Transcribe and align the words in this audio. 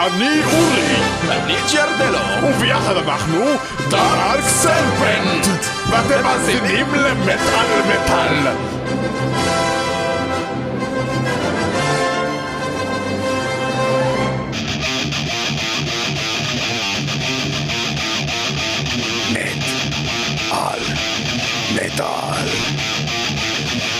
אני 0.00 0.40
אורי, 0.44 0.96
אני 1.30 1.54
ג'רדלו. 1.72 2.48
וביחד 2.48 2.96
אנחנו 2.96 3.44
Dark 3.90 4.40
Serpent, 4.44 5.46
ואתם 5.90 6.22
מאזינים 6.22 6.94
למטאל 6.94 7.82
מטאל. 7.88 8.52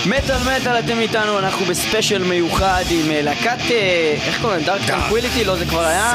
מטאל 0.07 0.37
מטאל 0.39 0.79
אתם 0.79 1.01
איתנו, 1.01 1.39
אנחנו 1.39 1.67
בספיישל 1.67 2.25
מיוחד 2.25 2.85
עם 2.91 3.11
אה, 3.11 3.23
להקת, 3.23 3.71
אה, 3.71 4.17
איך 4.27 4.41
קוראים? 4.43 4.63
Dark 4.63 4.81
Tranquillity? 4.87 5.45
לא, 5.45 5.57
זה 5.57 5.65
כבר 5.65 5.85
היה? 5.85 6.13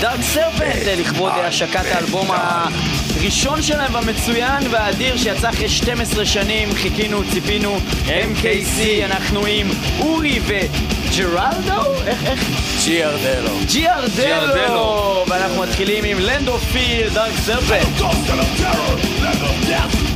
Dark 0.00 0.20
Serpent, 0.22 0.86
אה, 0.86 0.94
לכבוד 1.00 1.32
אה, 1.32 1.46
השקת 1.46 1.84
האלבום 1.92 2.26
הראשון 2.30 3.62
שלהם 3.62 3.96
המצוין 3.96 4.66
והאדיר 4.70 5.16
שיצא 5.16 5.50
אחרי 5.50 5.68
12 5.68 6.24
שנים, 6.24 6.74
חיכינו, 6.74 7.22
ציפינו, 7.32 7.78
MKC, 8.06 9.04
אנחנו 9.04 9.46
עם 9.46 9.70
אורי 9.98 10.40
וג'רלדו? 10.46 11.94
איך, 12.06 12.26
איך? 12.26 12.44
ג'רדלו. 12.86 13.58
ג'יארדלו! 13.66 14.10
ג'יארדלו. 14.16 15.24
ואנחנו 15.28 15.62
מתחילים 15.62 16.04
עם 16.04 16.18
Land 16.18 16.48
of 16.48 16.64
Fear, 16.72 17.10
Dark 17.14 17.32
Serpent. 17.44 18.00
Of 18.00 19.68
death. 19.68 20.09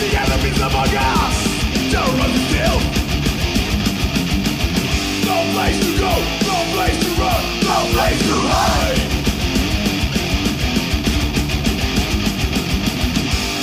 The 0.00 0.10
enemies 0.18 0.60
among 0.60 0.92
us, 0.94 1.36
terror 1.90 2.20
and 2.24 2.36
still. 2.46 2.78
No 5.24 5.36
place 5.54 5.78
to 5.80 5.90
go, 5.98 6.12
no 6.50 6.58
place 6.74 6.98
to 7.04 7.10
run, 7.20 7.42
no 7.68 7.78
place 7.94 8.20
to 8.28 8.36
hide. 8.52 9.02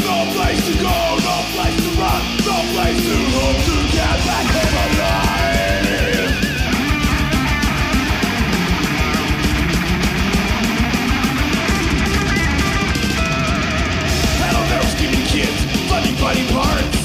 No 0.08 0.18
place 0.34 0.62
to 0.68 0.74
go, 0.82 0.98
no 1.30 1.36
place 1.54 1.78
to 1.84 1.90
run, 2.02 2.22
no 2.50 2.58
place 2.74 3.02
to 3.08 3.18
hope 3.36 3.60
to 3.68 3.76
get 3.96 4.18
back 4.26 4.48
home 4.56 4.76
alive. 4.86 5.32
Kids, 15.32 15.61
funny 16.22 16.46
parts. 16.52 17.02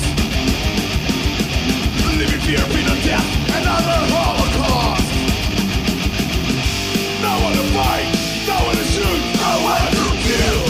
Living 2.19 2.41
fear, 2.47 2.65
beat 2.73 2.89
on 2.89 2.99
death, 3.05 3.29
another 3.59 4.01
holocaust. 4.13 5.09
No 7.23 7.33
one 7.45 7.55
to 7.59 7.65
fight, 7.77 8.09
no 8.47 8.57
one 8.67 8.77
to 8.77 8.87
shoot, 8.95 9.21
no 9.43 9.53
one 9.73 9.91
to 9.97 10.07
kill. 10.25 10.63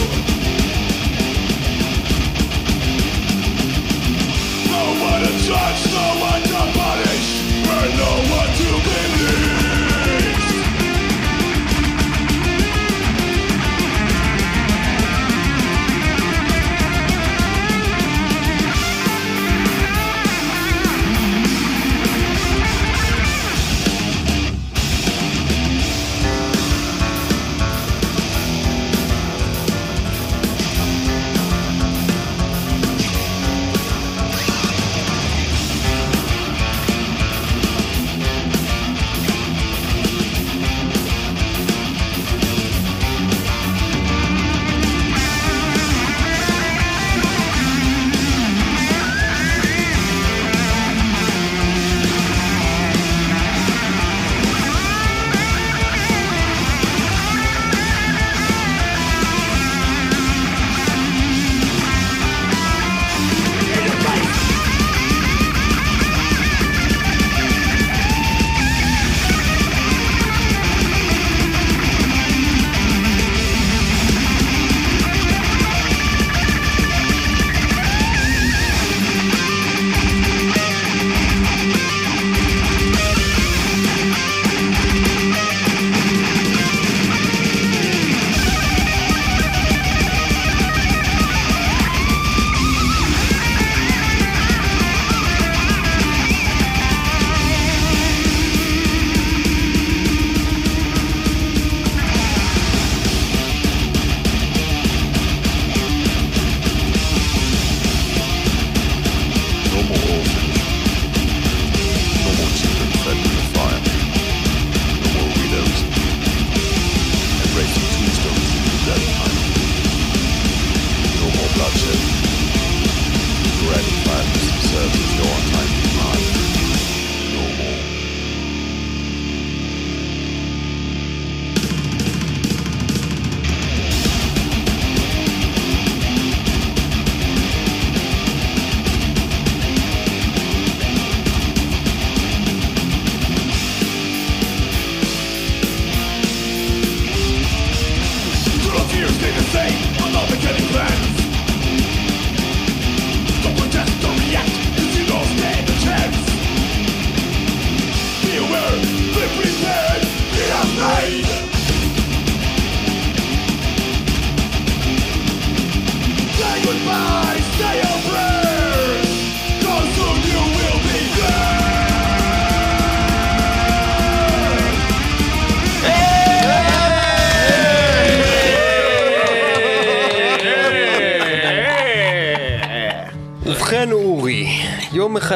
No 4.73 4.83
one 5.07 5.21
to 5.25 5.31
judge, 5.47 5.81
no 5.97 6.05
one 6.27 6.43
to 6.51 6.61
punish, 6.77 7.27
and 7.75 7.91
no 7.97 8.11
one 8.35 8.51
to 8.59 8.69
believe. 8.85 9.46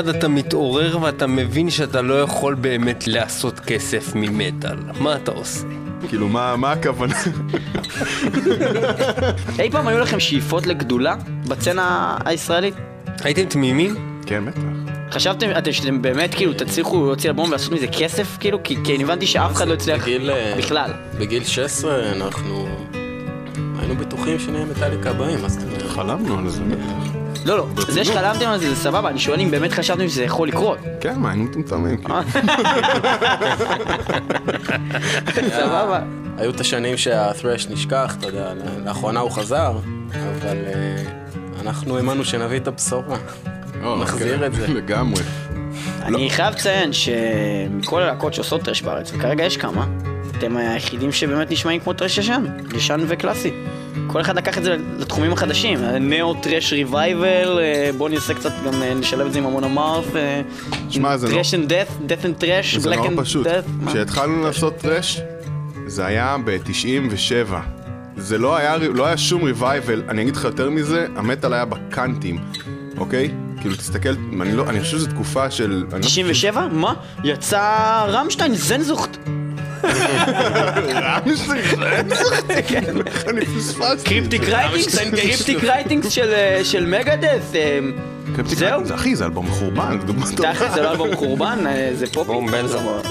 אחד 0.01 0.09
אתה 0.09 0.27
מתעורר 0.27 0.97
ואתה 1.01 1.27
מבין 1.27 1.69
שאתה 1.69 2.01
לא 2.01 2.21
יכול 2.21 2.55
באמת 2.55 3.07
לעשות 3.07 3.59
כסף 3.59 4.11
ממטאל. 4.15 4.77
מה 4.99 5.15
אתה 5.15 5.31
עושה? 5.31 5.67
כאילו, 6.09 6.27
מה 6.27 6.55
מה 6.55 6.71
הכוונה? 6.71 7.15
אי 9.59 9.71
פעם 9.71 9.87
היו 9.87 9.99
לכם 9.99 10.19
שאיפות 10.19 10.67
לגדולה 10.67 11.15
בצנה 11.47 12.17
הישראלית? 12.25 12.73
הייתם 13.23 13.45
תמימים? 13.45 14.19
כן, 14.25 14.45
בטח. 14.45 14.61
חשבתם, 15.11 15.49
אתם 15.57 15.71
שאתם 15.71 16.01
באמת 16.01 16.33
כאילו 16.33 16.53
תצליחו 16.53 17.05
להוציא 17.05 17.29
אלבום 17.29 17.49
ולעשות 17.49 17.73
מזה 17.73 17.87
כסף 17.87 18.37
כאילו? 18.39 18.63
כי 18.63 18.77
כי 18.83 18.95
אני 18.95 19.03
הבנתי 19.03 19.27
שאף 19.27 19.53
אחד 19.53 19.67
לא 19.67 19.73
הצליח 19.73 20.03
בגיל, 20.03 20.31
אה, 20.31 20.55
בכלל. 20.57 20.91
בגיל 21.19 21.43
16 21.43 22.11
אנחנו 22.11 22.67
היינו 23.79 23.95
בטוחים 23.95 24.39
שנהיה 24.39 24.65
מטאליקה 24.65 25.09
הבאים, 25.09 25.39
אומרת? 25.39 25.81
חלמנו 25.87 26.37
על 26.37 26.49
זה. 26.49 26.63
לא, 27.45 27.57
לא, 27.57 27.67
זה 27.87 28.05
שחלמתם 28.05 28.47
על 28.47 28.59
זה 28.59 28.69
זה 28.69 28.75
סבבה, 28.75 29.09
אני 29.09 29.19
שואל 29.19 29.39
אם 29.39 29.51
באמת 29.51 29.71
חשבתם 29.71 30.07
שזה 30.07 30.23
יכול 30.23 30.47
לקרות. 30.47 30.77
כן, 30.99 31.19
מה, 31.19 31.29
היינו 31.29 31.43
מטומטמים. 31.43 31.97
כאילו. 31.97 32.15
סבבה. 35.59 35.99
היו 36.37 36.51
את 36.51 36.59
השנים 36.59 36.97
שהת'רש 36.97 37.67
נשכח, 37.67 38.15
אתה 38.19 38.27
יודע, 38.27 38.53
לאחרונה 38.85 39.19
הוא 39.19 39.31
חזר, 39.31 39.71
אבל 40.09 40.57
אה, 40.67 41.03
אנחנו 41.61 41.97
האמנו 41.97 42.25
שנביא 42.25 42.57
את 42.57 42.67
הבשורה. 42.67 43.17
או, 43.83 43.97
נחזיר 43.97 44.37
כן, 44.37 44.43
את 44.43 44.53
זה. 44.53 44.67
לגמרי. 44.67 45.23
אני 46.01 46.29
חייב 46.29 46.53
לציין 46.53 46.93
שמכל 46.93 48.01
הלהקות 48.01 48.33
שעושות 48.33 48.61
טרש 48.61 48.81
בארץ, 48.81 49.11
וכרגע 49.13 49.43
יש 49.43 49.57
כמה, 49.57 49.87
אתם 50.37 50.57
היחידים 50.57 51.11
שבאמת 51.11 51.51
נשמעים 51.51 51.79
כמו 51.79 51.93
טרש 51.93 52.17
ישן, 52.17 52.45
ישן 52.75 52.99
וקלאסי. 53.07 53.51
כל 54.07 54.21
אחד 54.21 54.37
לקח 54.37 54.57
את 54.57 54.63
זה 54.63 54.75
לתחומים 54.99 55.33
החדשים, 55.33 55.79
נאו 56.01 56.33
טרש 56.33 56.73
ריבייבל, 56.73 57.59
בואו 57.97 58.09
נעשה 58.09 58.33
קצת, 58.33 58.51
גם 58.65 58.83
אה, 58.83 58.93
נשלב 58.93 59.25
את 59.27 59.33
זה 59.33 59.39
עם 59.39 59.45
המון 59.45 59.63
אמרת, 59.63 60.03
שמע, 60.89 61.17
זה 61.17 61.27
לא- 61.27 61.33
טרש 61.33 61.53
אנד 61.53 61.69
דאט, 61.69 61.87
דאט 62.05 62.25
אנד 62.25 62.35
טרש, 62.35 62.75
זה 62.75 62.89
בלק 62.89 62.97
נורא 62.97 63.09
אנד 63.09 63.19
פשוט. 63.19 63.47
דאט. 63.47 63.63
כשהתחלנו 63.87 64.43
לעשות 64.43 64.77
טראש, 64.77 65.21
זה 65.87 66.05
היה 66.05 66.37
ב-97. 66.45 67.53
זה 68.17 68.37
לא 68.37 68.57
היה, 68.57 68.77
לא 68.77 69.05
היה 69.05 69.17
שום 69.17 69.43
ריבייבל, 69.43 70.03
אני 70.09 70.21
אגיד 70.21 70.35
לך 70.35 70.43
יותר 70.43 70.69
מזה, 70.69 71.07
המטאל 71.15 71.53
היה 71.53 71.65
בקאנטים, 71.65 72.37
אוקיי? 72.97 73.31
כאילו, 73.61 73.75
תסתכל, 73.75 74.09
אני, 74.41 74.53
לא, 74.53 74.69
אני 74.69 74.79
חושב 74.81 74.97
שזו 74.97 75.07
תקופה 75.07 75.51
של... 75.51 75.83
אני 75.93 76.01
לא- 76.01 76.05
97? 76.07 76.67
מה? 76.71 76.93
יצא 77.23 77.61
Rammstein, 78.07 78.55
Sehnsucht. 78.55 79.17
אני 83.29 83.45
פספסתי? 83.45 84.09
קריפטיק 84.09 84.41
רייטינגס, 84.49 84.99
קריפטיק 84.99 85.63
רייטינגס 85.63 86.09
של, 86.09 86.33
אה, 86.33 86.61
Megadeth, 86.87 87.55
אה, 87.55 87.79
זהו. 88.45 88.85
זה 88.85 88.95
אחי, 88.95 89.15
זה 89.15 89.25
אלבום 89.25 89.47
חורבן. 89.47 89.97
תכל'ס 90.35 90.73
זה 90.73 90.81
לא 90.81 90.91
אלבום 90.91 91.15
חורבן, 91.15 91.59
אה, 91.67 91.89
זה 91.93 92.07
פופי. 92.07 92.31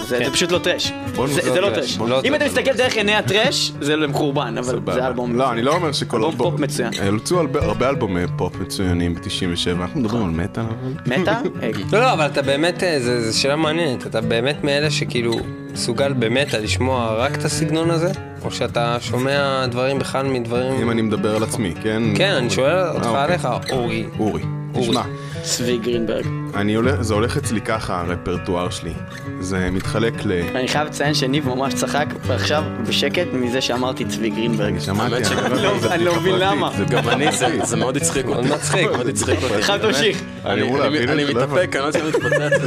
זה 0.08 0.18
כן. 0.18 0.30
פשוט 0.30 0.52
לא 0.52 0.58
thrash. 0.58 0.92
בוא 1.16 1.26
זה 1.26 1.60
לא 1.60 1.70
thrash. 1.70 1.98
לא 1.98 2.20
אם. 2.24 2.34
אתה 2.34 2.44
מסתכל 2.44 2.72
דרך 2.72 2.96
עיני 2.96 3.14
ה 3.14 3.21
thrash, 3.22 3.72
זה 3.80 3.96
לא 3.96 4.12
חורבן, 4.12 4.58
אבל. 4.58 4.80
זה 4.92 5.06
אלבום... 5.06 5.36
לא, 5.36 5.52
אני 5.52 5.62
לא 5.62 5.74
אומר 5.74 5.92
שכל 5.92 6.16
אלבום 6.16 6.30
אלבום... 6.32 6.50
פופ 6.50 6.60
מצוין. 6.60 6.90
יוצאו 7.06 7.40
הרבה- 7.40 7.88
אלבומי 7.88 8.20
פופ 8.36 8.56
מצוינים 8.60 9.14
ב-97, 9.14 9.80
אנחנו 9.80 10.00
מדברים 10.00 10.24
על 10.24 10.30
אבל... 10.30 10.62
מתה? 11.06 11.32
אה, 11.62 11.70
לא, 11.92 12.00
לא, 12.00 12.12
אבל 12.12 12.26
אתה 12.26 12.42
באמת, 12.42 12.82
אה, 12.82 13.00
זה- 13.00 13.30
זו 13.30 13.40
שאלה 13.40 13.56
מעניינת. 13.56 14.06
אתה 14.06 14.20
באמת 14.20 14.64
מאלה 14.64 14.90
שכאילו 14.90 15.32
מסוגל 15.72 16.12
באמת 16.12 16.54
לשמוע 16.54 17.14
רק 17.14 17.34
את 17.34 17.44
הסגנון 17.44 17.90
הזה? 17.90 18.12
או 18.44 18.50
שאתה 18.50 18.96
שומע 19.00 19.66
דברים 19.66 19.98
בכלל 19.98 20.26
מדברים... 20.26 20.72
אם 20.82 20.90
אני 20.90 21.02
מדבר 21.02 21.36
על 21.36 21.42
עצמי, 21.42 21.74
כן? 21.82 22.02
כן, 22.16 22.32
אני 22.32 22.50
שואל 22.50 22.88
אותך 22.88 23.06
אה, 23.06 23.24
עליך, 23.24 23.48
אוקיי. 23.52 23.72
אורי. 23.78 24.04
אורי, 24.18 24.42
תשמע, 24.72 25.02
צבי 25.42 25.78
גרינברג. 25.78 26.26
אני 26.54 26.74
הולך, 26.74 27.02
זה 27.02 27.14
הולך 27.14 27.36
אצלי 27.36 27.60
ככה, 27.60 28.00
הרפרטואר 28.00 28.70
שלי. 28.70 28.92
זה 29.40 29.68
מתחלק 29.72 30.14
ל... 30.24 30.32
אני 30.54 30.68
חייב 30.68 30.86
לציין 30.88 31.14
שניב 31.14 31.48
ממש 31.48 31.74
צחק 31.74 32.06
עכשיו 32.30 32.62
בשקט 32.88 33.26
מזה 33.32 33.60
שאמרתי 33.60 34.04
צבי 34.04 34.30
גרינברג. 34.30 34.78
שמעתי, 34.78 35.14
אני 35.16 35.62
לא 35.62 35.78
זה 35.78 35.94
אני 35.94 36.04
לא 36.04 36.10
בדיחה 36.12 36.20
מבין 36.28 36.34
למה. 36.38 36.70
זה 36.78 36.84
גם 36.84 37.08
אני, 37.08 37.26
זה- 37.64 37.76
מאוד 37.76 37.96
הצחיק 37.96 38.26
אותי. 38.26 38.48
מאוד 38.48 38.56
מצחיק. 38.58 38.90
מאוד 38.90 39.08
הצחיק 39.08 39.42
אותי. 39.42 39.62
חייב 39.62 39.82
תמשיך. 39.82 40.22
אני 40.46 40.60
לא 40.60 40.90
מתאפק, 41.30 41.76
אני 41.76 41.82
לא 41.82 41.86
יודע 41.86 42.04
להתפוצץ. 42.04 42.62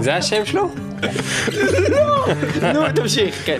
זה 0.00 0.14
השם 0.16 0.44
שלו? 0.44 0.70
נו, 2.74 2.80
תמשיך, 2.94 3.42
כן. 3.46 3.58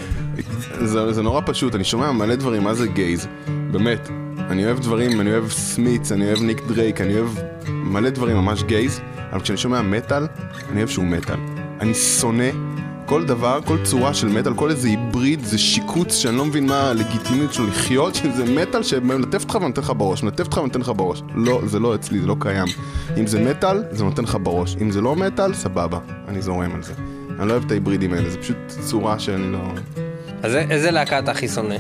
זה 1.11 1.23
נורא 1.23 1.41
פשוט, 1.47 1.75
אני 1.75 1.85
שומע 1.85 2.13
מלא 2.13 2.35
דברים, 2.35 2.63
מה 2.65 2.75
זה 2.75 2.87
gays? 2.87 3.29
באמת. 3.71 4.09
אני 4.51 4.65
אוהב 4.65 4.81
דברים, 4.81 5.21
אני 5.21 5.31
אוהב 5.31 5.51
Smiths, 5.51 6.13
אני 6.13 6.27
אוהב 6.27 6.43
ניק 6.43 6.63
דרייק, 6.69 7.01
אני 7.01 7.19
אוהב 7.19 7.29
מלא 7.69 8.11
דברים 8.11 8.37
ממש 8.37 8.63
gays, 8.63 9.01
אבל 9.33 9.41
כשאני 9.41 9.59
שומע 9.59 9.83
מטאל, 9.83 10.27
אני 10.71 10.79
אוהב 10.79 10.89
שהוא 10.89 11.05
מטאל. 11.05 11.37
אני 11.81 11.95
שונא 11.95 12.51
כל 13.07 13.25
דבר, 13.25 13.61
כל 13.65 13.79
צורה 13.85 14.15
של 14.15 14.29
מטאל, 14.29 14.55
כל 14.55 14.71
איזה 14.71 14.89
hybrid, 14.89 15.45
זה 15.45 15.59
שיקוץ 15.59 16.15
שאני 16.15 16.37
לא 16.37 16.45
מבין 16.45 16.67
מה 16.67 16.91
הלגיטימיות 16.91 17.55
שלו 17.55 17.67
לחיות, 17.67 18.15
שזה 18.23 18.45
מטאל 18.45 18.83
שמלטף 18.83 19.43
אותך 19.43 19.55
ונותן 19.55 19.83
לך 19.83 19.93
בראש, 19.97 20.23
מלטף 20.23 20.45
אותך 20.45 20.57
ונותן 20.57 20.81
לך 20.81 20.93
בראש. 20.97 21.23
לא, 21.35 21.61
זה 21.67 21.79
לא 21.81 21.95
אצלי, 21.95 22.21
זה 22.21 22.27
לא 22.27 22.37
קיים. 22.39 22.67
אם 23.17 23.27
זה 23.27 23.41
מטאל, 23.41 23.83
זה 23.91 24.05
נותן 24.05 24.23
לך 24.25 24.39
בראש. 24.43 24.77
אם 24.83 24.91
זה 24.91 25.01
לא 25.01 25.17
מטאל, 25.17 25.55
סבבה, 25.55 25.99
אני 26.29 26.43
זורם 26.43 26.75
על 26.75 26.83
זה. 26.83 26.93
אני 27.39 27.49
לא 27.49 27.53
אוהב 27.53 27.65
את 27.65 27.71
ההיברידים 27.71 28.13
האלה, 28.13 28.31
זה 28.31 28.39
פשוט 28.39 28.57
צורה 28.67 29.19
שאני 29.19 29.53
לא... 29.53 29.59
אז 30.43 30.55
איזה 30.55 30.91
להקה 30.91 31.19
אתה 31.19 31.31
הכי 31.31 31.49
שונא? 31.49 31.77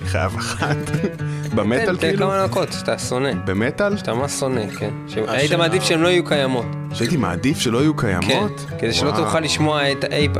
אני 0.00 0.08
חייב 0.08 0.36
אחת. 0.36 0.76
תן 0.86 1.08
במטאל 1.56 1.96
תן 1.96 2.00
כאילו? 2.08 2.18
כמה 2.26 2.36
להקות 2.36 2.72
שאתה 2.72 2.98
שונא. 2.98 3.30
במטאל? 3.44 3.96
שאתה 3.96 4.14
ממש 4.14 4.32
שונא, 4.32 4.66
כן. 4.78 4.90
השאלה- 5.06 5.56
מעדיף 5.56 5.82
שהן 5.82 6.00
לא 6.00 6.08
יהיו 6.08 6.24
קיימות. 6.24 6.66
שהייתי 6.92 7.16
מעדיף 7.16 7.58
שלא 7.58 7.78
יהיו 7.78 7.96
כן. 7.96 8.20
קיימות? 8.20 8.66
כדי 8.78 8.92
שלא. 8.92 9.10
תוכל 9.16 9.40
לשמוע 9.40 9.80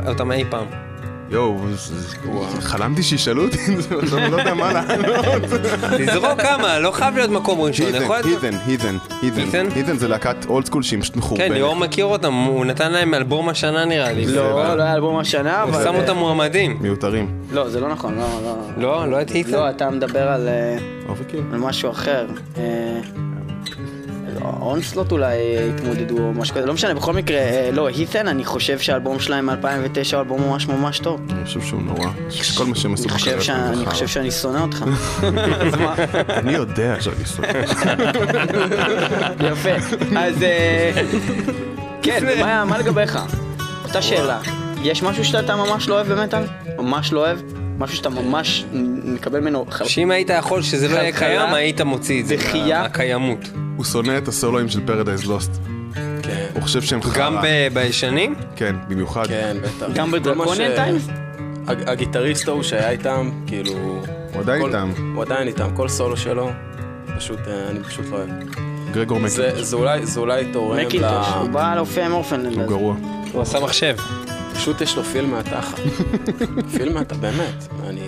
אותם 0.07 0.31
אי 0.31 0.43
פעם. 0.49 0.65
יואו, 1.29 1.57
חלמתי 2.59 3.03
שישאלו 3.03 3.43
אותי 3.43 3.57
את 3.57 3.81
זה, 3.81 3.95
עכשיו 4.01 4.19
אני 4.19 4.31
לא 4.31 4.37
יודע 4.37 4.53
מה 4.53 4.73
לענות. 4.73 5.25
תזרוק 5.99 6.41
כמה, 6.41 6.79
לא 6.79 6.91
חייב 6.91 7.15
להיות 7.15 7.31
מקום 7.31 7.61
ראשון. 7.61 7.87
הית'ן, 7.95 8.57
הית'ן. 8.65 8.97
הית'ן? 9.21 9.67
הית'ן 9.75 9.97
זה 9.97 10.07
להקת 10.07 10.45
אולד 10.45 10.65
סקול 10.65 10.83
שהיא 10.83 11.01
פשוט 11.01 11.15
מחורבנת. 11.15 11.47
כן, 11.47 11.53
ליאור 11.53 11.75
מכיר 11.75 12.05
אותם, 12.05 12.33
הוא 12.33 12.65
נתן 12.65 12.91
להם 12.91 13.13
אלבום 13.13 13.49
השנה 13.49 13.85
נראה 13.85 14.13
לי. 14.13 14.25
לא, 14.25 14.77
לא 14.77 14.83
היה 14.83 14.93
אלבום 14.93 15.17
השנה, 15.17 15.61
הוא 15.61 15.69
אבל... 15.69 15.83
שם 15.83 15.95
אותם 15.95 16.17
מועמדים. 16.17 16.77
מיותרים. 16.81 17.31
לא, 17.51 17.69
זה 17.69 17.79
לא 17.79 17.89
נכון, 17.89 18.15
לא, 18.15 18.27
לא. 18.43 18.57
לא, 18.77 19.11
לא 19.11 19.21
את 19.21 19.29
הית'ן? 19.29 19.51
לא, 19.51 19.69
אתה 19.69 19.89
מדבר 19.89 20.27
על... 20.27 20.47
אה. 20.47 20.77
על 21.53 21.59
משהו 21.59 21.91
אחר. 21.91 22.25
אה, 24.45 24.51
אונסלוט 24.61 25.11
אולי 25.11 25.35
התמודדו 25.69 26.17
או 26.17 26.33
משהו 26.33 26.55
כזה, 26.55 26.65
לא 26.65 26.73
משנה, 26.73 26.93
בכל 26.93 27.13
מקרה, 27.13 27.37
אה, 27.37 27.69
לא, 27.73 27.87
הית'ן, 27.87 28.27
אני 28.27 28.45
חושב 28.45 28.79
שהאלבום 28.79 29.19
שלהם 29.19 29.45
מ-2009 29.45 30.13
הוא 30.13 30.19
אלבום 30.19 30.41
ממש 30.41 30.67
ממש 30.67 30.99
טוב. 30.99 31.21
אני 31.29 31.45
חושב 31.45 31.61
שהוא 31.61 31.81
נורא. 31.81 32.09
כל 32.57 32.65
מה 32.65 32.75
שהם 32.75 32.93
עשו 32.93 33.09
זה 33.39 33.53
אני. 33.53 33.85
חושב 33.85 34.07
שאני 34.07 34.31
שונא 34.31 34.59
אותך. 34.59 34.85
אני 36.39 36.53
יודע 36.53 37.01
שאני 37.01 37.25
שונא. 37.25 37.47
יפה. 39.51 39.95
אז 40.17 40.43
אה, 40.43 40.91
כן, 42.01 42.23
מה 42.67 42.77
לגביך? 42.77 43.19
אותה 43.83 44.01
שאלה. 44.01 44.39
יש 44.83 45.03
משהו 45.03 45.25
שאתה 45.25 45.55
ממש 45.55 45.87
לא 45.87 45.95
אוהב 45.95 46.13
במטאל? 46.13 46.43
ממש 46.77 47.13
לא 47.13 47.19
אוהב? 47.19 47.39
משהו 47.77 47.97
שאתה 47.97 48.09
ממש 48.09 48.65
מקבל 49.03 49.39
ממנו... 49.39 49.65
ח- 49.71 49.83
שאם 49.87 50.11
היית 50.11 50.29
יכול 50.29 50.61
שזה 50.61 50.87
לא 50.87 50.95
יהיה 50.95 51.11
קיים, 51.11 51.53
היית 51.53 51.81
מוציא 51.81 52.21
את 52.21 52.27
זה. 52.27 52.35
דחייה. 52.35 52.81
הקיימות. 52.83 53.39
הוא 53.77 53.85
שונא 53.85 54.17
את 54.17 54.27
הסולואים 54.27 54.69
של 54.69 54.79
פרדייז 54.85 55.25
לוסט. 55.25 55.51
כן, 56.23 56.45
הוא 56.53 56.61
חושב 56.61 56.81
שהם 56.81 57.01
חרא. 57.01 57.17
גם 57.17 57.37
בישנים? 57.73 58.35
כן, 58.55 58.75
במיוחד. 58.87 59.27
כן, 59.27 59.57
בטח. 59.61 59.85
גם 59.93 60.11
בדרקוניאן 60.11 60.71
ש- 60.71 60.75
טיימס? 60.75 61.07
הג- 61.67 61.89
הגיטריסט 61.89 62.47
ההוא 62.47 62.63
שהיה 62.63 62.89
איתם, 62.89 63.29
כאילו... 63.47 63.71
הוא 64.33 64.41
עדיין 64.41 64.65
איתם. 64.65 64.91
הוא 65.15 65.23
עדיין 65.23 65.47
איתם, 65.47 65.67
כל 65.75 65.89
סולו 65.89 66.17
שלו, 66.17 66.49
פשוט, 67.17 67.39
אה, 67.47 67.69
אני 67.69 67.83
פשוט 67.83 68.05
לא 68.11 68.15
אוהב. 68.17 68.29
גרגור 68.93 69.27
זה- 69.27 69.43
מקינטוש. 69.47 69.67
זה 69.67 69.75
אולי- 70.19 70.45
תורם 70.53 70.77
ל... 70.79 70.85
מקינטוש, 70.85 71.27
הוא 71.41 71.49
בא 71.49 71.75
להופיע 71.75 72.05
עם 72.05 72.11
אורפנלנד. 72.13 72.53
הוא 72.57 72.67
גרוע. 72.67 72.95
הוא 73.31 73.41
עשה 73.41 73.59
מחשב. 73.59 73.95
פשוט 74.57 74.81
יש 74.81 74.97
לו 74.97 75.03
פיל 75.03 75.25
מהתחת. 75.25 75.79
פיל 76.77 76.93
מהתחת, 76.93 77.17
באמת. 77.19 77.67
אני... 77.87 78.01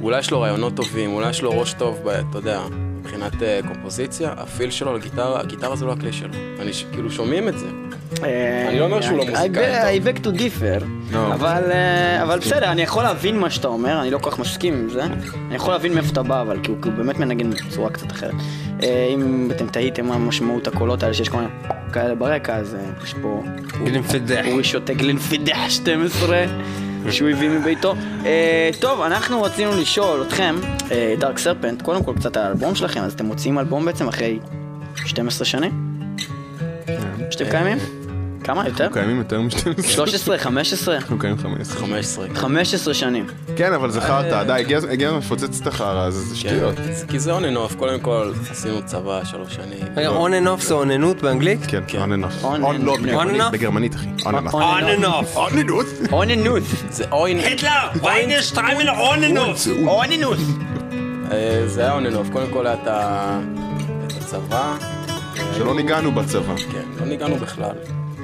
אולי 0.00 0.18
יש 0.18 0.30
לו 0.30 0.40
רעיונות 0.40 0.74
טובים, 0.76 1.12
אולי 1.14 1.30
יש 1.30 1.42
לו 1.42 1.60
ראש 1.60 1.72
טוב, 1.72 2.00
ב- 2.04 2.08
אתה 2.08 2.38
יודע, 2.38 2.60
מבחינת 3.00 3.42
אה, 3.42 3.60
קומפוזיציה, 3.68 4.32
הפיל 4.36 4.70
שלו 4.70 4.94
לגיטרה, 4.96 5.40
הגיטרה 5.40 5.76
זה 5.76 5.84
לא 5.84 5.92
הכלי 5.92 6.12
שלו. 6.12 6.28
אני 6.60 6.72
ש- 6.72 6.86
כאילו 6.92 7.10
שומעים 7.10 7.48
את 7.48 7.58
זה. 7.58 7.66
אני 8.68 8.78
לא 8.78 8.84
אומר 8.84 9.00
שהוא 9.00 9.18
לא 9.18 9.24
מוזיקאי 9.24 9.64
אה, 9.64 9.94
I 9.96 10.00
beg 10.00 10.18
to 10.24 10.38
differ, 10.38 10.84
לא. 11.12 11.34
אבל 11.34 11.62
אה, 11.72 12.22
אבל 12.22 12.38
בסדר, 12.38 12.64
אני 12.72 12.82
יכול 12.82 13.02
להבין 13.02 13.38
מה 13.38 13.50
שאתה 13.50 13.68
אומר, 13.68 14.00
אני 14.00 14.10
לא 14.10 14.18
כל 14.18 14.30
כך 14.30 14.38
מסכים 14.38 14.74
עם 14.74 14.88
זה. 14.90 15.02
אני 15.04 15.54
יכול 15.54 15.72
להבין 15.72 15.94
מאיפה 15.94 16.12
אתה 16.12 16.22
בא, 16.22 16.40
אבל 16.42 16.56
הוא 16.56 16.76
כי 16.82 16.88
הוא 16.88 16.96
באמת 16.96 17.18
מנגן 17.18 17.50
בצורה 17.50 17.90
קצת 17.90 18.12
אחרת. 18.12 18.34
אה, 18.82 19.08
אם 19.14 19.48
אתם 19.50 19.66
תהיתם 19.66 20.06
מה 20.06 20.18
משמעות 20.18 20.68
הקולות 20.68 21.02
האלה 21.02 21.14
שיש 21.14 21.28
כל 21.28 21.36
מיני 21.36 21.48
כאלה 21.92 22.14
ברקע, 22.14 22.56
אז 22.56 22.74
אה, 22.74 22.80
יש 23.04 23.14
פה... 23.22 23.42
גלינפדח. 23.84 24.46
אורי 24.46 24.64
שותה 24.64 24.94
גלינפידח 24.94 25.56
12 25.68 26.44
שהוא 27.10 27.28
הביא 27.28 27.50
מביתו. 27.50 27.94
אה, 28.24 28.70
טוב, 28.80 29.00
אנחנו 29.00 29.42
רצינו 29.42 29.76
לשאול 29.80 30.22
אתכם, 30.22 30.56
דארק 31.18 31.38
סרפנט, 31.38 31.82
קודם 31.82 32.04
כל 32.04 32.12
קצת 32.16 32.36
על 32.36 32.42
האלבום 32.42 32.74
שלכם, 32.74 33.00
אז 33.00 33.12
אתם 33.12 33.26
מוציאים 33.26 33.58
אלבום 33.58 33.84
בעצם 33.84 34.08
אחרי 34.08 34.38
12 34.94 35.44
שנים? 35.44 35.70
שאתם 37.30 37.50
קיימים? 37.50 38.01
כמה 38.44 38.68
יותר? 38.68 38.84
אנחנו 38.84 38.94
קיימים 38.94 39.18
יותר 39.18 39.40
מ-12. 39.40 39.82
13, 39.82 40.38
15? 40.38 40.94
אנחנו 40.96 41.18
קיימים 41.18 41.38
15. 41.42 41.80
15. 41.80 42.26
15 42.34 42.94
שנים. 42.94 43.26
כן, 43.56 43.72
אבל 43.72 43.90
זה 43.90 44.00
חרטא, 44.00 44.42
די, 44.44 44.52
הגיע 44.52 45.08
הזמן 45.08 45.18
לפוצץ 45.18 45.60
את 45.60 45.66
החרא 45.66 46.04
הזה, 46.06 46.20
זה 46.20 46.36
שטויות. 46.36 46.76
כן, 46.76 47.06
כי 47.08 47.18
זה 47.18 47.36
on 47.38 47.42
and 47.42 47.72
off, 47.72 47.76
קודם 47.78 48.00
כל 48.00 48.32
עשינו 48.50 48.80
צבא 48.84 49.24
שלוש 49.24 49.54
שנים. 49.54 49.78
רגע, 49.96 50.08
on 50.10 50.12
and 50.44 50.60
off 50.60 50.64
זה 50.66 50.74
אוננות 50.74 51.22
באנגלית? 51.22 51.60
כן, 51.68 51.80
off. 52.24 52.44
On 52.44 52.46
On- 52.46 52.80
and- 52.80 52.82
לא, 52.84 52.96
בגרמנית- 53.52 53.94
אחי. 53.94 54.06
on 54.20 54.22
and 54.22 54.48
off. 54.48 54.52
On 54.52 54.54
on 54.54 55.00
and 55.00 55.04
off. 55.04 55.36
on 55.36 55.52
and 55.52 55.70
off. 55.70 56.12
אוננות. 56.12 56.62
זה 56.90 57.04
אוין, 57.12 57.38
ויינר 58.02 58.40
שטריימל 58.40 58.88
on 58.90 58.92
and 59.32 59.38
off. 59.38 59.68
אוננות. 59.86 60.38
אה, 61.32 61.62
זה 61.66 61.80
היה 61.82 61.98
on 61.98 62.12
and 62.12 62.28
off, 62.28 62.32
קודם 62.32 62.46
כל 62.52 62.66
היה 62.66 62.74
את 62.76 62.88
הצבא. 64.20 64.74
שלא 65.56 65.74
ניגענו 65.74 66.12
בצבא. 66.12 66.56
כן, 66.56 66.82
לא 67.00 67.06
ניגענו 67.06 67.36
בכלל. 67.36 67.74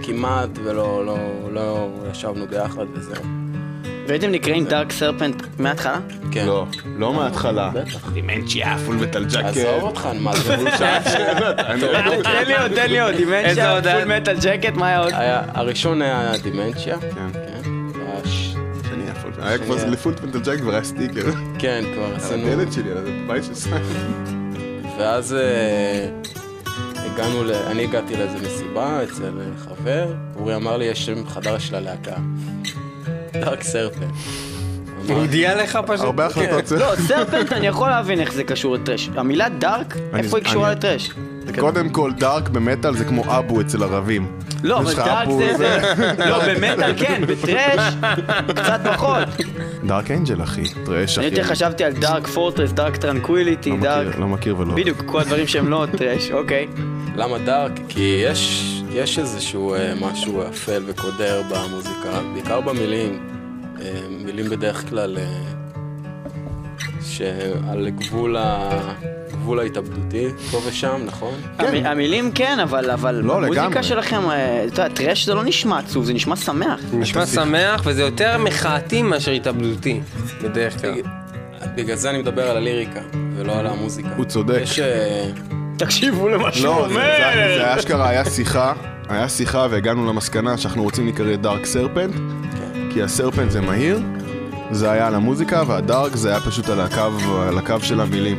כמעט 0.09 0.49
ולא 0.65 1.07
לא, 1.07 1.17
לא 1.53 1.89
ישבנו 2.11 2.47
ביחד 2.47 2.85
וזהו. 2.95 3.23
והייתם 4.09 4.31
נקראים 4.31 4.65
Dark 4.65 4.93
Serpent 4.93 5.43
מההתחלה? 5.59 5.99
כן. 6.31 6.47
לא, 6.47 6.67
לא 6.97 7.13
מההתחלה. 7.15 7.71
בטח. 7.75 8.11
Dementia, 8.13 8.77
Full 8.87 8.97
Metal 8.97 9.25
עזוב 9.27 9.43
ג'קט. 9.43 9.67
אותך, 9.83 10.09
מה 10.21 10.37
זה 10.37 10.57
בושה? 10.57 10.99
תן 11.63 11.79
לי 12.47 12.57
עוד, 12.57 12.73
תן 12.75 12.91
לי 12.91 13.01
עוד. 13.01 13.15
Dementia? 13.15 13.81
Full 13.83 14.17
Metal 14.17 14.37
Jacket, 14.43 14.75
מה 14.75 14.87
היה 14.89 14.99
עוד? 15.01 15.13
הראשון 15.55 16.03
היה 16.03 16.33
Dementia. 16.43 16.99
כן. 17.01 17.09
כן. 17.33 17.71
היה 19.43 19.59
Full- 19.59 19.79
כבר. 19.79 19.91
ל 19.91 19.96
Full 19.96 20.15
Metal 20.25 20.39
Jacket 20.41 20.61
כבר 20.61 20.73
היה 20.73 20.85
סטיקר. 20.85 21.25
כן, 21.59 21.85
כבר 21.95 22.05
על 22.05 22.15
עשינו. 22.17 22.47
הדלת 22.53 22.73
שלי, 22.73 22.91
על 22.91 22.99
הבית 23.25 23.45
של 23.45 23.55
סיים. 23.55 23.83
ואז 24.99 25.35
אה, 25.35 26.09
הגענו, 27.19 27.45
ל... 27.45 27.53
אני 27.53 27.85
הגעתי 27.85 28.17
לאיזה 28.17 28.39
מסיבה 28.39 29.05
אצל 29.05 29.41
אה, 29.41 29.59
חבר, 29.59 30.15
אורי 30.37 30.55
אמר 30.55 30.77
לי, 30.77 30.85
יש 30.85 31.07
שם 31.07 31.27
חדש 31.27 31.69
של 31.69 31.75
הלהקה. 31.75 32.17
Dark 33.33 33.63
Serpent. 33.63 34.09
הוא 35.09 35.21
הודיע 35.21 35.63
לך 35.63 35.79
פשוט? 35.87 36.05
הרבה 36.05 36.27
החלטות 36.27 36.67
זה. 36.67 36.79
לא, 36.79 36.93
Serpent 37.07 37.53
אני 37.53 37.67
יכול 37.67 37.89
להבין 37.89 38.21
איך 38.21 38.33
זה 38.33 38.45
קשור 38.45 38.75
ל 38.75 38.79
thrash. 38.79 39.11
המילה 39.17 39.49
dark, 39.49 39.97
אני- 40.13 40.23
איפה 40.23 40.37
היא 40.37 40.45
קשורה 40.45 40.69
אני- 40.69 40.77
ל 40.77 40.81
thrash? 40.81 41.11
קודם 41.59 41.89
כל, 41.89 42.11
dark 42.19 42.49
במטאל 42.49 42.97
זה 42.97 43.05
כמו 43.05 43.39
אבו 43.39 43.61
אצל 43.61 43.83
ערבים. 43.83 44.27
לא, 44.63 44.79
אבל 44.79 44.95
dark 44.95 45.29
זה... 45.57 45.79
לא, 46.27 46.39
במטאל 46.49 46.93
כן, 46.99 47.23
ב 47.27 47.36
thrash 47.36 47.95
קצת 48.49 48.81
פחות. 48.95 49.29
Dark 49.85 50.11
Angel, 50.11 50.43
אחי. 50.43 50.63
thrash, 50.87 51.19
אני 51.19 51.27
אחי. 51.29 51.37
יותר 51.37 51.49
חשבתי 51.49 51.85
על 51.85 51.93
דארק 51.93 52.27
פורטרס, 52.27 52.73
דארק 52.73 52.97
טרנקוויליטי, 52.97 53.71
לא 53.71 53.77
דארק... 53.77 54.19
לא 54.19 54.29
מכיר 54.29 54.59
ולא. 54.59 54.75
בדיוק, 54.75 55.03
כל 55.07 55.21
הדברים 55.21 55.47
שהם 55.47 55.69
לא 55.69 55.87
thrash, 55.99 56.31
אוקיי. 56.31 56.67
למה 57.17 57.39
dark? 57.39 57.73
כי 57.89 58.23
יש, 58.25 58.73
יש 58.93 59.19
איזשהו 59.19 59.75
אה, 59.75 59.93
משהו 60.01 60.43
אפל 60.49 60.83
וקודר 60.87 61.43
במוזיקה, 61.51 62.11
בעיקר 62.35 62.61
במילים. 62.61 63.38
אה, 63.83 63.93
מילים 64.25 64.51
בדרך 64.51 64.89
כלל 64.89 65.19
אה, 65.19 65.25
שעל 67.03 67.89
גבול, 67.99 68.37
ה... 68.37 68.71
גבול 69.33 69.59
ההתאבדותי, 69.61 70.27
פה 70.51 70.61
ושם, 70.67 71.01
נכון? 71.07 71.35
המ- 71.59 71.87
המילים 71.87 72.33
כן, 72.33 72.59
אבל 72.63 72.91
אבל 72.91 73.15
לא, 73.15 73.35
במוזיקה 73.41 73.63
לגמרי. 73.67 73.83
שלכם, 73.83 74.31
אה, 74.31 74.65
אתה 74.65 74.83
יודע, 74.83 74.95
טרש 74.95 75.27
זה 75.27 75.35
לא 75.35 75.45
נשמע 75.45 75.79
עצוב, 75.79 76.05
זה 76.05 76.15
נשמע 76.15 76.37
שמח. 76.37 76.81
נשמע 76.93 77.27
שמח 77.27 77.83
וזה 77.85 78.03
יותר 78.03 78.39
מחאתי 78.39 79.03
מאשר 79.03 79.31
התאבדותי, 79.31 80.01
בדרך 80.43 80.81
כלל. 80.81 80.95
בגלל 81.75 81.97
זה 81.97 82.11
אני 82.11 82.19
מדבר 82.19 82.51
על 82.51 82.57
הליריקה, 82.57 83.01
ולא 83.37 83.53
על 83.59 83.67
המוזיקה. 83.67 84.09
הוא 84.17 84.25
צודק. 84.25 84.59
יש... 84.63 84.81
תקשיבו 85.77 86.29
למה 86.29 86.53
שהוא 86.53 86.67
לא, 86.67 86.89
זה- 86.89 86.95
זה 86.95 87.59
זה 87.59 87.75
אשכרה 87.79 88.09
היה 88.09 88.25
שיחה, 88.25 88.73
היה 89.09 89.29
שיחה 89.29 89.67
והגענו 89.71 90.07
למסקנה 90.09 90.59
שאנחנו 90.59 90.83
רוצים 90.83 91.05
להיקרא 91.05 91.37
דארק 91.37 91.67
סרפנט, 91.67 92.15
כי 92.93 93.03
הסרפנט 93.03 93.51
זה 93.51 93.61
מהיר, 93.61 94.01
זה 94.71 94.91
היה 94.91 95.07
על 95.07 95.15
המוזיקה, 95.15 95.63
והדארק 95.67 96.17
זה 96.17 96.29
היה 96.31 96.41
פשוט 96.41 96.69
על 96.69 96.81
הקו, 96.81 97.03
על 97.49 97.59
הקו 97.59 97.75
של 97.83 98.01
המילים. 98.01 98.39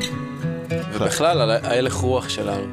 ובכלל, 0.93 1.41
על 1.41 1.51
ההלך 1.51 1.93
רוח 1.93 2.29
שלנו. 2.29 2.63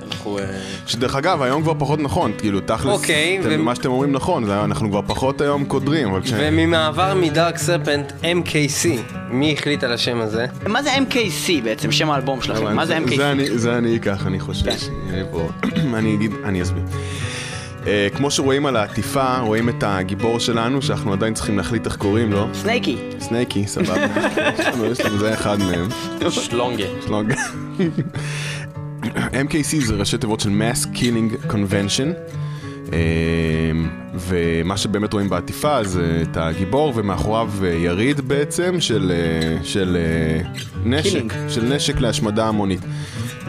שאנחנו... 0.00 0.38
אה, 0.38 0.44
שדרך 0.86 1.16
אגב, 1.16 1.42
היום 1.42 1.62
כבר 1.62 1.72
פחות 1.78 2.00
נכון, 2.00 2.32
כאילו, 2.38 2.60
תכלס, 2.60 2.86
אוקיי, 3.00 3.38
אתם- 3.40 3.48
ו- 3.50 3.62
מה 3.62 3.74
שאתם 3.74 3.90
אומרים 3.90 4.12
נכון, 4.12 4.44
זה- 4.44 4.64
אנחנו 4.64 4.90
כבר 4.90 5.00
פחות 5.06 5.40
היום 5.40 5.64
קודרים, 5.64 6.08
אבל 6.08 6.22
כש... 6.22 6.32
וממעבר 6.38 7.14
מ 7.14 7.23
Dark 7.23 7.58
Serpent 7.58 8.12
MKC, 8.22 8.88
מי 9.30 9.52
החליט 9.58 9.84
על 9.84 9.92
השם 9.92 10.20
הזה? 10.20 10.46
מה 10.66 10.82
זה 10.82 10.90
MKC 10.96 11.50
בעצם, 11.64 11.92
שם 11.92 12.10
האלבום 12.10 12.42
שלכם? 12.42 12.76
מה 12.76 12.86
זה 12.86 12.94
זה- 13.06 13.12
MKC? 13.12 13.16
זה 13.16 13.30
אני- 13.32 13.58
זה 13.58 13.78
אני 13.78 13.96
אקח, 13.96 14.26
אני 14.26 14.40
חושב. 14.40 14.64
כן. 14.70 14.76
אני 15.98 16.14
אגיד, 16.14 16.32
אני 16.44 16.62
אסביר. 16.62 16.82
אה, 17.88 18.08
כמו 18.14 18.30
שרואים 18.30 18.66
על 18.66 18.76
העטיפה, 18.76 19.38
רואים 19.38 19.68
את 19.68 19.82
הגיבור 19.82 20.40
שלנו, 20.40 20.82
שאנחנו 20.82 21.12
עדיין 21.12 21.34
צריכים 21.34 21.56
להחליט 21.56 21.86
איך 21.86 21.96
קוראים 21.96 22.32
לו. 22.32 22.48
Snakey. 22.54 22.96
Snakey, 23.20 23.66
סבבה. 23.66 24.06
יש 24.58 25.00
לנו, 25.00 25.18
זה 25.18 25.34
אחד 25.34 25.58
מהם. 25.58 25.88
שלונגה. 26.30 26.84
שלונג. 27.06 27.34
MKC 29.32 29.84
זה 29.86 29.94
ראשי 29.94 30.18
תיבות 30.18 30.40
של 30.40 30.48
Mass 30.48 30.86
Killing 30.96 31.50
Convention. 31.50 32.32
אה, 32.92 32.98
ומה 34.14 34.76
שבאמת 34.76 35.12
רואים 35.12 35.28
בעטיפה 35.28 35.84
זה 35.84 36.22
את 36.30 36.36
הגיבור 36.36 36.92
ומאחוריו 36.96 37.50
אה, 37.62 37.68
יריד 37.68 38.20
בעצם 38.20 38.80
של, 38.80 39.12
של 39.62 39.96
נשק, 40.84 41.22
Killing. 41.24 41.50
של 41.50 41.64
נשק 41.64 42.00
להשמדה 42.00 42.48
המונית. 42.48 42.80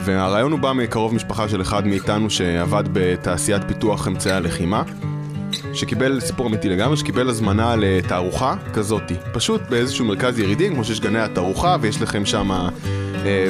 והרעיון 0.06 0.52
הוא 0.52 0.60
בא 0.60 0.74
מקרוב 0.74 1.14
משפחה 1.16 1.50
של 1.50 1.62
אחד 1.62 1.88
מאיתנו 1.88 2.30
שעבד 2.30 2.84
בתעשיית 2.94 3.62
פיתוח 3.68 4.08
אמצעי 4.08 4.34
הלחימה. 4.34 4.84
שקיבל, 5.74 6.20
סיפור 6.20 6.48
אמיתי 6.48 6.70
לגמרי, 6.70 6.98
שקיבל 6.98 7.30
הזמנה 7.30 7.76
לתערוכה 7.78 8.56
כזאתי. 8.74 9.16
פשוט 9.34 9.62
באיזשהו 9.70 10.06
מרכז 10.06 10.40
ירידים, 10.40 10.74
כמו 10.74 10.84
שיש 10.84 11.00
גני 11.00 11.20
התערוכה, 11.20 11.76
ויש 11.82 12.02
לכם 12.02 12.26
שם 12.26 12.50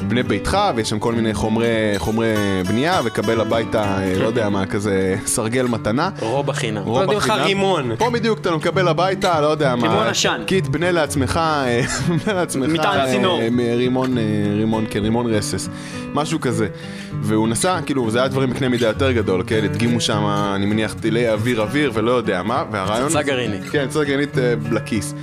בני 0.07 0.23
ביתך, 0.23 0.57
ויש 0.75 0.89
שם 0.89 0.99
כל 0.99 1.13
מיני 1.13 1.33
חומרי, 1.33 1.67
חומרי 1.97 2.33
בנייה, 2.67 3.01
וקבל 3.05 3.41
הביתה, 3.41 3.83
אה, 3.83 4.19
לא 4.19 4.27
יודע 4.27 4.49
מה, 4.49 4.65
כזה 4.65 5.15
סרגל 5.25 5.67
מתנה. 5.67 6.09
רוב 6.19 6.49
החינם. 6.49 6.83
רוב 6.83 6.99
נותנים 6.99 7.17
לך 7.17 7.29
החינם. 7.29 7.45
רימון. 7.45 7.95
פה 7.97 8.09
בדיוק 8.09 8.39
אתה 8.39 8.55
מקבל 8.55 8.87
הביתה, 8.87 9.41
לא 9.41 9.47
יודע 9.47 9.75
מה. 9.75 9.87
רימון 9.87 10.07
עשן. 10.07 10.41
קיט 10.47 10.67
בנה 10.67 10.91
לעצמך, 10.91 11.37
אה, 11.37 11.81
בנה 12.25 12.33
לעצמך. 12.33 12.69
מטען 12.69 12.99
אה, 12.99 13.07
צינור. 13.11 13.41
רימון, 13.77 14.17
רימון, 14.57 14.85
כן, 14.89 15.03
רימון 15.03 15.33
רסס. 15.33 15.69
משהו 16.13 16.39
כזה. 16.41 16.67
והוא 17.21 17.47
נסע, 17.47 17.79
כאילו, 17.85 18.11
זה 18.11 18.19
היה 18.19 18.27
דברים 18.27 18.49
בקנה 18.49 18.69
מידה 18.69 18.87
יותר 18.87 19.11
גדול, 19.11 19.43
כן? 19.47 19.63
הדגימו 19.63 20.01
שם, 20.01 20.25
אני 20.55 20.65
מניח, 20.65 20.93
טילי 20.93 21.29
אוויר 21.29 21.61
אוויר 21.61 21.91
ולא 21.93 22.11
יודע 22.11 22.43
מה, 22.43 22.63
והרעיון... 22.71 23.07
פצצה 23.07 23.21
גרעינית. 23.21 23.63
כן, 23.71 23.87
פצצה 23.87 24.03
גרעינית 24.03 24.37
לכיס. 24.71 25.13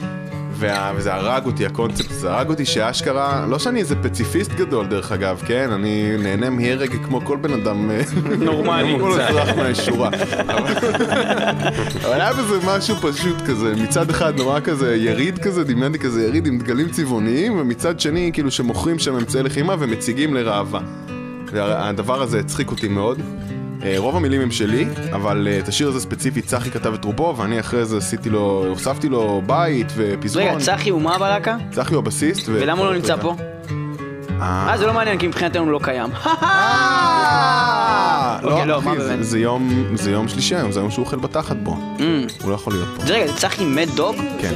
וה, 0.59 0.93
וזה 0.97 1.15
הרג 1.15 1.47
אותי, 1.47 1.67
הקונספט 1.67 2.11
הזה 2.11 2.31
הרג 2.33 2.49
אותי 2.49 2.65
שאשכרה, 2.65 3.47
לא 3.49 3.59
שאני 3.59 3.81
איזה 3.81 3.97
פציפיסט 4.03 4.53
גדול 4.53 4.87
דרך 4.87 5.13
אגב, 5.13 5.43
כן? 5.47 5.71
אני 5.73 6.17
נהנה 6.19 6.51
מהרג 6.51 7.05
כמו 7.05 7.21
כל 7.25 7.37
בן 7.37 7.53
אדם 7.53 7.91
אה, 7.91 8.01
נורמלי. 8.39 8.97
כל 9.01 9.21
אזרח 9.21 9.57
מהשורה. 9.57 10.09
אבל 10.49 10.77
אבל 12.05 12.21
היה 12.21 12.33
בזה 12.33 12.59
משהו 12.67 12.97
פשוט 12.97 13.37
כזה, 13.47 13.75
מצד 13.83 14.11
אחד 14.11 14.37
נורא 14.37 14.61
כזה 14.61 14.97
יריד 14.97 15.39
כזה, 15.39 15.65
דמיינתי 15.65 15.99
כזה 15.99 16.27
יריד 16.27 16.47
עם 16.47 16.59
דגלים 16.59 16.89
צבעוניים, 16.89 17.59
ומצד 17.59 18.01
שני 18.01 18.31
כאילו 18.33 18.51
שמוכרים 18.51 18.99
שם 18.99 19.15
אמצעי 19.17 19.43
לחימה 19.43 19.75
ומציגים 19.79 20.35
לראווה. 20.35 20.81
והדבר 21.53 22.23
הזה 22.23 22.39
הצחיק 22.41 22.71
אותי 22.71 22.89
מאוד. 22.89 23.21
אה, 23.85 23.95
רוב 23.99 24.17
המילים 24.17 24.41
הם 24.41 24.51
שלי, 24.51 24.87
אבל 25.13 25.49
אה, 25.51 25.59
את 25.59 25.69
השיר 25.69 25.89
הזה 25.89 26.01
ספציפית 26.01 26.47
צחי 26.47 26.71
כתב 26.71 26.95
את 26.95 27.05
רובו, 27.05 27.35
ואני 27.37 27.61
אחרי 27.61 27.85
זה 27.85 27.97
עשיתי 27.97 28.31
לו, 28.31 28.67
הוספתי 28.69 29.09
לו 29.09 29.43
בית 29.47 29.87
ופזמון. 29.97 30.47
רגע, 30.47 30.59
צחי 30.59 30.91
הוא 30.91 31.03
מה 31.03 31.19
בלהקה? 31.19 31.57
צחי 31.71 31.95
הוא 31.95 31.99
הבסיסט. 31.99 32.49
ולמה 32.49 32.81
הוא 32.81 32.87
לא 32.87 32.95
נמצא 32.95 33.17
פה? 33.17 33.35
אה, 34.43 34.67
אה, 34.73 34.79
זה 34.79 34.87
לא 34.87 34.93
מעניין, 34.93 35.19
כי 35.19 35.27
מבחינתנו 35.27 35.63
הוא 35.63 35.71
לא 35.73 35.81
קיים. 35.83 36.11
לא, 38.43 38.79
אחי, 38.79 38.87
מה 38.89 38.95
זה- 38.99 39.09
באמת? 39.09 39.25
זה 39.25 39.39
יום- 39.39 39.85
זה 39.95 40.11
יום 40.11 40.29
שלישי 40.29 40.55
היום, 40.57 40.73
זה 40.73 40.81
היום 40.81 40.91
שהוא 40.91 41.05
אוכל 41.05 41.17
בתחת 41.17 41.57
בו. 41.57 41.77
הוא 42.43 42.53
יכול 42.53 42.73
להיות 42.73 42.89
פה. 42.97 43.03
אז 43.03 43.11
רגע, 43.11 43.27
זה 43.27 43.37
צחי 43.37 43.65
מת 43.65 43.89
דוג? 43.95 44.17
כן. 44.41 44.53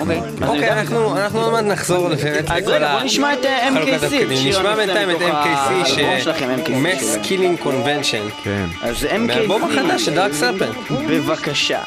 אוקיי. 0.00 0.18
אז 0.18 0.30
אני 0.42 0.56
יודע- 0.56 0.80
אנחנו 0.80 1.16
אנחנו 1.16 1.40
עוד 1.40 1.52
מעט 1.52 1.64
נחזור 1.64 2.08
באמת 2.08 2.50
אז 2.50 2.62
לכל 2.62 2.70
רגע, 2.72 2.90
ה- 2.90 2.94
בוא 2.96 3.04
נשמע 3.04 3.32
את 3.32 3.38
חלוקת 3.74 3.88
MKC. 3.92 4.00
תפקידים. 4.00 4.36
שיר 4.36 4.50
נשמע 4.58 4.70
הנושא 4.70 4.86
בינתיים 4.86 5.10
את 5.10 5.14
מתוך 5.16 5.28
MKC, 5.28 5.88
ש... 5.88 5.98
האלבום 5.98 6.20
שלכם, 6.20 6.48
MKC. 6.64 6.68
Mass 6.68 7.26
Killing 7.26 7.66
Convention. 7.66 8.42
כן. 8.44 8.66
אז 8.82 9.04
MKC. 9.04 9.18
מהאלבום 9.18 9.62
החדש 9.64 10.04
של 10.04 10.14
דארק 10.14 10.32
סרפנט. 10.32 10.74
בבקשה. 11.08 11.80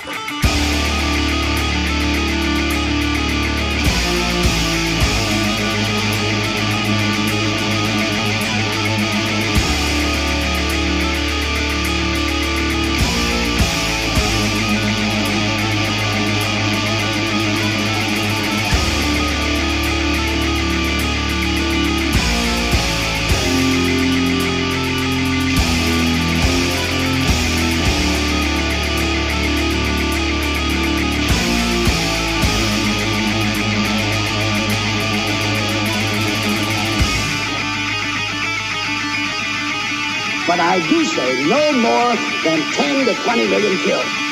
say 41.15 41.47
no 41.47 41.71
more 41.73 42.15
than 42.43 42.59
10 42.73 43.05
to 43.05 43.23
20 43.23 43.47
million 43.47 43.77
killed. 43.79 44.24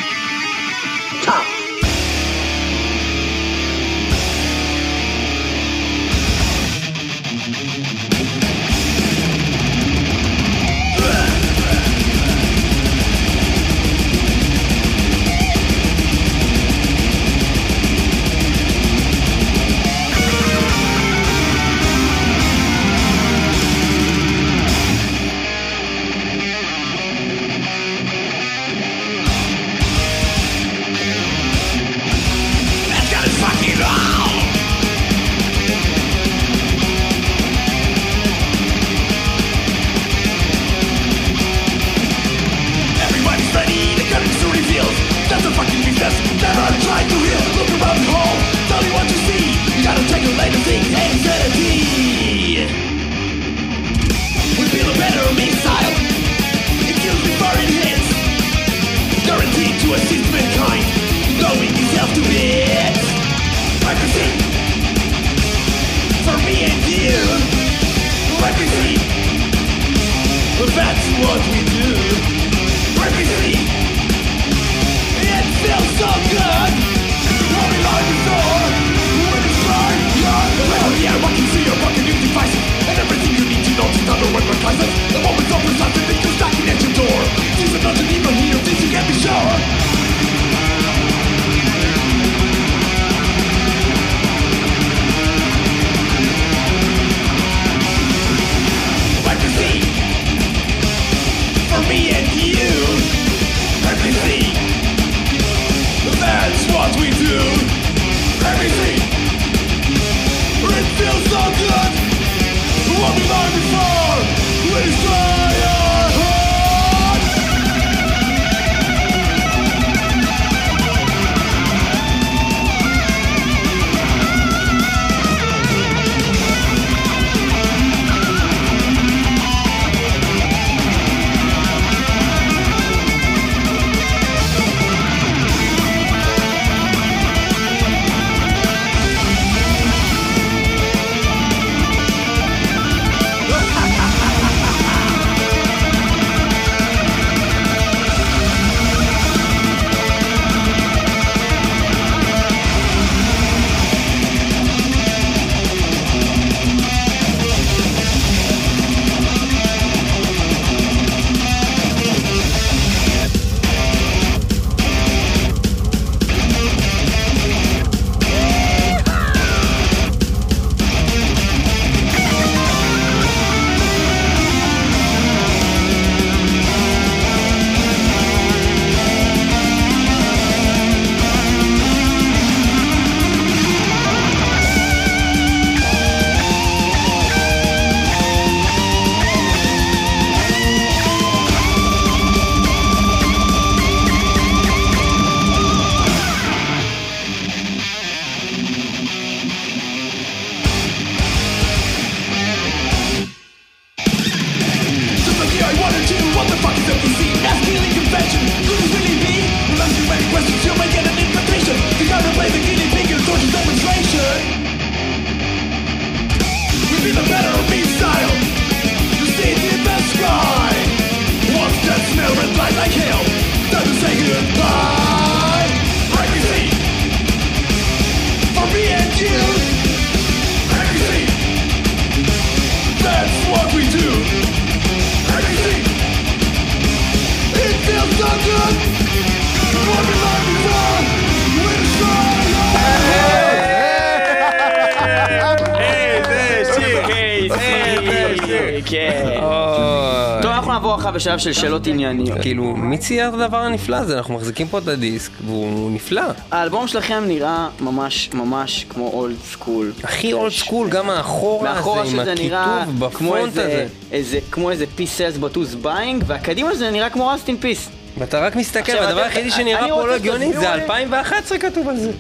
בשלב 251.24 251.40
של 251.40 251.54
שאלות 251.54 251.88
ענייניות. 251.88 252.40
כאילו, 252.42 252.64
מי 252.64 252.98
צייר 252.98 253.30
את 253.30 253.34
הדבר 253.34 253.58
הנפלא 253.58 253.96
הזה? 253.96 254.18
אנחנו 254.18 254.34
מחזיקים 254.34 254.68
פה 254.68 254.78
את 254.78 254.88
הדיסק, 254.88 255.32
והוא 255.46 255.92
נפלא. 255.92 256.22
האלבום 256.52 256.88
שלכם 256.88 257.24
נראה 257.28 257.68
ממש 257.80 258.30
ממש 258.34 258.86
כמו 258.90 259.08
old 259.14 259.36
school. 259.52 259.94
הכי 260.04 260.34
old 260.34 260.52
school, 260.52 260.90
גם 260.90 261.10
האחורה 261.10 261.72
הזה, 261.72 262.12
עם 262.12 262.20
הכיתוב 262.20 263.00
בפונט 263.00 263.58
הזה. 263.58 264.40
כמו 264.52 264.72
איזה 264.72 264.86
Peace 264.96 265.18
Sells 265.18 265.38
But 265.38 265.51
Who's 265.51 265.74
Buying, 265.74 266.24
והקדימה 266.28 266.76
זה 266.76 266.92
נראה 266.92 267.10
כמו 267.10 267.36
Rust 267.36 267.50
in 267.50 267.58
Peace. 267.58 267.90
ואתה 268.18 268.40
רק 268.40 268.56
מסתכל, 268.56 268.92
הדבר 268.92 269.22
היחידי 269.22 269.52
שנראה 269.52 269.88
פה 269.90 270.08
לא 270.08 270.16
הגיוני 270.16 270.54
זה 270.54 270.74
2011 270.74 271.58
כתוב 271.58 271.88
על 271.88 271.98
זה. 271.98 272.12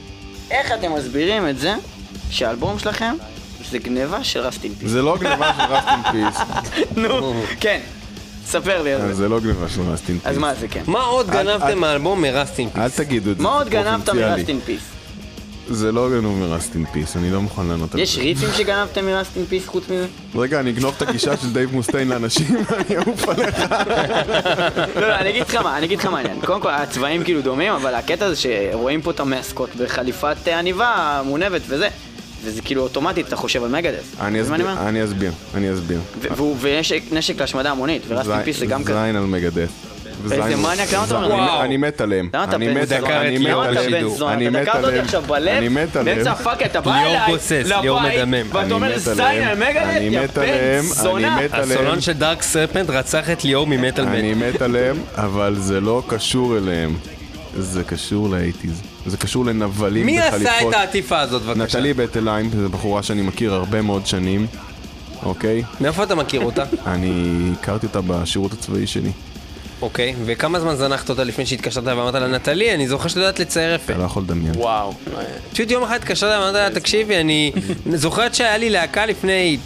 איך 0.52 0.72
אתם 0.72 0.94
מסבירים 0.94 1.50
את 1.50 1.60
זה 1.60 1.74
שהאלבום 2.30 2.80
שלכם 2.80 3.16
זה 3.72 3.80
גניבה 3.80 4.24
של 4.24 4.39
Rust 4.39 4.62
in 4.62 4.73
Peace? 4.73 4.89
זה 4.89 5.02
לא 5.02 5.18
גניבה 5.18 5.52
של 5.58 5.74
Rust 5.73 5.99
in 5.99 6.12
Peace. 6.12 6.41
נו, 7.04 7.34
כן. 7.60 7.80
ספר 8.45 8.82
לי 8.82 8.93
על 8.93 9.01
אה, 9.01 9.08
זה. 9.08 9.13
זה 9.13 9.29
לא 9.29 9.39
גניבה 9.39 9.69
של 9.69 9.82
Rust 9.82 10.07
in 10.07 10.19
Peace. 10.19 10.28
אז 10.27 10.38
מה 10.38 10.56
זה 10.56 10.67
כן? 10.67 10.84
מה 10.88 11.01
עוד 11.03 11.29
גנבתם 11.29 11.79
מהאלבום 11.79 12.21
מרסטין 12.21 12.69
פיס? 12.69 12.82
אל 12.82 12.89
תגידו 12.89 13.32
את 13.32 13.38
זה, 13.38 13.43
מה 13.43 13.58
עוד 13.58 13.69
גנבת 13.69 14.10
מ 14.10 14.17
Rust 14.17 14.45
in 14.45 14.60
Peace? 14.65 14.82
זה 15.69 15.91
לא 15.91 16.10
גנוב 16.10 16.38
מ 16.39 16.46
Rust 16.46 16.72
in 16.72 16.86
Peace, 16.86 17.17
אני 17.17 17.32
לא 17.32 17.41
מוכן 17.41 17.65
לענות 17.65 17.93
על 17.93 17.97
זה. 17.97 18.03
יש 18.03 18.17
ריפים 18.17 18.49
שגנבתם 18.58 19.06
מ 19.06 19.11
Rust 19.11 19.34
in 19.34 19.45
Peace 19.45 19.67
חוץ 19.67 19.84
מזה? 19.89 20.08
רגע, 20.36 20.60
אני 20.60 20.69
אגנוב 20.69 20.93
את 20.97 21.01
הגישה 21.01 21.38
של 21.38 21.53
דייב 21.53 21.75
מוסטיין 21.75 22.08
לאנשים, 22.08 22.47
אני 22.77 22.97
אעוף 22.97 23.29
עליך. 23.29 23.60
לא, 25.01 25.08
לא, 25.08 25.15
אני 25.15 25.29
אגיד 25.29 25.41
לך 25.41 25.56
מה, 25.56 25.77
אני 25.77 25.86
אגיד 25.86 25.99
לך 25.99 26.06
מה 26.06 26.17
העניין. 26.17 26.41
קודם 26.45 26.62
כל, 26.62 26.69
הצבעים 26.69 27.23
כאילו 27.23 27.41
דומים, 27.41 27.71
אבל 27.71 27.95
הקטע 27.95 28.29
זה 28.29 28.36
שרואים 28.36 29.01
פה 29.01 29.12
את 29.12 29.19
ה 29.19 29.28
mascot 29.28 29.76
בחליפת 29.75 30.47
עניבה 30.47 31.21
מונבת 31.25 31.62
וזה. 31.67 31.89
וזה 32.43 32.62
כאילו 32.62 32.82
אוטומטית, 32.84 33.27
אתה 33.27 33.36
חושב 33.36 33.63
על 33.63 33.69
Megadeth. 33.69 34.04
אני 34.21 34.41
אסביר, 34.41 34.67
אני 34.88 35.03
אסביר, 35.03 35.32
אני 35.56 35.73
אסביר. 35.73 35.99
ויש 36.60 36.93
נשק 37.12 37.39
להשמדה 37.41 37.71
המונית, 37.71 38.01
ו 38.08 38.12
Rust 38.12 38.30
in 38.30 38.43
Peace 38.43 38.60
זה 38.60 38.65
גם 38.65 38.84
כזה. 38.84 38.93
זין 39.06 39.15
על 39.15 39.23
Megadeth. 39.26 39.69
איזה 40.32 40.56
מניאק, 40.56 40.93
למה 40.93 41.03
אתה 41.06 41.15
אומר? 41.15 41.25
אני- 41.27 41.34
וואו. 41.36 41.62
אני 41.63 41.77
מת 41.77 42.01
עליהם. 42.01 42.29
למה 42.34 42.43
אתה 42.43 42.56
אני 42.56 42.67
בן 42.67 42.73
מת 42.82 42.88
זונה? 42.88 43.21
אני 43.21 43.39
למה 43.39 43.71
אתה. 43.71 43.82
בן 43.91 44.08
זונה? 44.10 44.34
אני 44.34 44.47
אתה 44.47 44.62
דקרת 44.62 44.84
אותי. 44.86 44.99
עכשיו 44.99 45.21
בלב, 45.27 45.47
אני 45.58 45.69
מת 45.69 45.95
עליהם. 45.95 46.15
באמצע 46.17 46.32
ה 46.32 46.38
fuck 46.38 46.62
אתה 46.65 46.82
בא 46.82 46.91
ליאור 46.91 47.15
אליי, 47.15 47.63
ליאור 47.82 47.99
לבית, 48.01 48.19
מדמם. 48.19 48.47
ואתה 48.49 48.62
אני 48.62 48.71
אומר 48.73 48.97
זין. 48.99 49.19
על 49.19 49.58
Megadeth, 49.58 49.78
אני 49.84 50.06
יא 50.06 50.19
מת 50.21 50.34
בן 50.38 50.41
עליהם. 50.43 50.84
זונה. 50.84 51.36
אני 51.38 51.45
מת 51.45 51.53
עליהם. 51.53 51.71
הסולן 51.79 52.01
של 52.01 52.13
Dark 52.13 52.41
Serpent 52.41 52.89
רצח 52.89 53.29
את 53.29 53.43
ליאור 53.43 53.67
ממטאל 53.67 54.06
אני 54.06 54.34
מת. 54.34 54.56
מת 54.56 54.62
עליהם, 54.62 54.97
אבל 55.15 55.56
זה 55.60 55.82
לא 55.82 56.03
קשור 56.08 56.58
אליהם. 56.58 56.95
זה 57.58 57.84
קשור 57.84 58.30
לאייטיז. 58.30 58.82
זה 59.06 59.18
קשור 59.18 59.46
לנבלים 59.46 60.06
מי 60.06 60.18
בחליפות. 60.18 60.48
עשה 60.48 60.70
את 60.70 60.74
העטיפה 60.74 61.20
הזאת 61.20 61.42
בבקשה? 61.42 61.80
נטלי 61.80 61.94
בטליים, 61.94 62.50
זו 62.50 62.70
בחורה 62.70 63.04
שאני 63.04 63.22
מכיר 63.22 63.54
הרבה 63.54 63.82
מאוד 63.82 64.08
שנים, 64.08 64.48
אוקיי? 65.24 65.63
מאיפה 65.82 66.04
אתה 66.04 66.16
מכיר 66.16 66.42
אותה? 66.42 66.63
אני 66.94 67.52
הכרתי 67.60 67.86
אותה 67.86 68.02
בשירות 68.02 68.54
הצבאי 68.54 68.88
שלי. 68.88 69.12
אוקיי, 69.82 70.16
וכמה 70.26 70.60
זמן 70.60 70.76
זנחת 70.76 71.10
אותה 71.10 71.24
לפני 71.24 71.46
שהתקשרת 71.46 71.84
ואמרת 71.86 72.13
לה, 72.16 72.28
נטלי, 72.28 72.74
אני 72.74 72.88
זוכר 72.88 73.08
שאת 73.08 73.18
יודעת 73.18 73.39
לצייר 73.39 73.74
יפה. 73.76 73.94
אתה 73.94 74.02
לא 74.02 74.06
יכול 74.06 74.24
לדמיין. 74.24 74.56
וואו. 74.56 74.94
פשוט 75.54 75.72
יום 75.72 75.84
אחד 75.84 75.96
התקשרת 75.96 76.32
ואמרת 76.32 76.54
לה, 76.54 76.70
תקשיבי, 76.80 77.18
אני 77.18 77.52
זוכרת 77.96 78.36
שהיה 78.36 78.58
לי 78.58 78.70
להקה 78.70 79.06
לפני... 79.06 79.58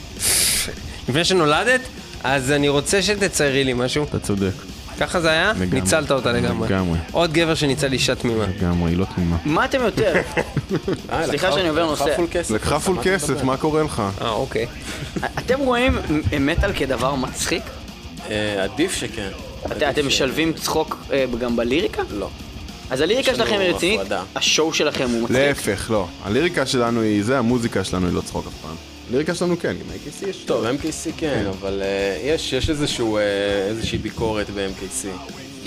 לפני 1.10 1.24
שנולדת, 1.24 1.82
אז 2.24 2.52
אני 2.52 2.70
רוצה 2.70 3.02
שתציירי 3.02 3.64
לי 3.64 3.74
משהו. 3.74 4.04
אתה 4.04 4.20
צודק, 4.20 4.52
ככה 5.00 5.22
זה 5.22 5.30
היה? 5.30 5.52
לגמרי. 5.52 5.82
ניצלת 5.82 6.12
אותה 6.12 6.32
לגמרי. 6.32 6.68
לגמרי. 6.68 6.98
עוד 7.12 7.34
גבר 7.34 7.56
שניצל 7.56 7.94
אישה 7.94 8.16
תמימה. 8.16 8.46
לגמרי, 8.58 8.92
היא 8.92 8.98
לא 8.98 9.06
תמימה. 9.16 9.38
מה 9.46 9.66
אתם 9.66 9.82
יותר? 9.82 10.14
אה, 11.12 11.26
סליחה 11.26 11.52
שאני 11.52 11.68
עובר 11.68 11.92
לקחה 11.92 12.04
נושא. 12.06 12.16
פול 12.16 12.28
כסף. 12.32 12.52
לקחה 12.52 12.80
פול 12.80 12.98
כסף? 13.04 13.44
מה 13.44 13.58
קורה 13.58 13.84
לך? 13.84 14.04
אה, 14.22 14.30
אוקיי. 14.30 14.68
אתם 15.40 15.60
רואים 15.60 15.98
מטאל 16.40 16.74
כדבר 16.74 17.16
מצחיק? 17.16 17.64
אה, 18.30 18.64
עדיף 18.64 18.94
שכן. 18.94 19.30
אתם 19.90 20.08
משלבים 20.08 20.54
צחוק 20.54 20.98
אה, 21.12 21.26
גם 21.40 21.56
בליריקה? 21.56 22.02
לא. 22.12 22.30
אז 22.90 23.02
הליריקה 23.02 23.36
שלכם 23.36 23.60
היא 23.60 23.70
רצינית. 23.70 24.02
השואו 24.36 24.74
שלכם 24.74 25.10
הוא 25.10 25.22
מצחיק. 25.22 25.38
להפך, 25.38 25.92
לא. 25.92 26.08
הליריקה 26.24 26.66
שלנו 26.66 27.02
היא 27.02 27.24
זה, 27.24 27.40
המוזיקה 27.40 27.84
שלנו 27.84 28.08
היא 28.08 28.16
לא 28.16 28.22
צחוק 28.22 28.48
אף 28.48 28.54
פעם. 28.62 28.76
הליריקה 29.10 29.36
שלנו 29.36 29.60
כן, 29.60 29.70
עם 29.70 29.76
AKC 29.96 30.28
יש... 30.30 30.38
טוב, 30.46 30.66
MKC 30.66 31.12
כן, 31.18 31.46
אבל 31.60 31.82
אה, 31.82 32.18
יש 32.24 32.54
יש 32.54 32.70
איזשהו, 32.70 33.18
אה, 33.18 33.22
איזושהי 33.70 33.98
ביקורת 33.98 34.50
ב-MKC. 34.50 35.08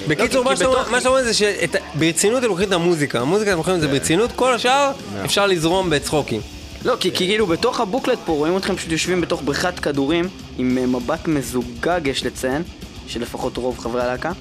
בקיצור, 0.09 0.45
מה 0.45 0.57
שאתה 0.57 1.09
אומר- 1.09 1.23
זה 1.23 1.33
שברצינות 1.35 2.43
הם 2.43 2.49
לוקחים 2.49 2.69
את 2.69 2.73
המוזיקה. 2.73 3.21
המוזיקה 3.21 3.51
הם 3.53 3.57
לוקחים 3.57 3.75
את 3.75 3.81
זה 3.81 3.89
ברצינות, 3.89 4.33
כל 4.37 4.55
השאר 4.55 4.93
אפשר 5.25 5.47
לזרום 5.47 5.91
בצחוקים. 5.91 6.41
לא, 6.85 6.97
כי 7.01 7.11
כי 7.11 7.17
כאילו 7.27 7.47
בתוך 7.47 7.81
הבוקלט 7.81 8.19
פה 8.25 8.33
רואים 8.33 8.57
אתכם 8.57 8.77
פשוט 8.77 8.93
יושבים 8.93 9.21
בתוך 9.21 9.43
בריכת 9.45 9.79
כדורים 9.79 10.29
עם 10.59 10.79
אה, 10.79 10.87
מבט 10.87 11.29
מזוגג, 11.29 12.01
יש 12.05 12.27
לציין, 12.27 12.63
שלפחות 13.11 13.57
רוב 13.57 13.79
חברי 13.79 14.03
הלהקה. 14.03 14.33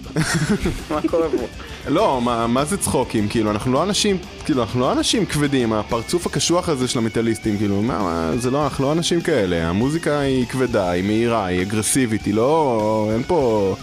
מה 0.91 1.01
קורה 1.09 1.27
פה? 1.29 1.47
לא, 1.87 2.21
מה, 2.21 2.47
מה 2.47 2.65
זה 2.65 2.77
צחוקים? 2.77 3.27
כאילו, 3.27 3.51
אנחנו 3.51 3.73
לא 3.73 3.83
אנשים, 3.83 4.17
כאילו, 4.45 4.61
אנחנו 4.63 4.79
לא 4.79 4.91
אנשים 4.91 5.25
כבדים, 5.25 5.73
הפרצוף 5.73 6.25
הקשוח 6.25 6.69
הזה 6.69 6.87
של 6.87 6.99
המטאליסטים, 6.99 7.57
כאילו, 7.57 7.81
מה, 7.81 7.99
מה, 7.99 8.31
זה 8.37 8.51
לא, 8.51 8.63
אנחנו 8.63 8.85
לא 8.85 8.91
אנשים 8.91 9.21
כאלה, 9.21 9.69
המוזיקה 9.69 10.19
היא 10.19 10.45
כבדה, 10.45 10.89
היא 10.89 11.03
מהירה, 11.03 11.45
היא 11.45 11.61
אגרסיבית, 11.61 12.25
היא 12.25 12.33
לא, 12.33 13.09
אין 13.13 13.23
פה, 13.23 13.75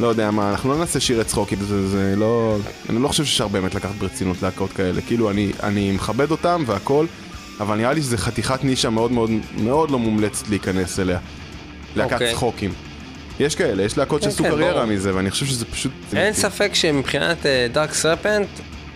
לא 0.00 0.06
יודע 0.06 0.30
מה, 0.30 0.50
אנחנו 0.50 0.72
לא 0.72 0.78
נעשה 0.78 1.00
שירי 1.00 1.24
צחוקים, 1.24 1.58
זה, 1.60 1.88
זה 1.88 2.14
לא, 2.16 2.56
אני 2.90 3.02
לא 3.02 3.08
חושב 3.08 3.24
שאפשר 3.24 3.48
באמת 3.48 3.74
לקחת 3.74 3.94
ברצינות 3.94 4.42
להקות 4.42 4.72
כאלה, 4.72 5.00
כאילו, 5.00 5.30
אני, 5.30 5.52
אני 5.62 5.92
מכבד 5.92 6.30
אותם 6.30 6.62
והכל, 6.66 7.06
אבל 7.60 7.76
נראה 7.76 7.92
לי 7.92 8.02
שזה 8.02 8.18
חתיכת 8.18 8.64
נישה 8.64 8.90
מאוד 8.90 9.12
מאוד, 9.12 9.30
מאוד 9.58 9.90
לא 9.90 9.98
מומלצת 9.98 10.48
להיכנס 10.48 11.00
אליה, 11.00 11.18
להקת 11.96 12.12
אוקיי. 12.12 12.32
צחוקים. 12.32 12.72
יש 13.42 13.54
כאלה, 13.54 13.82
יש 13.82 13.98
להקות 13.98 14.22
כן, 14.22 14.30
שעשו 14.30 14.44
כן, 14.44 14.50
קריירה. 14.50 14.86
מזה, 14.86 15.14
ואני 15.14 15.30
חושב 15.30 15.46
שזה 15.46 15.64
פשוט... 15.64 15.92
אין 16.16 16.32
ספק 16.32 16.70
שמבחינת 16.74 17.46
דארק 17.72 17.94
סרפנט, 17.94 18.48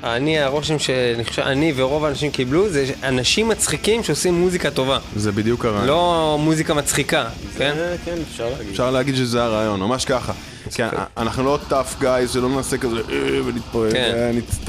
אני, 0.04 0.38
הרושם 0.38 0.78
שאני 0.78 1.24
חושב, 1.24 1.42
אני 1.42 1.72
ורוב 1.76 2.04
האנשים 2.04 2.30
קיבלו, 2.30 2.68
זה 2.68 2.86
אנשים 3.02 3.48
מצחיקים 3.48 4.02
שעושים 4.02 4.34
מוזיקה 4.34 4.70
טובה. 4.70 4.98
זה 5.16 5.32
בדיוק 5.32 5.64
הרעיון. 5.64 5.86
לא 5.86 6.36
מוזיקה 6.40 6.74
מצחיקה, 6.74 7.24
כן? 7.58 7.74
אה, 7.78 7.94
כן, 8.04 8.14
אפשר 8.32 8.48
להגיד. 8.50 8.70
אפשר 8.70 8.90
להגיד 8.90 9.16
שזה 9.16 9.42
הרעיון, 9.44 9.80
ממש 9.80 10.04
ככה. 10.04 10.32
כן, 10.74 10.88
אנחנו 11.16 11.44
לא 11.44 11.58
tough 11.68 12.00
guys 12.00 12.32
שלא 12.32 12.48
נעשה 12.48 12.78
כזה 12.78 12.96
אה, 12.96 13.40
ונתפרק, 13.46 13.92
כן. 13.92 14.12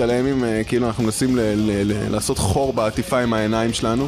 אה, 0.10 0.20
עם, 0.20 0.44
אה, 0.44 0.64
כאילו 0.64 0.88
אנחנו 0.88 1.04
מנסים 1.04 1.38
ל- 1.38 1.40
ל- 1.42 1.92
ל- 1.92 2.12
לעשות 2.12 2.38
חור 2.38 2.74
בעטיפה 2.74 3.20
עם 3.20 3.34
העיניים 3.34 3.74
שלנו. 3.74 4.08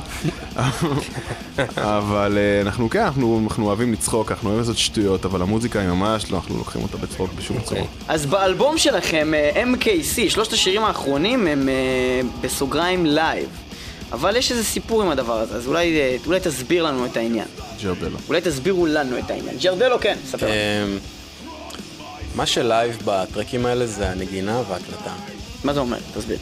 אבל 1.77 2.37
אנחנו 2.61 2.89
כן, 2.89 2.99
אנחנו 2.99 3.41
אנחנו 3.43 3.65
אוהבים 3.67 3.93
לצחוק, 3.93 4.31
אנחנו 4.31 4.49
אוהבים 4.49 4.61
לעשות 4.61 4.77
שטויות, 4.77 5.25
אבל 5.25 5.41
המוזיקה 5.41 5.79
היא 5.79 5.89
ממש 5.89 6.31
לא, 6.31 6.37
אנחנו 6.37 6.53
לא 6.53 6.59
לוקחים 6.59 6.81
אותה 6.83 6.97
בצחוק 6.97 7.33
בשום 7.33 7.57
אוקיי. 7.57 7.77
צורה. 7.77 7.89
אז 8.07 8.25
באלבום 8.25 8.77
שלכם, 8.77 9.31
MKC, 9.73 10.29
שלושת 10.29 10.53
השירים 10.53 10.83
האחרונים 10.83 11.47
הם 11.47 11.69
בסוגריים 12.41 13.05
live. 13.05 13.47
אבל 14.11 14.35
יש 14.35 14.51
איזה 14.51 14.63
סיפור 14.63 15.01
עם 15.03 15.09
הדבר 15.09 15.33
הזה, 15.39 15.55
אז 15.55 15.67
אולי, 15.67 15.97
אולי 16.25 16.39
תסביר 16.39 16.83
לנו 16.83 17.05
את 17.05 17.17
העניין. 17.17 17.47
ג'רדלו. 17.83 18.17
אולי 18.27 18.41
תסבירו 18.41 18.85
לנו 18.85 19.17
את 19.17 19.31
העניין. 19.31 19.57
ג'רדלו 19.61 19.99
כן, 20.01 20.17
ספר. 20.25 20.45
לנו. 20.47 20.97
מה 22.35 22.45
שלייב 22.45 22.97
בטרקים 23.05 23.65
האלה 23.65 23.87
זה 23.87 24.09
הנגינה 24.09 24.61
וההקלטה. 24.67 25.13
מה 25.63 25.73
זה 25.73 25.79
אומר? 25.79 25.97
תסביר. 26.13 26.37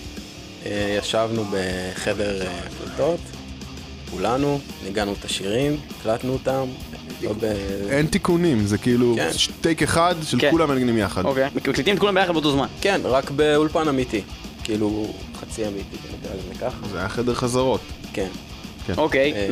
אה, 0.65 0.97
ישבנו 1.00 1.45
בחדר 1.52 2.41
אה, 2.41 2.60
הקלטות, 2.60 3.19
כולנו, 4.12 4.60
ניגענו 4.84 5.13
את 5.19 5.26
השירים, 5.26 5.78
הקלטנו 6.00 6.34
אותם, 6.34 6.65
לא. 7.21 7.34
אין 7.89 8.08
תיקונים, 8.08 8.67
זה 8.67 8.78
כאילו 8.78 9.15
כן. 9.15 9.30
טייק 9.62 9.84
אחד 9.84 10.15
של 10.23 10.39
כן. 10.39 10.52
כולם 10.52 10.69
מנגנים 10.69 10.97
יחד. 10.97 11.26
אוקיי. 11.26 11.50
מקליטים 11.56 11.95
את 11.95 12.00
כולם 12.00 12.15
ביחד 12.15 12.34
באותו 12.34 12.52
זמן. 12.52 12.67
כן, 12.82 13.02
רק 13.04 13.32
באולפן 13.32 13.88
אמיתי. 13.88 14.21
כאילו, 14.63 15.13
חצי 15.39 15.67
אמיתי, 15.67 15.97
נקרא 16.19 16.36
לזה 16.36 16.60
ככה. 16.60 16.88
זה 16.91 17.00
היה 17.00 17.10
חדר 17.10 17.34
חזרות. 17.34 17.82
כן. 18.13 18.28
אוקיי, 18.97 19.34
אה, 19.34 19.50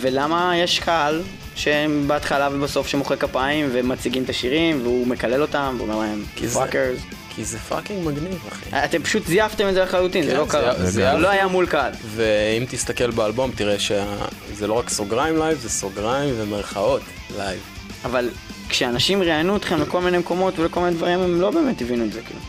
ולמה 0.00 0.56
יש 0.56 0.80
קהל 0.80 1.22
שהם 1.60 2.04
בהתחלה 2.06 2.48
ובסוף 2.52 2.86
שמוחא 2.86 3.16
כפיים 3.16 3.68
ומציגים 3.72 4.22
את 4.22 4.30
השירים 4.30 4.80
והוא 4.82 5.06
מקלל 5.06 5.42
אותם 5.42 5.74
ואומר 5.78 5.98
להם 5.98 6.22
כי 6.36 6.48
זה- 6.48 6.60
fuckers? 6.60 6.98
כי 7.34 7.44
זה 7.44 7.58
fucking 7.58 8.06
מגניב, 8.08 8.38
אחי. 8.52 8.84
אתם 8.84 9.02
פשוט 9.02 9.26
זייפתם 9.26 9.68
את 9.68 9.74
זה 9.74 9.82
לחלוטין, 9.82 10.24
זה 10.24 10.30
כן, 10.30 10.36
לא 10.36 10.46
קרה. 10.48 10.74
זה- 10.78 10.90
זה 10.90 11.12
לא 11.18 11.28
היה 11.28 11.46
מול 11.46 11.66
קהל. 11.66 11.92
ואם 12.06 12.64
תסתכל 12.70 13.10
באלבום, 13.10 13.50
תראה 13.54 13.78
שזה 13.78 14.66
לא 14.66 14.74
רק 14.74 14.88
סוגריים 14.88 15.38
live, 15.38 15.58
זה 15.58 15.70
סוגריים 15.70 16.34
ומרכאות 16.38 17.02
live. 17.36 17.60
אבל 18.04 18.30
כשאנשים 18.68 19.22
ראיינו 19.22 19.56
אתכם 19.56 19.80
לכל 19.82 20.00
מיני 20.00 20.18
מקומות 20.18 20.58
ולכל 20.58 20.80
מיני 20.80 20.96
דברים, 20.96 21.20
הם 21.20 21.40
לא 21.40 21.50
באמת 21.50 21.82
הבינו 21.82 22.04
את 22.04 22.12
זה, 22.12 22.20
כאילו. 22.22 22.40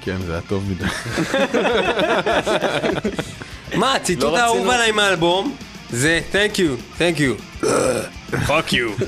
כן, 0.00 0.16
זה 0.26 0.32
היה 0.32 0.40
טוב 0.48 0.64
מדי. 0.70 0.84
מה, 3.74 3.94
הציטוט 3.94 4.32
לא 4.32 4.38
האהוב 4.38 4.68
עליי 4.68 4.92
מהאלבום 4.92 5.56
זה 5.89 6.19
Thank 6.31 6.57
you, 6.57 6.99
Thank 6.99 7.19
you. 7.19 7.63
Fuck 8.47 8.71
you. 8.71 9.03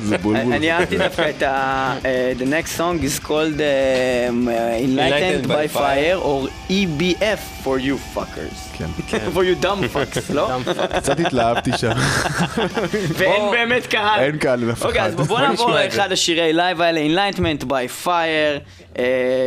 זה 0.00 0.18
בולבול. 0.18 0.52
אני 0.52 0.72
אהבתי 0.72 0.98
דווקא 0.98 1.30
את 1.30 1.42
ה... 1.42 1.94
אה, 2.04 2.32
The 2.38 2.42
next 2.44 2.78
song 2.78 3.02
is 3.04 3.18
called 3.26 3.58
um, 3.58 4.48
uh, 4.48 4.86
Enlightened 4.86 5.48
by 5.48 5.66
Fire 5.66 6.16
or 6.22 6.48
EBF 6.70 7.40
for 7.64 7.78
you 7.78 7.96
fuckers. 8.16 8.56
כן. 8.78 8.86
for 9.34 9.42
you 9.44 9.64
dumb 9.64 9.82
fucks, 9.94 10.34
לא? 10.34 10.48
קצת 10.98 11.20
התלהבתי 11.20 11.70
שם. 11.76 11.92
ואין 13.14 13.50
באמת 13.50 13.86
קהל. 13.86 14.20
אין 14.20 14.38
קהל 14.38 14.62
עם 14.62 14.70
אף 14.70 14.84
אוקיי, 14.84 15.02
אז 15.02 15.14
אחד. 15.14 15.22
בוא 15.26 15.40
נעבור 15.40 15.70
נשמע 15.70 15.84
את 15.84 15.90
זה. 15.92 15.98
לאחד 15.98 16.12
השירי 16.12 16.52
לייב 16.52 16.80
האלה, 16.82 17.00
Enlightenment 17.00 17.64
by 17.64 18.04
Fire. 18.06 18.60
Uh, 18.96 18.98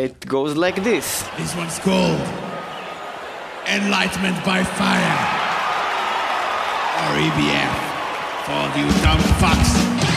It 0.08 0.28
goes 0.30 0.56
like 0.58 0.78
this. 0.84 1.08
This 1.40 1.52
one's 1.62 1.80
called 1.86 2.22
Enlightenment 3.78 4.38
by 4.46 4.60
Fire. 4.80 5.49
Or 7.01 7.17
EBF 7.17 7.75
for 8.45 8.79
you 8.79 8.87
dumb 9.01 9.21
fucks. 9.41 10.10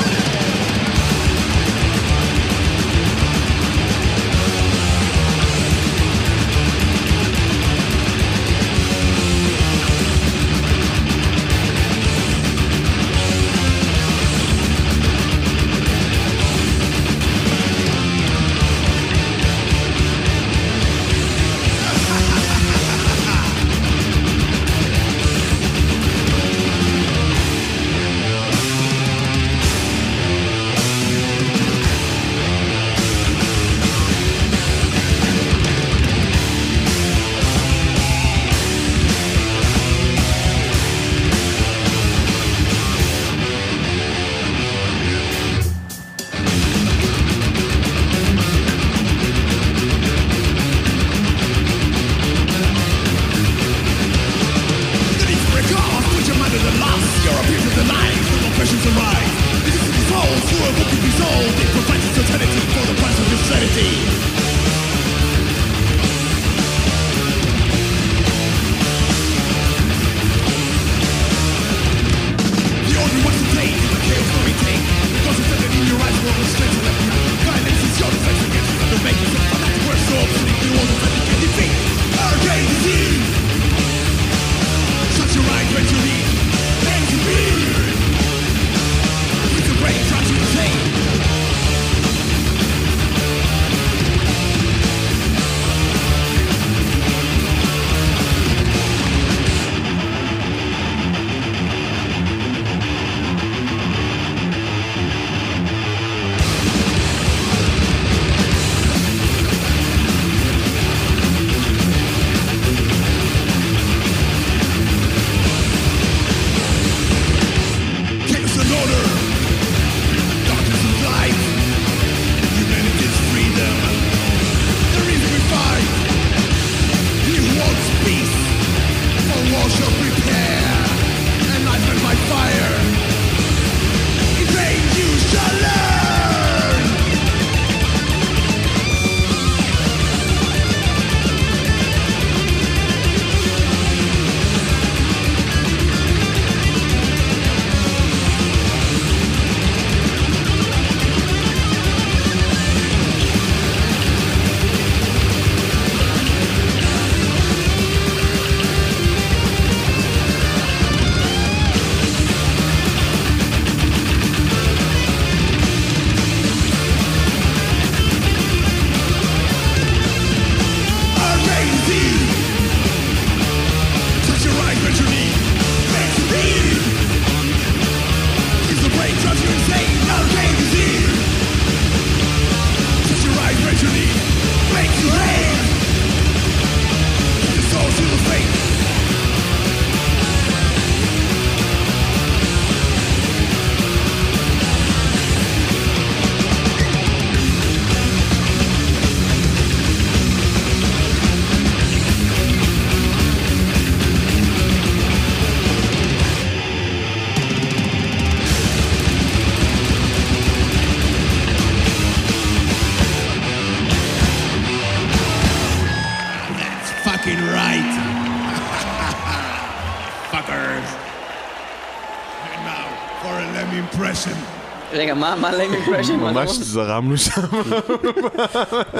מה 225.24 225.36
מה 225.36 225.52
ליים 225.52 225.74
אימפרשן? 225.74 226.16
ממש 226.16 226.50
זרמנו 226.52 227.18
שם. 227.18 227.42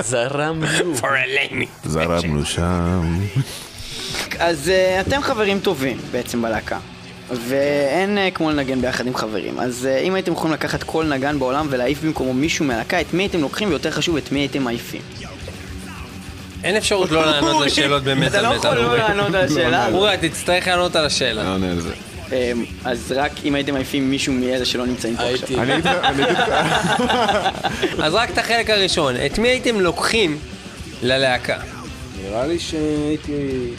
זרמנו. 0.02 0.66
זרמנו 1.86 2.46
שם. 2.46 3.20
אז 4.40 4.70
אה, 4.70 5.02
אתם 5.02 5.22
חברים 5.22 5.60
טובים 5.60 5.98
בעצם 6.12 6.42
בלהקה. 6.42 6.78
ואין 7.48 8.18
אה, 8.18 8.32
כמו 8.32 8.52
לנגן 8.52 8.82
ביחד 8.82 9.08
עם 9.08 9.16
חברים. 9.16 9.60
אז 9.60 9.86
אה, 9.86 10.00
אם 10.00 10.16
הייתם 10.16 10.32
יכולים 10.32 10.54
לקחת 10.54 10.84
כל 10.84 11.06
נגן 11.06 11.40
בעולם 11.40 11.68
ולהעיף 11.70 12.04
במקומו 12.04 12.34
מישהו 12.34 12.66
מהלהקה, 12.66 13.02
את 13.02 13.14
מי 13.14 13.24
הייתם 13.24 13.42
לוקחים, 13.42 13.70
ויותר 13.70 13.92
חשוב, 13.92 14.18
את 14.18 14.32
מי 14.32 14.40
הייתם 14.40 14.64
מעיפים. 14.64 15.02
אין 16.64 16.76
אפשרות 16.76 17.12
לא 17.12 17.26
לענות 17.26 17.66
לשאלות 17.66 18.04
באמת 18.04 18.32
אתה 18.32 18.42
לא 18.42 18.48
יכול. 18.48 18.76
לא. 18.76 18.98
לענות 18.98 19.36
על 19.36 19.46
השאלה. 19.46 19.88
אורי, 19.88 20.18
תצטרך 20.22 20.68
לענות 20.68 20.96
על 20.96 21.06
השאלה. 21.06 21.58
אה, 22.34 22.52
אז 22.86 23.14
רק 23.16 23.32
אם 23.46 23.56
הייתם 23.56 23.74
מעיפים 23.74 24.10
מישהו 24.10 24.34
מאלה 24.34 24.66
שלא 24.66 24.86
נמצאים 24.86 25.16
פה. 25.18 25.24
עכשיו. 25.24 25.60
אז 28.06 28.14
רק 28.14 28.30
את 28.30 28.38
החלק 28.38 28.70
הראשון. 28.70 29.16
את 29.26 29.40
מי 29.40 29.48
הייתם 29.48 29.80
לוקחים 29.80 30.40
ללהקה? 31.04 31.58
נראה 32.24 32.48
לי 32.48 32.60
שהייתי... 32.60 33.70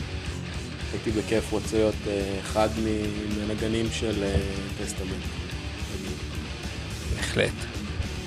הייתי 0.92 1.10
בכיף 1.10 1.52
רוצה 1.52 1.76
להיות 1.76 1.94
אה, 2.08 2.22
אחד 2.42 2.68
מהנגנים 3.38 3.86
של 3.92 4.22
אה, 4.22 4.34
טסטמנט. 4.82 5.10
בהחלט. 7.16 7.50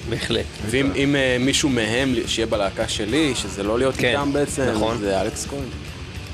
בהחלט. 0.09 0.45
ואם 0.69 0.91
אם, 0.95 1.15
אה, 1.15 1.37
מישהו 1.39 1.69
מהם 1.69 2.15
שיהיה 2.27 2.45
בלהקה 2.45 2.87
שלי, 2.87 3.35
שזה 3.35 3.63
לא 3.63 3.77
להיות 3.77 3.95
כן, 3.97 4.07
איתם 4.07 4.33
בעצם, 4.33 4.71
נכון. 4.75 4.97
זה 4.97 5.21
אלכס 5.21 5.45
כהן. 5.45 5.69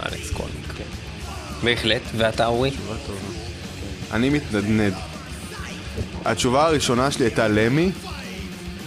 אלכס 0.06 0.32
קולניק. 0.32 0.74
בהחלט. 1.64 2.02
ואתה 2.18 2.46
אורי? 2.46 2.72
אני 4.14 4.30
מתנדנד. 4.30 4.94
התשובה 6.26 6.66
הראשונה 6.66 7.12
שלי 7.12 7.26
הייתה 7.26 7.48
למי, 7.48 7.92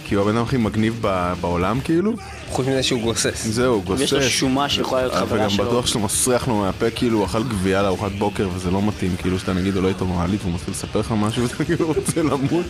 כי 0.05 0.15
הוא 0.15 0.23
הבן 0.23 0.35
אדם 0.37 0.45
הכי 0.45 0.57
מגניב 0.57 0.97
ב- 1.01 1.33
בעולם 1.41 1.79
כאילו. 1.81 2.13
חוץ 2.49 2.67
מזה 2.67 2.83
שהוא 2.83 3.01
גוסס. 3.01 3.47
זהו, 3.47 3.73
הוא 3.73 3.83
גוסס. 3.83 4.01
ויש 4.01 4.13
לו 4.13 4.21
שומה 4.23 4.69
שיכולה 4.69 5.01
להיות 5.01 5.13
חברה 5.13 5.39
וגם 5.39 5.49
שלו. 5.49 5.65
בטוח 5.65 5.87
שאתה 5.87 5.99
מסריח 5.99 6.47
לו 6.47 6.55
מהפה 6.55 6.89
כאילו 6.89 7.17
הוא 7.17 7.25
אכל 7.25 7.43
גבייה 7.43 7.81
לארוחת 7.83 8.11
בוקר 8.11 8.49
וזה 8.55 8.71
לא 8.71 8.81
מתאים, 8.81 9.15
כאילו 9.17 9.39
שאתה 9.39 9.53
נגיד 9.53 9.75
עולה 9.75 9.87
איתו 9.89 10.05
מעלית 10.05 10.41
והוא 10.41 10.53
מתחיל 10.53 10.71
לספר 10.73 10.99
לך 10.99 11.11
משהו 11.17 11.43
ואתה 11.43 11.63
כאילו 11.65 11.87
רוצה 11.87 12.21
למות. 12.23 12.65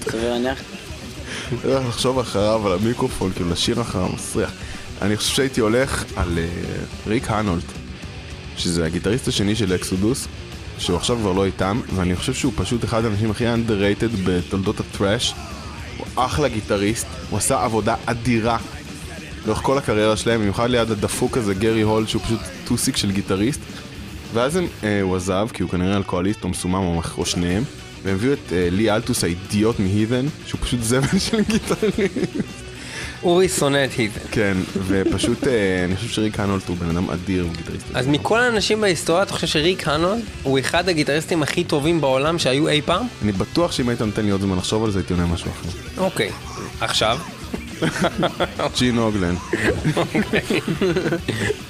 לא 1.52 1.70
יודע 1.70 1.80
איך 1.80 1.88
לחשוב 1.88 2.20
אחריו 2.20 2.67
על 2.67 2.74
המיקרופון, 2.74 3.32
כאילו 3.36 3.50
לשיר 3.50 3.82
אחריו, 3.82 4.10
מסריח. 4.15 4.52
אני 5.02 5.17
חושב 5.17 5.36
שהייתי 5.36 5.62
הולך 5.62 6.04
על 6.15 6.38
אה, 6.38 6.48
Rick 7.08 7.32
Hunolt, 7.32 7.63
שזה 8.58 8.86
הגיטריסט 8.86 9.28
השני 9.28 9.56
של 9.56 9.76
Exodus, 9.76 10.28
שהוא 10.80 10.98
עכשיו 10.98 11.18
כבר 11.18 11.32
לא 11.32 11.46
איתם, 11.46 11.82
ואני 11.96 12.16
חושב 12.16 12.34
שהוא 12.34 12.54
פשוט 12.56 12.84
אחד 12.84 13.06
האנשים 13.06 13.32
הכי 13.32 13.46
underrated 13.48 14.18
בתולדות 14.26 14.80
ה 14.80 14.86
thrash. 14.86 15.34
הוא 15.98 16.08
אחלה 16.16 16.48
גיטריסט, 16.48 17.08
הוא 17.30 17.38
עשה 17.38 17.63
עבודה 17.63 17.96
אדירה 18.06 18.58
לאורך 19.46 19.60
כל 19.62 19.78
הקריירה 19.78 20.18
שלהם, 20.18 20.40
במיוחד 20.40 20.70
ליד 20.70 20.92
הדפוק 20.92 21.38
הזה, 21.38 21.54
Gary 21.54 21.82
Holt, 21.82 22.08
שהוא 22.08 22.22
פשוט 22.22 22.40
טוסיק 22.66 22.98
של 22.98 23.12
גיטריסט. 23.12 23.60
ואז 24.34 24.56
הם, 24.56 24.68
אה, 24.84 25.02
הוא 25.02 25.16
עזב, 25.16 25.48
כי 25.54 25.63
הוא 25.63 25.72
כנראה 25.72 25.98
אלכוהוליסט 25.98 26.44
או 26.44 26.50
מסומם 26.50 26.76
או, 26.76 27.02
או 27.18 27.26
שניהם, 27.26 27.63
והם 28.04 28.16
הביאו 28.16 28.34
את 28.34 28.54
אה, 28.54 28.68
Lee 28.71 28.91
Altus 28.91 29.23
האידיוט 29.24 29.80
מ 29.80 29.85
Heathen, 29.85 30.26
שהוא 30.46 30.62
פשוט 30.62 30.80
זבל 30.82 31.20
של 31.20 31.42
גיטריסט. 31.42 32.57
אורי 33.28 33.50
שונא 33.50 33.86
את 33.86 33.92
הית'ן. 33.98 34.20
כן, 34.32 34.58
ופשוט, 34.88 35.48
אה, 35.48 35.86
אני 35.86 35.96
חושב 35.96 36.10
שריק 36.10 36.40
הנולט 36.40 36.68
הוא 36.68 36.78
בן 36.78 36.90
אדם 36.90 37.10
אדיר, 37.10 37.44
הוא 37.44 37.52
גיטריסט. 37.58 37.86
אז 37.94 38.08
מכל 38.08 38.40
האנשים 38.40 38.82
בהיסטוריה, 38.82 39.24
אתה 39.24 39.34
חושב 39.34 39.48
שריק 39.48 39.88
הנולד 39.88 40.22
הוא 40.44 40.60
אחד 40.60 40.90
הגיטריסטים 40.90 41.44
הכי 41.44 41.63
טובים 41.63 42.02
בעולם 42.02 42.40
שהיו 42.40 42.68
אי 42.68 42.82
פעם? 42.82 43.08
אני 43.24 43.32
בטוח 43.32 43.72
שאם 43.72 43.90
היית 43.90 44.02
נותן 44.02 44.26
לי 44.26 44.32
עוד 44.32 44.42
זמן 44.42 44.58
לחשוב 44.58 44.84
על 44.84 44.92
זה, 44.92 45.00
הייתי 45.00 45.13
עונה 45.13 45.26
משהו 45.26 45.52
אחר. 45.52 45.70
אוקיי. 45.98 46.32
עכשיו? 46.82 47.18
ג'ין 48.78 48.98
אוגלן. 48.98 49.36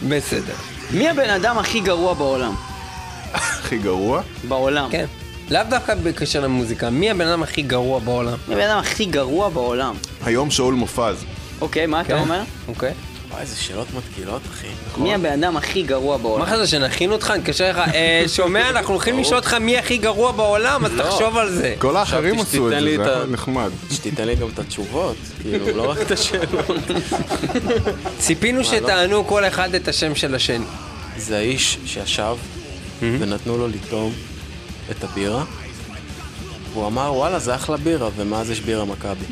בסדר. 0.09 0.53
מי 0.91 1.09
הבן 1.09 1.29
אדם 1.29 1.57
הכי 1.57 1.79
גרוע 1.79 2.13
בעולם? 2.13 2.53
הכי 3.33 3.77
גרוע? 3.77 4.21
בעולם. 4.47 4.89
כן. 4.91 5.05
לאו 5.51 5.61
דווקא 5.69 5.95
בקשר 5.95 6.39
למוזיקה, 6.39 6.89
מי 6.89 7.09
הבן 7.11 7.27
אדם 7.27 7.43
הכי 7.43 7.61
גרוע 7.61 7.99
בעולם? 7.99 8.37
מי 8.47 8.53
הבן 8.53 8.63
אדם 8.63 8.77
הכי 8.77 9.05
גרוע 9.05 9.49
בעולם? 9.49 9.95
היום 10.23 10.51
שאול 10.51 10.73
מופז. 10.73 11.25
אוקיי, 11.61 11.85
מה 11.85 12.01
אתה 12.01 12.07
כן. 12.09 12.17
אומר? 12.19 12.41
אוקיי. 12.67 12.93
וואי, 13.31 13.41
איזה 13.41 13.55
שאלות 13.55 13.87
מתקילות, 13.97 14.41
אחי. 14.51 14.67
מי 14.97 15.13
הבן 15.15 15.43
אדם 15.43 15.57
הכי 15.57 15.83
גרוע 15.83 16.17
מה 16.17 16.23
בעולם? 16.23 16.45
חשבת, 16.45 16.67
שנכין 16.67 17.11
אותך? 17.11 17.33
נתקשר 17.37 17.69
לך, 17.69 17.77
"אה, 17.77 18.23
שומע, 18.27 18.69
אנחנו 18.69 18.93
הולכים 18.93 19.19
לשאול 19.19 19.35
אותך 19.37 19.53
מי 19.53 19.77
הכי 19.77 19.97
גרוע 19.97 20.31
בעולם, 20.31 20.85
אז 20.85 20.91
תחשוב 20.97 21.37
על 21.37 21.51
זה. 21.51 21.75
כל 21.79 21.97
האחרים 21.97 22.39
עשו 22.39 22.67
את 22.67 22.73
זה, 22.81 22.97
זה 22.97 23.15
היה 23.15 23.25
נחמד. 23.25 23.69
שתיתן 23.91 24.27
לי 24.27 24.35
גם 24.35 24.47
את 24.53 24.59
התשובות, 24.59 25.15
כאילו, 25.41 25.77
לא 25.77 25.89
רק 25.91 26.01
את 26.01 26.11
השאלות. 26.11 26.65
ציפינו 28.19 28.63
שתענו 28.63 29.27
כל 29.27 29.45
אחד 29.45 29.75
את 29.75 29.87
השם 29.87 30.15
של 30.15 30.35
השני. 30.35 30.65
זה 31.17 31.37
האיש 31.37 31.77
שישב 31.85 32.35
ונתנו 33.01 33.57
לו 33.57 33.67
לטעום 33.67 34.13
את 34.91 35.03
הבירה. 35.03 35.43
הוא 36.73 36.87
אמר, 36.87 37.13
וואלה, 37.15 37.39
זה 37.39 37.55
אחלה 37.55 37.77
בירה, 37.77 38.09
ומאז 38.15 38.49
יש 38.51 38.59
בירה 38.61 38.85
מכבי. 38.85 39.25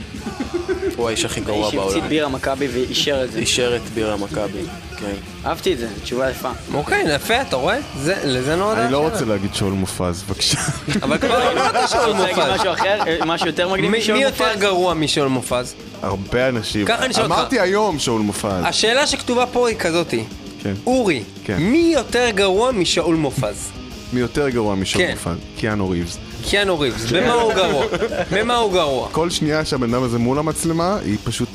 הוא 0.95 1.07
האיש 1.07 1.25
הכי 1.25 1.41
גרוע 1.41 1.61
האיש 1.65 1.71
שהמציא 1.71 1.91
בעולם. 1.93 2.09
בירה 2.09 2.29
מכבי 2.29 2.67
ואישר 2.67 3.23
את 3.23 3.31
זה. 3.31 3.39
אישר 3.39 3.75
את 3.75 3.81
בירה 3.93 4.17
מכבי, 4.17 4.59
כן. 4.97 5.11
אהבתי 5.45 5.73
את 5.73 5.77
זה, 5.79 5.87
תשובה 6.03 6.29
יפה. 6.29 6.49
אוקיי, 6.73 7.03
יפה, 7.15 7.41
אתה 7.41 7.55
רואה? 7.55 7.77
זה- 8.01 8.15
לזה 8.23 8.55
נועדה 8.55 8.83
אני 8.83 8.91
לא. 8.91 8.97
רוצה 9.09 9.25
להגיד 9.25 9.55
שאול 9.55 9.73
מופז, 9.73 10.23
בבקשה. 10.27 10.57
אבל 11.03 11.17
כבר 11.17 11.51
אמרת 11.51 11.89
שאול 11.89 12.01
רוצה 12.05 12.19
להגיד 12.21 12.35
מופז. 12.37 12.59
משהו 12.59 12.73
אחר? 12.73 12.99
משהו 13.25 13.47
יותר 13.47 13.69
מגניב 13.69 13.91
מי 13.91 13.97
משאול 13.99 14.17
מי 14.17 14.25
מופז? 14.25 14.39
יותר 14.41 14.59
גרוע 14.59 14.93
משאול 14.93 15.27
מופז? 15.27 15.73
הרבה 16.01 16.49
אנשים. 16.49 16.85
ככה 16.85 17.05
אני 17.05 17.13
שואל 17.13 17.25
אותך. 17.25 17.35
אמרתי 17.37 17.59
היום 17.59 17.99
שאול 17.99 18.21
מופז. 18.21 18.49
השאלה 18.63 19.07
שכתובה 19.07 19.45
פה 19.45 19.67
היא 19.69 19.77
כזאתי. 19.77 20.23
כן. 20.63 20.73
אורי, 20.85 21.23
כן. 21.45 21.57
מי 21.57 21.91
יותר 21.95 22.29
גרוע 22.29 22.71
משאול 22.71 23.15
מופז? 23.15 23.71
מי 24.13 24.19
יותר 24.19 24.49
גרוע 24.49 24.75
משאול 24.75 25.03
כן. 25.03 25.11
מופז? 25.11 25.37
קיאנו 25.57 25.89
ריבס. 25.89 26.17
קיאנו 26.43 26.79
ריבס, 26.79 27.11
במה 27.11 27.33
הוא 27.33 27.53
גרוע? 27.53 27.85
במה 28.31 28.55
הוא 28.55 28.73
גרוע? 28.73 29.09
כל 29.11 29.29
שנייה 29.29 29.65
שהבן 29.65 29.93
אדם 29.93 30.03
הזה 30.03 30.17
מול 30.17 30.39
המצלמה, 30.39 30.97
היא 31.05 31.17
פשוט 31.23 31.49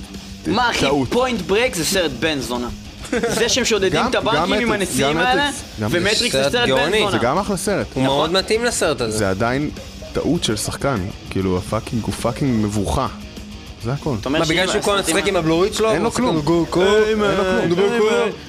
מה 0.46 0.70
אחי. 0.70 0.86
Point 1.10 1.40
Break 1.40 1.74
זה 1.74 1.84
סרט 1.84 2.10
בן 2.20 2.38
זונה. 2.40 2.68
זה 3.10 3.48
שהם 3.48 3.64
שודדים 3.64 4.06
את 4.10 4.14
הבנקים 4.14 4.54
עם 4.54 4.72
הנשיאים 4.72 5.18
האלה, 5.18 5.50
ו 5.78 5.87
Matrix 5.87 6.36
זה 6.36 6.50
סרט 6.50 6.68
בן. 6.68 6.92
זונה. 7.00 7.10
זה 7.10 7.18
גם 7.18 7.38
אחלה 7.38 7.56
סרט. 7.56 7.86
הוא 7.94 8.02
מאוד 8.04 8.32
מתאים 8.32 8.64
לסרט 8.64 9.00
הזה. 9.00 9.18
זה 9.18 9.30
עדיין 9.30 9.70
טעות 10.12 10.44
של 10.44 10.56
שחקן. 10.56 10.96
כאילו, 11.30 11.58
ה 11.58 11.64
fucking 11.64 12.04
הוא 12.04 12.14
fucking 12.14 12.64
מבוכה. 12.64 13.06
זה 13.82 13.92
הכל. 13.92 14.14
מה, 14.30 14.44
בגלל 14.44 14.66
שהוא 14.66 14.82
כל 14.82 14.98
הזמן 14.98 15.16
משחק 15.16 15.28
עם 15.28 15.36
הבלורית 15.36 15.74
שלו? 15.74 15.90
אין 15.90 16.02
לו 16.02 16.10
כלום. 16.10 16.36
אין 16.36 16.44
לו 16.46 16.66
כלום. 16.70 16.86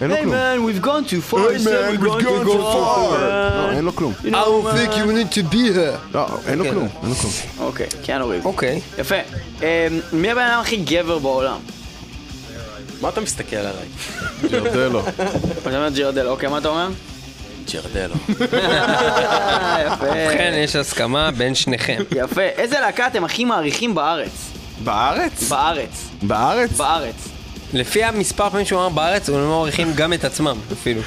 אין 0.02 0.10
לו 0.10 0.16
Hey 0.16 0.20
כלום. 0.22 0.34
man, 0.34 0.82
we've 0.82 0.86
gone 0.86 1.10
too 1.10 1.34
far, 1.34 1.38
we've 1.38 2.02
gone 2.02 2.46
too 2.46 2.48
far. 2.48 3.20
לא, 3.20 3.72
אין 3.72 3.86
לו 3.86 3.96
כלום. 3.96 4.14
You 4.24 4.28
know, 4.28 4.64
man. 4.64 5.12
need 5.12 5.32
to 5.36 5.54
be 5.54 5.76
here. 5.76 6.14
לא, 6.14 6.28
אין 6.48 6.58
לו 6.58 6.64
כן. 6.64 6.72
כלום. 6.72 6.88
אין 7.02 7.10
לו 7.10 7.16
כלום. 7.16 7.32
אוקיי, 7.60 7.88
קיאנו 8.02 8.28
ריב. 8.28 8.46
אוקיי. 8.46 8.82
יפה. 8.98 9.16
אמ, 9.62 9.66
מי 10.14 10.32
הבן 10.32 10.42
אדם 10.42 10.60
הכי 10.60 10.78
גבר 10.78 11.20
בעולם? 11.20 11.58
מה 13.02 13.10
אתה 13.10 13.22
מסתכל 13.22 13.56
עליי? 13.56 13.86
ג'רדלו. 14.52 15.02
אתה 15.62 15.78
אומר 15.78 15.90
ג'רדל, 15.90 16.28
אוקיי, 16.28 16.50
מה 16.50 16.58
אתה 16.58 16.68
אומר? 16.68 16.90
ג'רדלו. 17.74 18.16
יפה. 18.30 20.06
ובכן, 20.06 20.54
יש 20.58 20.76
הסכמה 20.76 21.32
בין 21.32 21.56
שניכם. 21.56 21.98
יפה. 22.16 22.42
איזה 22.42 22.80
להקה 22.80 23.08
אתם 23.08 23.24
הכי 23.24 23.46
מעריכים 23.46 23.96
בארץ? 23.96 24.51
בארץ? 24.84 25.50
בארץ. 25.50 26.10
בארץ? 26.22 26.72
בארץ. 26.72 27.16
לפי 27.74 28.04
המספר 28.04 28.50
פעמים 28.50 28.66
שהוא 28.66 28.80
אמר 28.80 28.90
בארץ, 28.90 29.30
הם 29.30 29.36
לא 29.36 29.48
מעריכים 29.50 29.94
גם 29.96 30.14
את 30.14 30.24
עצמם, 30.26 30.56
אפילו. 30.74 31.02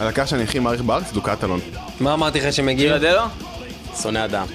הלהקה 0.00 0.26
שאני 0.26 0.42
הכי 0.44 0.58
מעריך 0.58 0.80
בארץ 0.80 1.06
זה 1.08 1.14
דוקטלון. 1.14 1.60
מה 2.00 2.14
אמרתי 2.14 2.40
לך 2.40 2.52
שהם 2.52 2.68
הגיעו? 2.68 2.90
ג'רדלו? 2.98 3.22
שונא 4.02 4.24
אדם. 4.24 4.46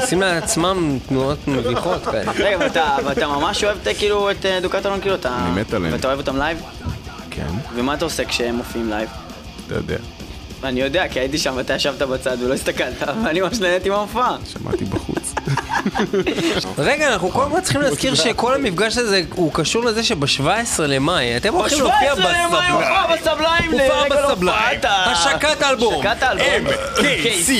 עושים 0.00 0.20
לעצמם 0.20 0.98
תנועות 1.08 1.48
מביכות 1.48 2.04
כאלה. 2.04 2.32
רגע, 2.38 2.58
ואתה- 3.04 3.26
ממש 3.26 3.64
אוהב 3.64 3.78
כאילו 3.98 4.30
את 4.30 4.46
אה, 4.46 4.60
דוקטלון, 4.60 5.00
כאילו 5.00 5.14
אתה... 5.14 5.38
אני 5.46 5.60
מת 5.60 5.74
עליהם. 5.74 5.92
ואתה 5.92 6.06
אוהב 6.08 6.18
אותם 6.18 6.36
live? 6.36 6.58
כן, 7.30 7.46
ומה 7.74 7.94
אתה 7.94 8.04
עושה 8.04 8.24
כשהם 8.24 8.54
מופיעים 8.54 8.90
live? 8.90 9.08
אתה 9.66 9.74
יודע. 9.74 9.96
אני 10.64 10.80
יודע, 10.80 11.08
כי 11.08 11.20
הייתי 11.20 11.38
שם 11.38 11.52
ואתה 11.56 11.74
ישבת 11.74 12.02
בצד 12.02 12.36
ולא 12.42 12.54
הסתכלת, 12.54 12.94
ואני 13.24 13.40
ממש 13.40 13.58
נהניתי 13.58 13.88
מההופעה. 13.88 14.36
שמעתי 14.52 14.84
בחוץ. 14.84 15.34
רגע, 16.78 17.12
אנחנו 17.12 17.30
כל 17.30 17.46
צריכים 17.62 17.80
להזכיר 17.80 18.14
שכל 18.14 18.54
המפגש 18.54 18.96
הזה 18.98 19.22
הוא 19.34 19.50
קשור 19.54 19.84
לזה 19.84 20.02
שב-17 20.04 20.46
למאי 20.82 21.36
אתם 21.36 21.54
הולכים 21.54 21.78
להופיע 21.78 22.14
ב-17 22.14 22.18
למאי 22.18 22.32
בסבליים. 22.46 22.72
הופעה 22.74 23.16
בסבליים 23.16 23.72
לרגל 23.72 24.16
בסבליים. 24.16 24.58
הופעת 24.58 24.84
ה- 24.84 25.04
השקת 25.10 25.62
האלבום. 25.62 26.06
השקת 26.06 26.22
האלבום. 26.22 26.72
MKC, 26.96 27.50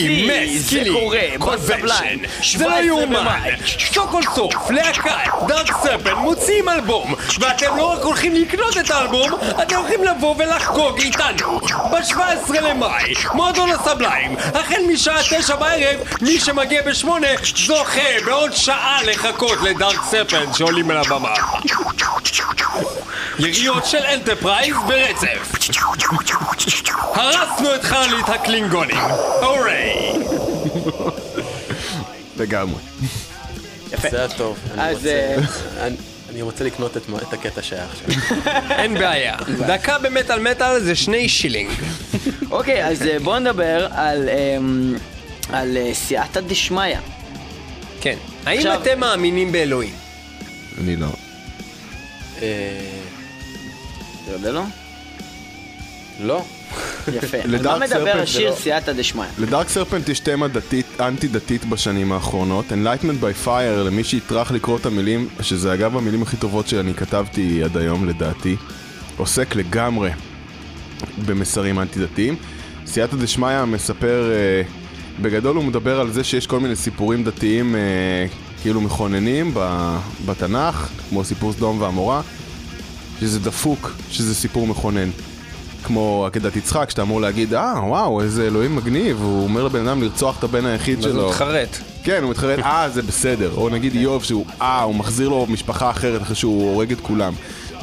זה 0.59 0.81
קורה 0.93 1.19
בסבליים. 1.57 2.19
זה 2.57 2.65
לא 2.67 2.71
17 2.71 2.83
יאומן. 2.85 3.39
שוקול 3.67 4.23
סוף, 4.35 4.71
להקת, 4.71 5.11
דארק 5.49 5.73
סרפן 5.83 6.15
מוציאים 6.15 6.69
אלבום. 6.69 7.15
ואתם 7.41 7.77
לא 7.77 7.85
רק 7.93 8.03
הולכים 8.03 8.35
לקנות 8.35 8.77
את 8.77 8.91
האלבום, 8.91 9.31
אתם 9.63 9.77
הולכים 9.77 10.05
לבוא 10.05 10.35
ולחגוג 10.39 11.01
איתנו. 11.01 11.61
ב-17 11.61 12.53
למאי, 12.61 12.86
מועדון 13.35 13.71
הסבליים. 13.71 14.37
החל 14.55 14.81
משעה 14.93 15.19
תשע 15.31 15.57
בערב, 15.57 16.01
מי 16.21 16.41
שמגיע 16.41 16.83
בשמונה 16.83 17.27
זוכה 17.67 18.01
בעוד 18.27 18.53
שעה 18.53 18.99
לחכות 19.07 19.59
ל 19.63 19.70
Dark 19.70 20.01
Serpent 20.11 20.53
שעולים 20.53 20.91
על 20.91 20.97
הבמה. 20.97 21.35
יריות 23.39 23.87
של 23.87 23.99
Enterprise 24.15 24.77
ברצף. 24.89 25.53
הרסנו 27.15 27.75
את 27.75 27.85
חללית 27.85 28.29
הקלינגונים. 28.29 28.97
הוריי. 29.43 30.13
לגמרי. 32.37 32.81
זה 34.11 34.19
היה 34.19 34.29
טוב. 34.29 34.57
אז, 34.79 35.07
אה, 35.07 35.37
אני- 35.81 35.97
רוצה 36.43 36.65
לקנות 36.65 36.97
את 36.97 37.33
הקטע 37.33 37.63
שהיה 37.63 37.85
עכשיו. 37.85 38.23
אין 38.71 38.95
בעיה. 38.95 39.37
דקה 39.67 39.99
במטאל 39.99 40.39
מטאל 40.51 40.81
זה 40.81 40.95
שני 40.97 41.29
שילינג. 41.29 41.71
אוקיי, 42.51 42.87
אז 42.87 43.03
אה, 43.03 43.19
בואו 43.19 43.39
נדבר 43.39 43.87
על, 43.91 44.29
אמ, 44.29 44.95
על 45.53 45.77
אה, 45.77 45.95
סייעתא 45.95 46.41
דשמיא. 46.41 46.97
כן. 48.01 48.17
האם 48.47 48.59
עכשיו- 48.59 48.83
אתם 48.83 49.01
מאמינים 49.01 49.53
באלוהים? 49.53 49.95
אני 50.81 50.97
לא. 50.97 51.07
אתה 52.37 52.45
יודע 54.33 54.53
לא? 54.53 54.63
לא. 56.21 56.45
יפה. 57.15 57.37
על 57.45 57.63
מה 57.63 57.79
מדבר 57.79 58.21
השיר 58.23 58.51
לא- 58.51 58.57
סייעתא 58.57 58.93
דשמיא? 58.93 59.25
לדארק 59.39 59.69
סרפנט 59.69 60.09
יש 60.09 60.21
תמה 60.21 60.49
דתית, 60.49 60.87
אנטי 61.01 61.29
דתית 61.29 61.65
בשנים 61.65 62.13
האחרונות. 62.13 62.65
Enlightenment 62.73 63.23
by 63.23 63.47
Fire, 63.47 63.85
למי 63.87 64.05
שיטרח 64.05 64.51
לקרוא 64.51 64.79
את 64.79 64.87
המילים, 64.87 65.29
שזה 65.41 65.75
אגב 65.75 65.97
המילים 65.97 66.23
הכי 66.23 66.37
טובות 66.37 66.69
שאני 66.69 66.95
כתבתי 66.95 67.63
עד 67.65 67.77
היום 67.77 68.09
לדעתי, 68.09 68.57
עוסק 69.17 69.55
לגמרי 69.55 70.11
במסרים 71.27 71.79
אנטי 71.79 72.01
דתיים. 72.01 72.37
סייעתא 72.87 73.17
דשמיא 73.17 73.65
מספר, 73.65 74.31
אה, 74.33 74.63
בגדול 75.23 75.57
הוא 75.57 75.65
מדבר 75.65 76.01
על 76.01 76.13
זה 76.13 76.25
שיש 76.25 76.47
כל 76.47 76.61
מיני 76.61 76.77
סיפורים 76.77 77.25
דתיים 77.25 77.75
אה, 77.77 77.81
כאילו 78.63 78.81
מכוננים 78.81 79.51
ב- 79.55 79.97
בתנ"ך, 80.27 80.89
כמו 81.09 81.25
סיפור 81.25 81.53
סדום 81.53 81.81
ועמורה, 81.81 82.21
שזה 83.21 83.41
דפוק, 83.41 83.93
שזה 84.11 84.35
סיפור 84.35 84.67
מכונן. 84.67 85.11
כמו 85.85 86.25
עקדת 86.27 86.57
יצחק, 86.57 86.91
שאתה 86.91 87.03
אמור 87.03 87.21
להגיד, 87.21 87.55
אה, 87.55 87.75
וואו, 87.87 88.21
איזה 88.23 88.47
אלוהים 88.47 88.77
מגניב, 88.77 89.17
הוא 89.23 89.45
אומר 89.45 89.65
לבן 89.65 89.89
אדם 89.89 90.03
לרצוח 90.03 90.39
את 90.39 90.45
הבן 90.45 90.67
היחיד 90.67 90.99
אז 90.99 91.05
הוא 91.05 91.13
שלו. 91.13 91.29
מתחרט. 91.29 91.77
כן, 92.05 92.23
הוא 92.23 92.31
מתחרט, 92.31 92.59
אה, 92.65 92.89
זה 92.91 93.03
בסדר. 93.03 93.51
או 93.57 93.69
נגיד 93.69 93.95
איוב, 93.95 94.25
שהוא, 94.25 94.47
אה, 94.63 94.83
הוא 94.83 94.95
מחזיר 94.95 95.29
לו 95.29 95.47
משפחה 95.49 95.91
אחרת 95.91 96.23
אחרי 96.23 96.35
שהוא 96.35 96.71
הורג 96.73 96.93
את 96.93 97.01
כולם. 97.01 97.33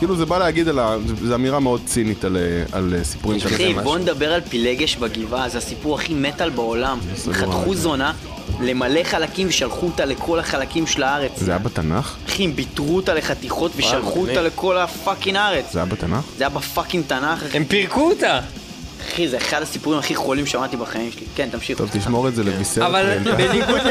כאילו 0.03 0.15
זה 0.15 0.25
בא 0.25 0.37
להגיד 0.37 0.67
על 0.67 0.79
ה... 0.79 0.95
זו 1.23 1.35
אמירה 1.35 1.59
מאוד 1.59 1.81
צינית 1.85 2.25
על, 2.25 2.37
אה, 2.37 2.77
על 2.77 2.93
אה, 2.97 3.03
סיפורים 3.03 3.39
כאלה. 3.39 3.53
אחי, 3.55 3.73
בוא 3.73 3.97
נדבר 3.97 4.33
על 4.33 4.41
פילגש 4.41 4.95
בגבעה, 4.95 5.49
זה 5.49 5.57
הסיפור 5.57 5.95
הכי 5.95 6.13
מטאל 6.13 6.49
בעולם. 6.49 6.99
חתכו. 7.31 7.75
זונה 7.75 8.13
למלא 8.61 9.03
חלקים 9.03 9.47
ושלחו 9.47 9.85
אותה 9.85 10.05
לכל 10.05 10.39
החלקים 10.39 10.87
של 10.87 11.03
הארץ. 11.03 11.31
זה 11.35 11.51
היה 11.51 11.59
בתנ"ך? 11.59 12.15
אחי, 12.27 12.43
הם 12.43 12.55
ביתרו 12.55 12.95
אותה 12.95 13.13
לחתיכות 13.13 13.71
ושלחו. 13.75 14.19
אותה 14.19 14.41
לכל 14.41 14.77
ה 14.77 14.85
fucking 14.85 15.37
הארץ. 15.37 15.65
זה 15.71 15.79
היה 15.79 15.85
בתנ"ך? 15.85 16.25
זה 16.37 16.43
היה 16.43 16.49
ב 16.49 16.56
fucking 16.56 17.03
תנ"ך. 17.07 17.55
הם 17.55 17.65
פירקו 17.65 18.09
אותה. 18.09 18.39
אחי, 19.09 19.27
זה 19.27 19.37
אחד 19.37 19.61
הסיפורים 19.61 19.99
הכי 19.99 20.15
חולים 20.15 20.45
שמעתי 20.45 20.77
בחיים 20.77 21.11
שלי. 21.11 21.25
כן, 21.35 21.49
תמשיך. 21.51 21.77
טוב, 21.77 21.89
תשמור 21.93 22.27
את 22.27 22.35
זה 22.35 22.43
לביסר. 22.43 22.85
אבל 22.85 23.17
בניגוד 23.37 23.81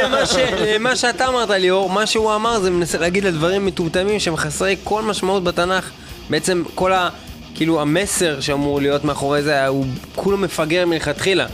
למה 0.74 0.96
שאתה 0.96 1.28
אמרת 1.28 1.50
ליאור, 1.50 1.90
מה 1.90 2.06
שהוא 2.06 2.34
אמר 2.34 2.60
זה 2.60 2.70
מנסה 2.70 2.98
להגיד 2.98 3.26
על 3.26 3.32
דברים 3.32 3.66
מטומטמים 3.66 4.20
שהם 4.20 4.36
חסרי 4.36 4.76
כל 4.84 5.02
משמעות 5.02 5.44
בתנ"ך. 5.44 5.90
בעצם 6.30 6.62
כל 6.74 6.92
ה... 6.92 7.08
כאילו 7.54 7.80
המסר 7.80 8.40
שאמור 8.40 8.80
להיות 8.80 9.04
מאחורי 9.04 9.42
זה, 9.42 9.66
הוא 9.66 9.86
כולו 10.14 10.38
מפגר 10.38 10.86
מלכתחילה. 10.86 11.46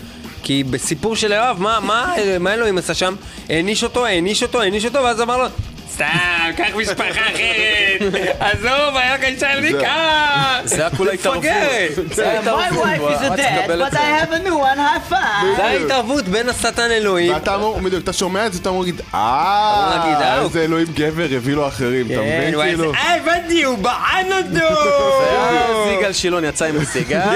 כי 0.42 0.64
בסיפור 0.64 1.16
של 1.16 1.32
יואב, 1.32 1.56
מה, 1.60 1.80
מה, 1.80 2.14
מה 2.40 2.54
אלוהים 2.54 2.78
עשה 2.78 2.94
שם? 2.94 3.14
העניש 3.48 3.84
אותו, 3.84 4.06
העניש 4.06 4.42
אותו, 4.42 4.60
העניש 4.60 4.84
אותו, 4.84 4.98
ואז 4.98 5.20
אמר 5.20 5.36
לו, 5.36 5.44
סתם, 5.94 6.06
קח 6.56 6.66
משפחה 6.76 7.04
אחרת, 7.20 8.14
עזוב, 8.40 8.96
היה 8.96 9.18
כאן 9.18 9.30
שם 9.40 9.60
ניקה. 9.62 9.94
זה 10.64 10.80
היה 10.80 10.90
כולה 10.96 11.12
התערבות. 11.12 11.38
מפגרת. 11.44 12.14
זה 12.14 12.30
היה 12.30 12.42
My 12.42 12.72
wife 12.72 13.00
is 13.00 13.22
a 13.22 13.34
את 13.34 13.40
but 13.70 13.88
I 13.88 13.90
זה? 13.90 13.98
have 14.22 14.32
a 14.32 14.48
new 14.48 14.52
one, 14.52 14.78
high 14.78 15.10
five. 15.12 15.56
זה 15.56 15.64
ההתערבות 15.64 16.24
בין 16.28 16.48
השטן 16.48 16.90
אלוהים. 16.90 17.32
ואתה 17.34 17.54
אמור, 17.54 17.80
בדיוק, 17.80 18.02
אתה 18.04 18.12
שומע 18.12 18.46
את 18.46 18.52
זה, 18.52 18.58
אתה 18.58 18.68
אמור 18.68 18.82
להגיד, 18.82 19.00
אה, 19.14 19.18
אה, 20.20 20.42
איזה 20.44 20.62
אלוהים 20.64 20.86
גבר 20.94 21.26
הביא 21.36 21.54
לו 21.54 21.68
אחרים, 21.68 22.06
אתה 22.06 22.20
מבין 22.20 22.54
הוא 22.54 22.62
היה 22.62 22.74
כאילו? 22.74 22.88
עושה, 22.88 23.14
הבנתי, 23.16 23.62
הוא 23.64 23.78
בען 23.78 24.26
אותו! 24.32 24.74
זיגל 25.88 26.12
שילון 26.12 26.44
יצא 26.44 26.64
עם 26.64 26.76
הסיגר. 26.80 27.20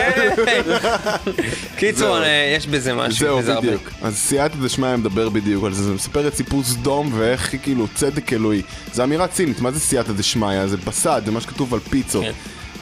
קיצור, 1.76 2.16
יש 2.56 2.66
בזה 2.66 2.94
משהו, 2.94 3.18
זהו, 3.26 3.38
וזה 3.38 3.52
הרבה. 3.54 3.66
בדיוק. 3.66 3.90
אז 4.02 4.16
סייעתא 4.16 4.54
דשמיא 4.62 4.96
מדבר 4.96 5.28
בדיוק 5.28 5.64
על 5.64 5.72
זה, 5.74 5.82
זה 5.84 5.92
מספר 5.92 6.28
את 6.28 6.34
סיפור 6.36 6.62
סדום 6.64 7.10
ואיך 7.14 7.54
כאילו 7.62 7.86
צדק 7.94 8.32
אלוהי. 8.42 8.62
זו 8.92 9.04
אמירה 9.04 9.26
צינית, 9.28 9.60
מה 9.60 9.70
זה 9.70 9.80
סייעתא 9.80 10.12
דשמיא? 10.12 10.66
זה 10.66 10.76
בסד, 10.76 11.22
זה 11.26 11.30
מה 11.32 11.40
שכתוב 11.40 11.74
על 11.74 11.80
פיצות. 11.80 12.24
כן. 12.24 12.32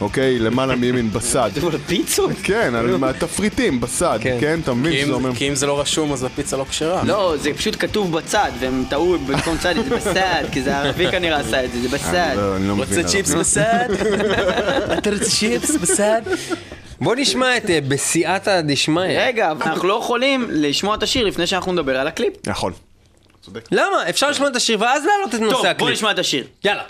אוקיי? 0.00 0.38
למעלה 0.38 0.76
מימין 0.76 1.10
בסד. 1.12 1.50
אבל 1.62 1.78
פיצות? 1.86 2.30
כן, 2.42 2.74
על 2.74 3.12
תפריטים 3.18 3.80
בסד, 3.80 4.18
כן. 4.22 4.36
כן? 4.40 4.60
אתה 4.64 4.74
מבין 4.74 4.92
כי 4.92 4.98
שזה 5.00 5.08
אם- 5.08 5.14
אומר... 5.14 5.34
כי 5.34 5.48
אם 5.48 5.54
זה 5.54 5.66
לא 5.66 5.80
רשום 5.80 6.12
אז 6.12 6.24
הפיצה 6.24 6.56
לא 6.56 6.64
כשרה. 6.70 7.02
לא, 7.04 7.34
זה 7.42 7.50
פשוט 7.54 7.76
כתוב 7.78 8.12
בצד, 8.12 8.50
והם 8.60 8.84
טעו 8.88 9.18
במקום 9.26 9.58
צד, 9.58 9.74
זה 9.88 9.96
בסד, 9.96 10.44
כי 10.52 10.62
זה 10.62 10.76
ערבי 10.78 11.10
כנראה 11.10 11.38
עשה 11.40 11.64
את 11.64 11.72
זה, 11.72 11.82
זה 11.82 11.88
בסד. 11.88 12.32
לא, 12.36 12.56
אני 12.56 12.68
לא 12.68 12.76
מבין. 12.76 12.98
רוצה 12.98 13.08
צ'יפס. 13.08 13.34
בסד? 13.34 13.88
אתה 14.98 15.10
רוצה 15.10 15.24
צ'יפס 15.30 15.76
בסד? 15.76 16.22
בוא 17.00 17.14
נשמע 17.18 17.56
את 17.56 17.70
אה, 17.70 17.78
בסייעתא 17.88 18.60
דשמיא. 18.60 19.02
רגע, 19.18 19.52
אנחנו 19.66 19.88
לא 19.88 19.98
יכולים 20.04 20.46
לשמוע 20.50 20.94
את 20.94 21.02
השיר 21.02 21.24
לפני 21.26 21.46
שאנחנו 21.46 21.72
נדבר 21.72 21.96
על 21.96 22.06
הקליפ. 22.06 22.32
נכון. 22.46 22.72
צודק. 23.50 23.68
למה? 23.72 24.08
אפשר 24.08 24.30
לשמוע 24.30 24.48
את 24.48 24.56
השיר 24.56 24.76
ואז 24.80 25.04
להעלות 25.04 25.28
את 25.34 25.40
טוב, 25.40 25.42
נושא 25.42 25.56
בוא 25.62 25.66
הקליפ. 25.68 25.90
נשמע 25.92 26.10
את 26.10 26.18
השיר. 26.18 26.46
יאללה. 26.64 26.82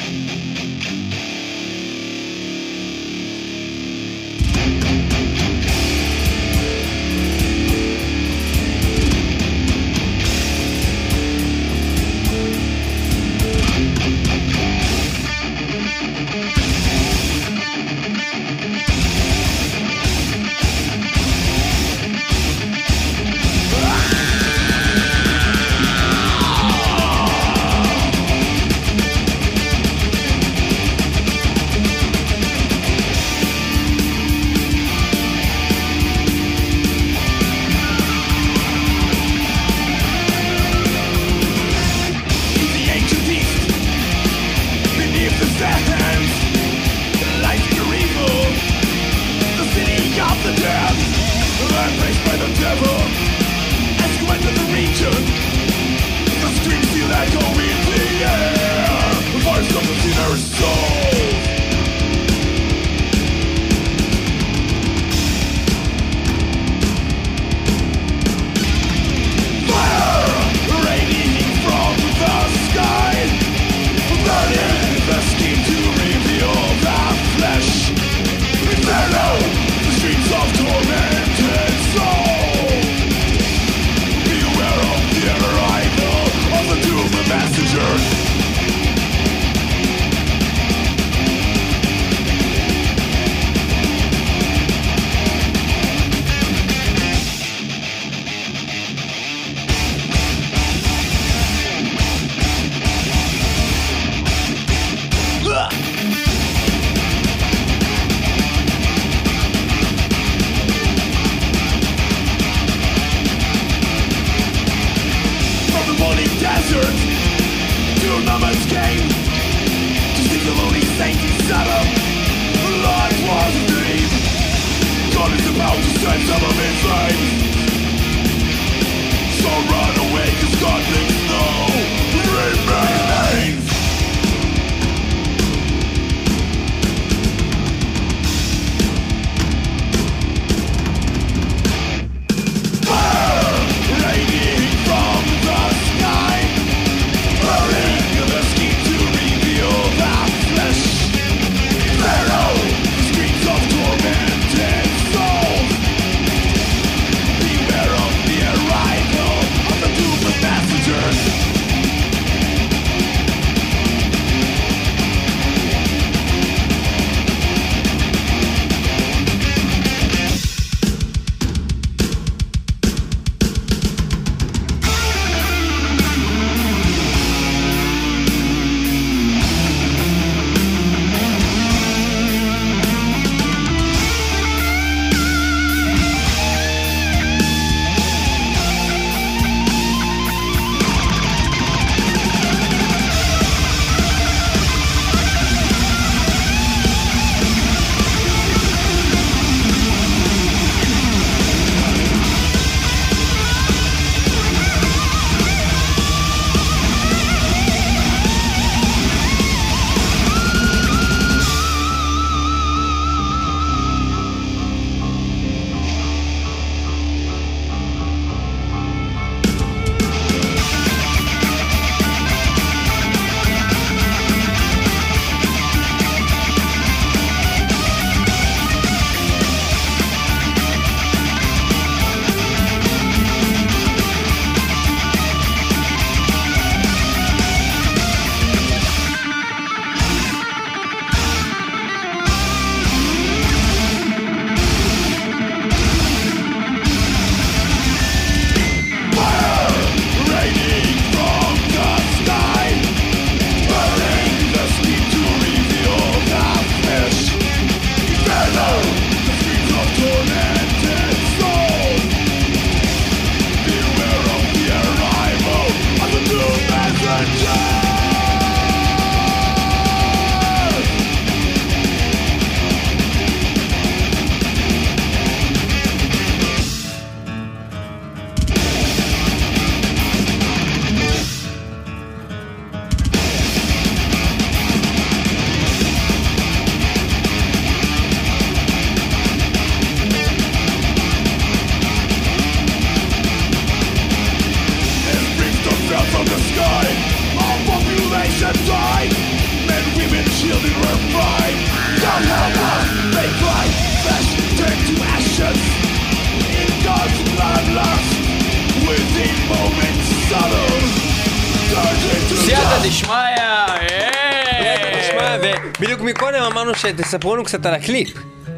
שתספרו 316.98 317.34
לנו 317.36 317.44
קצת 317.44 317.66
על 317.66 317.74
הקליפ. 317.74 318.08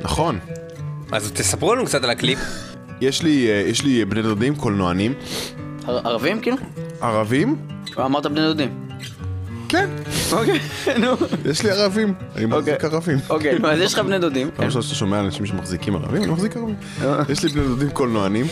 נכון. 0.02 0.38
אז 1.12 1.32
תספרו 1.32 1.74
לנו 1.74 1.84
קצת 1.86 2.04
על 2.04 2.10
הקליפ. 2.10 2.38
יש 3.00 3.22
לי, 3.22 3.48
אה, 3.50 3.54
יש 3.54 3.84
לי 3.84 4.04
בני 4.04 4.22
דודים 4.22 4.54
קולנוענים, 4.54 5.14
ער- 5.86 6.08
ערבים 6.08 6.40
כאילו? 6.40 6.56
ערבים? 7.00 7.56
אמרת 7.98 8.26
בני 8.26 8.40
דודים. 8.40 8.70
כן, 9.68 9.88
אוקיי, 10.32 10.58
נו. 11.00 11.06
יש 11.44 11.62
לי 11.62 11.70
ערבים, 11.70 12.14
אני 12.36 12.46
מחזיק 12.46 12.84
ערבים. 12.84 13.18
אוקיי, 13.30 13.58
אז 13.64 13.78
יש 13.80 13.94
לך 13.94 13.98
בני 14.00 14.18
דודים. 14.18 14.50
כן. 14.56 14.62
למשל 14.64 14.82
שאתה 14.82 14.94
שומע 14.94 15.20
אנשים 15.20 15.46
שמחזיקים 15.46 15.96
ערבים, 15.96 16.22
אני 16.22 16.32
מחזיק 16.32 16.56
ערבים. 16.56 16.74
יש 17.28 17.42
לי 17.44 17.48
בני 17.50 17.62
דודים 17.62 17.90
קולנוענים. 17.90 18.46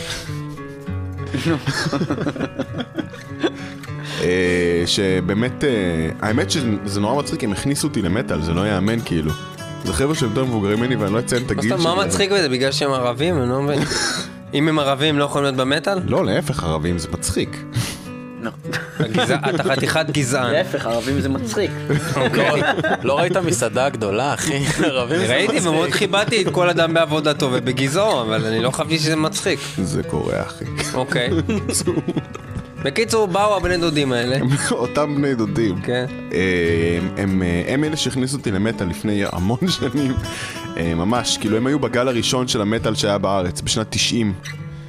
אה, 4.21 4.83
שבאמת, 4.85 5.63
אה, 5.63 5.69
האמת 6.21 6.51
שזה 6.51 6.99
נורא 7.01 7.19
מצחיק, 7.21 7.43
הם 7.43 7.51
הכניסו 7.51 7.87
אותי 7.87 8.01
למטאל, 8.01 8.41
זה 8.41 8.53
לא 8.53 8.67
יאמן 8.67 8.99
כאילו. 9.05 9.31
זה 9.85 9.93
חבר'ה 9.93 10.15
שהם 10.15 10.29
יותר 10.29 10.45
מבוגרים 10.45 10.77
ממני 10.79 10.95
ואני 10.95 11.13
לא 11.13 11.19
אציין 11.19 11.43
את 11.45 11.51
מה 11.51 11.57
הגיל 11.57 11.73
אומרת, 11.73 11.97
מה 11.97 12.05
מצחיק 12.05 12.31
בזה? 12.31 12.49
בגלל 12.49 12.71
שהם 12.71 12.91
ערבים? 12.91 13.41
אני 13.41 13.49
לא 13.49 13.61
מבין. 13.61 13.79
אם 14.53 14.67
הם 14.67 14.79
ערבים 14.79 15.19
לא 15.19 15.23
יכולים 15.23 15.43
להיות 15.43 15.55
במטאל? 15.55 15.99
לא, 16.05 16.25
להפך, 16.25 16.63
ערבים 16.63 16.97
זה 16.99 17.07
מצחיק. 17.11 17.57
נו. 18.41 18.49
הגזע- 18.99 19.49
אתה 19.55 19.63
חתיכת 19.63 20.05
גזען. 20.11 20.51
להפך, 20.51 20.85
ערבים 20.85 21.21
זה 21.21 21.29
מצחיק. 21.29 21.71
לא 23.03 23.19
ראית 23.19 23.37
מסעדה 23.37 23.89
גדולה, 23.89 24.33
אחי? 24.33 24.63
ערבים 24.85 25.19
זה 25.19 25.33
ראיתי 25.33 25.53
מצחיק. 25.53 25.69
ומאוד 25.69 25.89
כיבדתי 25.93 26.41
את 26.41 26.47
כל 26.53 26.69
אדם 26.69 26.93
בעבודתו 26.93 27.49
ובגזעו, 27.53 28.21
אבל 28.21 28.45
אני 28.45 28.59
לא 28.59 28.71
חשבתי 28.71 28.99
שזה 28.99 29.15
מצחיק. 29.15 29.59
זה 29.83 30.03
קורה, 30.03 30.41
אחי. 30.41 30.65
אוקיי. 30.93 31.29
בקיצור, 32.83 33.27
באו 33.27 33.55
הבני 33.55 33.77
דודים 33.77 34.11
האלה. 34.11 34.37
אותם 34.71 35.15
בני 35.15 35.35
דודים. 35.35 35.81
כן. 35.81 36.05
הם, 37.17 37.41
אה, 37.43 37.63
הם 37.67 37.83
אלה 37.83 37.97
שהכניסו 37.97 38.37
אותי 38.37 38.51
למטאל 38.51 38.87
לפני 38.87 39.23
המון 39.31 39.59
שנים. 39.79 40.13
אה, 40.77 40.95
ממש, 40.95 41.37
כאילו 41.37 41.57
הם 41.57 41.67
היו 41.67 41.79
בגל 41.79 42.07
הראשון 42.07 42.47
של 42.47 42.61
המטאל 42.61 42.95
שהיה 42.95 43.17
בארץ, 43.17 43.61
בשנת 43.61 43.87
90. 43.89 44.33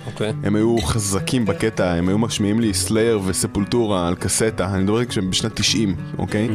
אוקיי. 0.07 0.33
הם 0.43 0.57
היו 0.57 0.79
חזקים 0.79 1.45
בקטע, 1.45 1.93
הם 1.93 2.09
היו 2.09 2.19
משמיעים 2.19 2.61
לי 2.61 2.75
סלייר 2.75 3.21
וספולטורה 3.25 4.09
על 4.09 4.15
קסטה, 4.15 4.75
אני 4.75 4.83
מדבר 4.83 5.05
כשהם 5.05 5.31
בשנת 5.31 5.53
90, 5.55 5.97
אוקיי? 6.19 6.49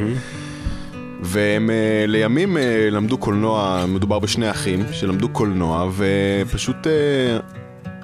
והם 1.22 1.70
אה, 1.70 2.06
לימים 2.08 2.58
למדו 2.92 3.18
קולנוע, 3.18 3.86
מדובר 3.88 4.20
בשני 4.20 4.52
אחים 4.52 4.84
שלמדו 4.92 5.30
קולנוע, 5.30 5.90
ופשוט 5.98 6.88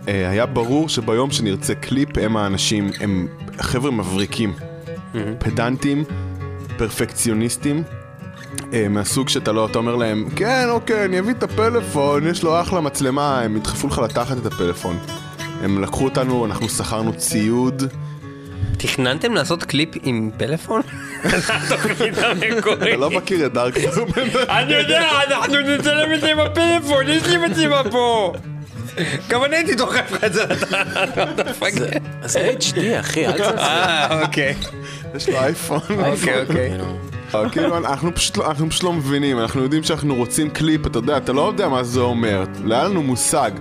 היה 0.08 0.46
ברור 0.46 0.90
שביום 0.90 1.32
שנרצה 1.32 1.76
קליפ 1.76 2.10
הם 2.18 2.38
האנשים, 2.38 2.92
הם 3.00 3.28
חבר'ה 3.60 3.92
מבריקים, 3.92 4.54
פדנטים, 5.40 6.04
פרפקציוניסטים. 6.78 7.84
אה, 8.74 8.88
מהסוג 8.90 9.30
שאתה 9.30 9.52
לא, 9.52 9.66
אתה 9.66 9.78
אומר 9.78 9.96
להם, 9.96 10.30
כן, 10.36 10.66
אוקיי, 10.70 11.06
אני 11.06 11.20
אביא 11.20 11.34
את 11.34 11.44
הפלאפון, 11.44 12.28
יש 12.28 12.44
לו 12.44 12.62
אחלה 12.62 12.82
מצלמה, 12.82 13.42
הם 13.42 13.58
ידחפו 13.58 13.88
לך 13.88 14.00
לתחת 14.00 14.38
את 14.38 14.46
הפלאפון. 14.46 14.98
הם 15.62 15.82
לקחו 15.82 16.04
אותנו, 16.04 16.46
אנחנו 16.46 16.70
שכרנו 16.70 17.14
ציוד. 17.14 17.84
תכננתם 18.78 19.34
לעשות 19.34 19.64
קליפ 19.64 19.90
עם 20.04 20.30
פלאפון? 20.38 20.82
אתה 21.28 22.98
לא 22.98 23.10
מכיר 23.10 23.46
את 23.46 23.54
Dark? 23.54 23.78
אני 24.50 24.74
יודע, 24.74 25.10
אנחנו 25.28 25.60
נצלם 25.60 26.14
את 26.14 26.22
זה 26.22 26.32
עם 26.32 26.40
הפלאפון, 26.40 27.08
יש 27.08 27.28
לי 27.28 27.38
מצלמה 27.38 27.82
פה. 27.92 28.34
גם 29.30 29.44
אני 29.44 29.56
הייתי 29.56 29.76
דוחף 29.76 30.12
לך 30.12 30.24
את 30.24 30.34
זה. 30.34 30.44
זה 32.26 32.52
HD, 32.60 32.78
אחי, 33.00 33.28
אל 33.28 33.32
תעשה. 33.32 33.58
אה, 33.58 34.22
אוקיי. 34.22 34.56
יש 35.16 35.30
לו 35.30 35.36
אייפון. 35.36 35.80
אוקיי, 35.90 36.42
אוקיי. 36.42 36.72
אבל 37.32 37.50
כאילו 37.50 37.78
אנחנו 37.78 38.16
פשוט, 38.16 38.38
לא- 38.38 38.48
אנחנו 38.48 38.70
פשוט 38.70 38.84
לא 38.84 38.94
מבינים, 38.94 39.40
אנחנו 39.40 39.64
יודעים 39.64 39.84
שאנחנו 39.84 40.16
רוצים 40.16 40.50
קליפ, 40.50 40.88
אתה 40.88 40.98
יודע, 40.98 41.18
אתה 41.18 41.34
לא 41.34 41.48
יודע 41.48 41.68
מה 41.70 41.84
זה 41.84 42.00
אומר, 42.00 42.44
לא 42.64 42.76
היה 42.76 42.84
לנו 42.84 43.04
מושג. 43.04 43.52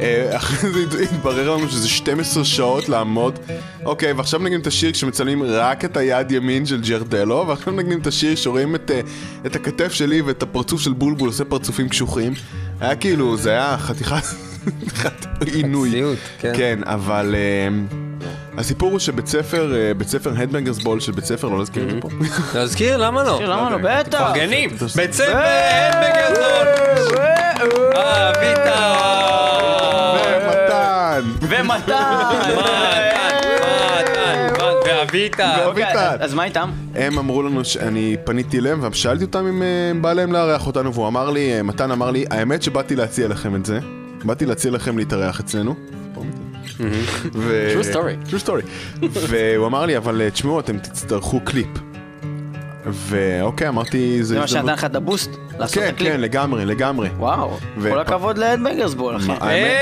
אה, 0.00 0.36
אחרי 0.36 0.86
זה 0.90 1.02
התברר 1.02 1.56
לנו 1.56 1.68
שזה 1.68 1.88
12 1.88 2.44
שעות 2.44 2.88
לעמוד. 2.88 3.38
אוקיי, 3.84 4.12
ועכשיו 4.12 4.40
נגנים 4.40 4.60
את 4.60 4.66
השיר 4.66 4.92
כשמצלמים 4.92 5.42
רק 5.42 5.84
את 5.84 5.96
היד 5.96 6.30
ימין 6.32 6.66
של 6.66 6.80
ג'רדלו, 6.80 7.44
ועכשיו 7.48 7.72
נגנים 7.72 8.00
את 8.00 8.06
השיר 8.06 8.36
שרואים 8.36 8.74
את, 8.74 8.90
אה, 8.90 9.00
את 9.46 9.56
הכתף 9.56 9.92
שלי 9.92 10.20
ואת 10.20 10.42
הפרצוף 10.42 10.80
של 10.80 10.92
בולבול 10.92 11.28
עושה 11.28 11.44
פרצופים 11.44 11.88
קשוחים. 11.88 12.32
היה 12.80 12.96
כאילו, 12.96 13.36
זה 13.36 13.50
היה 13.50 13.76
חתיכת 13.78 14.22
עינוי. 15.54 15.90
סיוט, 15.90 16.18
כן. 16.38 16.52
כן, 16.56 16.78
אבל... 16.84 17.34
אה, 17.34 17.68
הסיפור 18.58 18.90
הוא 18.90 18.98
שבית 18.98 19.26
ספר, 19.26 19.74
אה, 19.74 19.94
בית 19.94 20.08
ספר 20.08 20.32
הדבנגרס 20.36 20.78
בול 20.78 21.00
של 21.00 21.12
בית 21.12 21.24
ספר, 21.24 21.48
לא 21.48 21.60
נזכיר 21.60 21.84
את 21.84 21.90
זה 21.90 22.00
פה. 22.00 22.08
להזכיר, 22.54 22.96
למה 22.96 23.22
לא? 23.22 23.40
למה 23.42 23.70
לא? 23.70 23.78
בטח. 23.78 24.20
מפרגנים. 24.20 24.70
בית 24.96 25.12
ספר 25.12 25.42
אין 25.42 25.92
בגדול. 26.02 26.66
אביטה. 27.96 28.92
ומתן! 30.32 31.22
ומתן! 31.42 33.02
ואביטה. 34.86 35.64
אוקיי, 35.64 35.84
ואביטן. 35.84 36.16
אז 36.20 36.34
מה 36.34 36.44
איתם? 36.44 36.70
הם 36.94 37.18
אמרו 37.18 37.42
לנו 37.42 37.64
שאני 37.64 38.16
פניתי 38.24 38.58
אליהם 38.58 38.80
ושאלתי 38.92 39.24
אותם 39.24 39.46
אם 39.46 39.62
אה, 39.62 39.92
בא 40.00 40.12
להם 40.12 40.32
לארח 40.32 40.66
אותנו 40.66 40.94
והוא 40.94 41.08
אמר 41.08 41.30
לי, 41.30 41.52
אה, 41.52 41.62
מתן 41.62 41.90
אמר 41.90 42.10
לי, 42.10 42.24
האמת 42.30 42.62
שבאתי 42.62 42.96
להציע 42.96 43.28
לכם 43.28 43.56
את 43.56 43.66
זה, 43.66 43.80
באתי 44.24 44.46
להציע 44.46 44.70
לכם 44.70 44.98
להתארח 44.98 45.40
אצלנו. 45.40 45.74
ו- 47.34 47.72
True 47.80 47.94
story. 47.94 48.30
True 48.30 48.46
story. 48.48 48.66
והוא 49.12 49.66
אמר 49.66 49.86
לי, 49.86 49.96
אבל 49.96 50.20
אה, 50.22 50.30
תשמעו, 50.30 50.60
אתם 50.60 50.78
תצטרכו 50.78 51.40
קליפ. 51.40 51.68
ואוקיי, 52.86 53.68
אמרתי, 53.68 54.22
זה 54.22 54.34
זה 54.34 54.40
מה 54.40 54.46
שנתן 54.46 54.66
לך 54.72 54.84
את 54.84 54.94
ה 54.94 54.99
boost? 54.99 55.30
לעשות 55.58 55.78
את 55.78 55.82
כן, 55.82 55.88
הקליפ? 55.94 56.12
כן, 56.12 56.20
לגמרי, 56.20 56.64
לגמרי. 56.64 57.08
וואו, 57.18 57.58
ו- 57.78 57.90
כל 57.90 57.98
הכבוד 58.00 58.38
ל 58.38 58.43
Headbangers 58.43 58.93
Ball, 58.93 59.16
אחי. 59.16 59.32
האמת- 59.40 59.72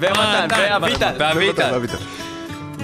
ומתן, 0.00 0.76
ומתן, 0.80 1.16
ואביטן. 1.72 1.96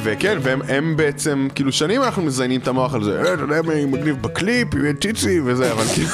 וכן, 0.06 0.38
והם 0.42 0.60
הם 0.68 0.96
בעצם, 0.96 1.48
כאילו 1.54 1.72
שנים 1.72 2.02
אנחנו 2.02 2.22
מזיינים 2.22 2.60
את 2.60 2.68
המוח 2.68 2.94
על 2.94 3.04
זה, 3.04 3.22
אה, 3.22 3.34
אתה 3.34 3.42
יודע 3.42 3.62
מה 3.62 3.86
מגניב 3.86 4.22
בקליפ, 4.22 4.74
יהיה 4.74 4.92
ציצי 4.92 5.40
וזה, 5.44 5.72
אבל 5.72 5.84
כאילו, 5.84 6.08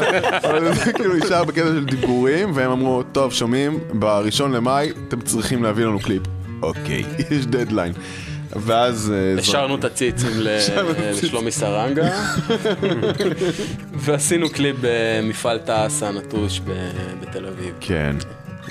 אבל 0.48 0.74
זה 0.74 0.92
כאילו 0.92 1.14
נשאר 1.14 1.44
בקטע 1.44 1.66
של 1.66 1.84
דיבורים, 1.84 2.50
והם 2.54 2.70
אמרו, 2.70 3.02
טוב, 3.12 3.32
שומעים, 3.32 3.78
בראשון 3.92 4.52
למאי 4.52 4.92
אתם 5.08 5.20
צריכים 5.20 5.62
להביא 5.62 5.84
לנו 5.84 6.00
קליפ. 6.00 6.22
אוקיי, 6.62 7.04
יש 7.30 7.46
דדליין. 7.46 7.92
ואז... 8.56 9.12
אה, 9.16 9.38
השארנו 9.40 9.74
את 9.74 9.84
הציצים. 9.84 10.30
לשלומי 10.36 11.50
סרנגה, 11.50 12.08
ועשינו 13.94 14.50
קליפ 14.50 14.76
במפעל 14.80 15.58
תעש 15.58 16.02
הנטוש 16.02 16.60
בתל 17.20 17.46
אביב. 17.46 17.74
כן, 17.80 18.16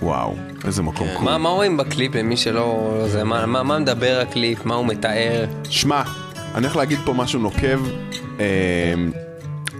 וואו, 0.01 0.35
איזה 0.65 0.81
מקום 0.83 1.07
cool. 1.15 1.25
מה 1.25 1.37
מה 1.37 1.49
רואים 1.49 1.77
בקליפ 1.77 2.15
למי 2.15 2.37
שלא... 2.37 2.97
זה, 3.07 3.23
מה- 3.23 3.45
מה 3.45 3.63
מה 3.63 3.79
מדבר 3.79 4.19
הקליפ? 4.27 4.65
מה 4.65 4.75
הוא 4.75 4.85
מתאר? 4.85 5.45
שמע, 5.69 6.01
אני 6.55 6.63
הולך 6.65 6.75
להגיד 6.75 6.99
פה 7.05 7.13
משהו 7.13 7.39
נוקב. 7.39 7.79
אה, 8.39 8.93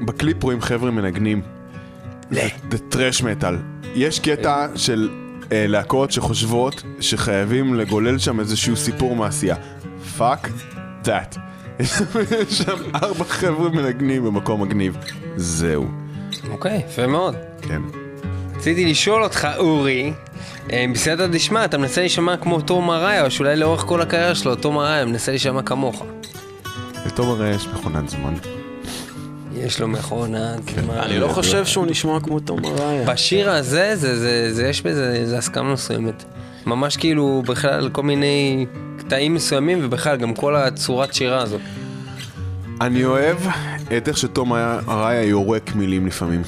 בקליפ 0.05 0.43
רואים 0.43 0.61
חבר'ה 0.61 0.91
מנגנים. 0.91 1.41
זה 2.31 2.47
thrash 2.89 3.23
metal. 3.23 3.55
יש 3.95 4.19
קטע 4.19 4.67
של 4.75 5.09
אה, 5.51 5.65
להקות 5.67 6.11
שחושבות 6.11 6.83
שחייבים 6.99 7.73
לגולל 7.73 8.17
שם 8.17 8.39
איזשהו 8.39 8.75
סיפור 8.75 9.15
מעשייה. 9.15 9.55
fuck 10.17 10.49
that. 11.03 11.37
יש 11.79 11.89
שם 12.49 12.73
ארבע 12.95 13.23
חבר'ה 13.25 13.69
מנגנים 13.69 14.25
במקום 14.25 14.61
מגניב. 14.61 14.97
זהו. 15.35 15.85
אוקיי, 16.49 16.81
יפה 16.87 17.07
מאוד. 17.07 17.35
כן. 17.61 17.81
רציתי 18.57 18.85
לשאול 18.85 19.23
אותך, 19.23 19.47
אורי, 19.57 20.13
אה, 20.71 20.85
בסייעתא 20.93 21.27
דשמיא, 21.27 21.65
אתה 21.65 21.77
מנסה 21.77 22.01
להישמע 22.01 22.37
כמו 22.37 22.61
תום 22.61 22.91
אריה, 22.91 23.25
או 23.25 23.31
שאולי 23.31 23.55
לאורך 23.55 23.81
כל 23.81 24.01
הקריירה 24.01 24.35
שלו, 24.35 24.55
תום 24.55 24.79
אריה 24.79 25.05
מנסה 25.05 25.31
להישמע 25.31 25.61
כמוך. 25.61 26.05
לתומר 27.05 27.45
יש 27.45 27.67
מכונת 27.67 28.09
זמן. 28.09 28.33
יש 29.55 29.79
לו 29.79 29.87
מכונת 29.87 30.69
זמן. 30.69 30.95
אני 30.97 31.19
לא 31.19 31.27
חושב 31.27 31.65
שהוא 31.65 31.87
נשמע 31.87 32.19
כמו 32.19 32.39
תום 32.39 32.59
אריה. 32.65 33.05
בשיר 33.05 33.49
הזה, 33.49 33.95
זה, 33.95 34.19
זה, 34.19 34.53
זה, 34.53 34.67
יש 34.67 34.81
בזה, 34.81 35.25
זה 35.25 35.37
הסכמה 35.37 35.73
מסוימת. 35.73 36.23
ממש 36.65 36.97
כאילו, 36.97 37.43
בכלל, 37.47 37.89
כל 37.89 38.03
מיני 38.03 38.65
קטעים 38.97 39.33
מסוימים, 39.33 39.79
ובכלל, 39.81 40.17
גם 40.17 40.33
כל 40.33 40.55
הצורת 40.55 41.13
שירה 41.13 41.41
הזאת. 41.41 41.61
אני 42.81 43.05
אוהב 43.05 43.37
את 43.97 44.07
איך 44.07 44.17
שתום 44.17 44.53
אריה 44.89 45.23
יורק 45.23 45.75
מילים 45.75 46.07
לפעמים. 46.07 46.41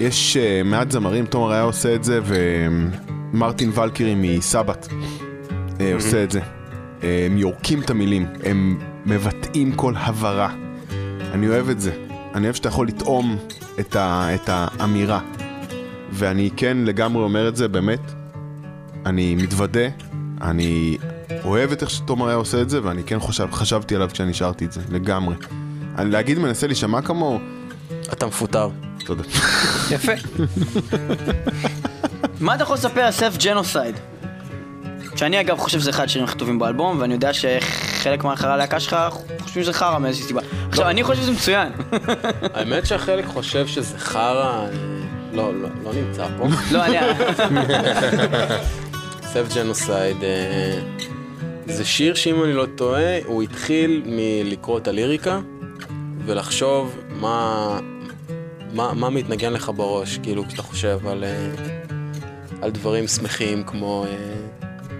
יש 0.00 0.36
uh, 0.36 0.66
מעט 0.66 0.90
זמרים, 0.90 1.26
תום 1.26 1.44
אריה 1.44 1.62
עושה 1.62 1.94
את 1.94 2.04
זה, 2.04 2.20
ומרטין 2.24 3.70
ולקרי 3.74 4.14
מסבת 4.16 4.88
uh, 4.88 5.82
עושה 5.94 6.24
את 6.24 6.30
זה. 6.30 6.40
Uh, 6.40 7.04
הם 7.26 7.38
יורקים 7.38 7.80
את 7.80 7.90
המילים, 7.90 8.26
הם 8.44 8.78
מבטאים 9.06 9.72
כל 9.72 9.94
הברה. 9.96 10.54
אני 11.32 11.48
אוהב 11.48 11.68
את 11.68 11.80
זה. 11.80 11.92
אני 12.34 12.44
אוהב 12.44 12.54
שאתה 12.54 12.68
יכול 12.68 12.88
לטעום 12.88 13.36
את, 13.80 13.96
ה, 13.96 14.34
את 14.34 14.48
האמירה. 14.52 15.20
ואני 16.12 16.50
כן 16.56 16.76
לגמרי 16.84 17.22
אומר 17.22 17.48
את 17.48 17.56
זה, 17.56 17.68
באמת. 17.68 18.00
אני 19.06 19.34
מתוודה, 19.34 19.88
אני 20.40 20.98
אוהב 21.44 21.72
את 21.72 21.82
איך 21.82 21.90
שתום 21.90 22.22
אריה 22.22 22.34
עושה 22.34 22.62
את 22.62 22.70
זה, 22.70 22.84
ואני 22.84 23.02
כן 23.04 23.20
חשב, 23.20 23.48
חשבתי 23.52 23.94
עליו 23.94 24.08
כשאני 24.12 24.34
שרתי 24.34 24.64
את 24.64 24.72
זה, 24.72 24.80
לגמרי. 24.90 25.34
אני 25.98 26.10
להגיד 26.10 26.38
מנסה 26.38 26.66
להישמע 26.66 27.02
כמוהו, 27.02 27.38
אתה 28.12 28.26
מפוטר. 28.26 28.68
תודה. 29.04 29.22
יפה. 29.90 30.12
מה 32.40 32.54
אתה 32.54 32.62
יכול 32.62 32.74
לספר 32.76 33.00
על 33.00 33.12
סף 33.12 33.36
ג'נוסייד? 33.38 33.94
שאני 35.16 35.40
אגב 35.40 35.58
חושב 35.58 35.80
שזה 35.80 35.90
אחד 35.90 36.04
השירים 36.04 36.28
הכי 36.28 36.38
טובים 36.38 36.58
באלבום, 36.58 37.00
ואני 37.00 37.14
יודע 37.14 37.30
שחלק 37.32 38.24
מהחברי 38.24 38.52
הלהקה 38.52 38.80
שלך 38.80 38.96
חושבים 39.40 39.62
שזה 39.62 39.72
חרא 39.72 39.98
מאיזושהי 39.98 40.26
סיבה. 40.26 40.40
עכשיו, 40.68 40.88
אני 40.88 41.02
חושב 41.02 41.22
שזה 41.22 41.32
מצוין. 41.32 41.72
האמת 42.54 42.86
שהחלק 42.86 43.24
חושב 43.24 43.66
שזה 43.66 43.98
חרא, 43.98 44.44
אה, 44.44 44.68
לא, 45.32 45.54
לא, 45.54 45.68
לא 45.84 45.92
נמצא 45.92 46.26
פה. 46.38 46.46
לא, 46.72 46.84
אני... 46.84 46.96
סף 49.32 49.54
ג'נוסייד 49.54 50.16
זה 51.66 51.84
שיר 51.84 52.14
שאם 52.14 52.44
אני 52.44 52.52
לא 52.52 52.66
טועה, 52.74 53.18
הוא 53.24 53.42
התחיל 53.42 54.02
מלקרוא 54.06 54.78
את 54.78 54.88
הליריקה 54.88 55.40
ולחשוב 56.26 56.98
מה, 57.20 57.78
מה, 58.74 58.92
מה 58.94 59.10
מתנגן 59.10 59.52
לך 59.52 59.70
בראש, 59.76 60.18
כאילו 60.22 60.44
כשאתה 60.48 60.62
חושב 60.62 60.98
על, 61.06 61.24
אה, 61.24 61.46
על 62.62 62.70
דברים 62.70 63.06
שמחים 63.08 63.62
כמו, 63.62 64.04
אה, 64.08 64.16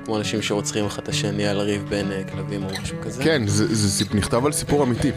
כמו 0.05 0.17
אנשים 0.19 0.43
שרוצחים 0.43 0.87
אחד 0.87 1.03
את 1.03 1.09
השני 1.09 1.47
על 1.47 1.61
ריב 1.61 1.87
בין 1.89 2.13
אה, 2.13 2.23
כלבים 2.33 2.63
או 2.65 2.69
משהו 2.83 2.97
כזה. 3.03 3.25
כן, 3.25 3.43
זה, 3.47 3.75
זה 3.75 4.05
סיפ- 4.05 4.15
נכתב 4.15 4.47
על 4.47 4.53
סיפור 4.53 4.83
אמיתי. 4.83 5.11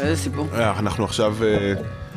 איזה 0.00 0.22
סיפור? 0.22 0.46
אנחנו 0.54 1.04
עכשיו, 1.04 1.36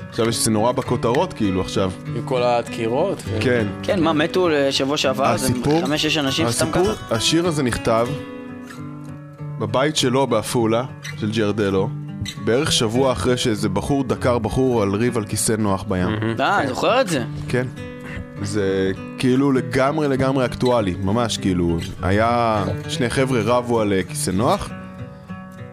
עכשיו 0.10 0.30
יש 0.30 0.44
זה 0.46 0.52
נורא 0.52 0.72
בכותרות, 0.72 1.34
כאילו 1.34 1.62
עכשיו. 1.62 1.92
עם 2.16 2.22
כל 2.26 2.44
הדקירות. 2.44 3.18
ו... 3.26 3.38
כן. 3.42 3.68
כן, 3.84 4.04
מה, 4.04 4.14
מתו 4.14 4.48
שבוע 4.72 4.98
שעבר? 4.98 5.38
זה 5.38 5.46
הסיפור, 5.46 5.82
חמש-שש 5.86 6.18
אנשים 6.18 6.52
סתם 6.52 6.68
הסיפור, 6.68 6.94
ככה? 6.96 7.16
השיר 7.16 7.48
הזה 7.48 7.64
נכתב 7.64 8.08
בבית 9.60 9.96
שלו 9.96 10.28
בעפולה, 10.28 10.84
של 11.20 11.32
ג'רדלו, 11.32 11.90
בערך 12.46 12.72
שבוע 12.72 13.12
אחרי 13.12 13.38
שאיזה 13.38 13.70
בחור 13.70 14.04
דקר 14.04 14.40
בחור 14.40 14.82
על 14.82 14.96
ריב 14.96 15.18
על 15.18 15.26
כיסא 15.26 15.52
נוח 15.52 15.84
בים. 15.88 16.08
אה, 16.40 16.60
אני 16.60 16.68
זוכר 16.68 17.02
את 17.02 17.08
זה. 17.08 17.24
כן. 17.48 17.68
זה 18.42 18.92
כאילו 19.18 19.52
לגמרי 19.52 20.08
לגמרי 20.08 20.46
אקטואלי, 20.46 20.96
ממש 21.04 21.38
כאילו. 21.38 21.78
היה 22.02 22.64
שני 22.88 23.10
חבר'ה 23.10 23.42
רבו 23.42 23.82
על 23.82 23.94
אה, 23.94 24.04
כיסא 24.04 24.32
נוח, 24.32 24.70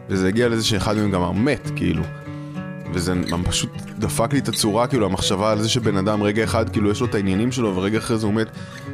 וזה 0.08 0.28
הגיע 0.28 0.48
לזה 0.48 0.64
שאחד 0.64 0.96
מהם 0.96 1.10
גם 1.10 1.44
מת, 1.44 1.70
כאילו. 1.76 2.02
וזה 2.94 3.14
פשוט 3.44 3.70
דפק 3.98 4.32
לי 4.32 4.38
את 4.38 4.48
הצורה, 4.48 4.86
כאילו, 4.86 5.06
המחשבה 5.06 5.52
על 5.52 5.62
זה 5.62 5.68
שבן 5.68 5.96
אדם 5.96 6.22
רגע 6.22 6.44
אחד, 6.44 6.68
כאילו, 6.68 6.90
יש 6.90 7.00
לו 7.00 7.06
את 7.06 7.14
העניינים 7.14 7.52
שלו, 7.52 7.76
ורגע 7.76 7.98
אחרי 7.98 8.18
זה 8.18 8.26
הוא 8.26 8.34
מת. 8.34 8.48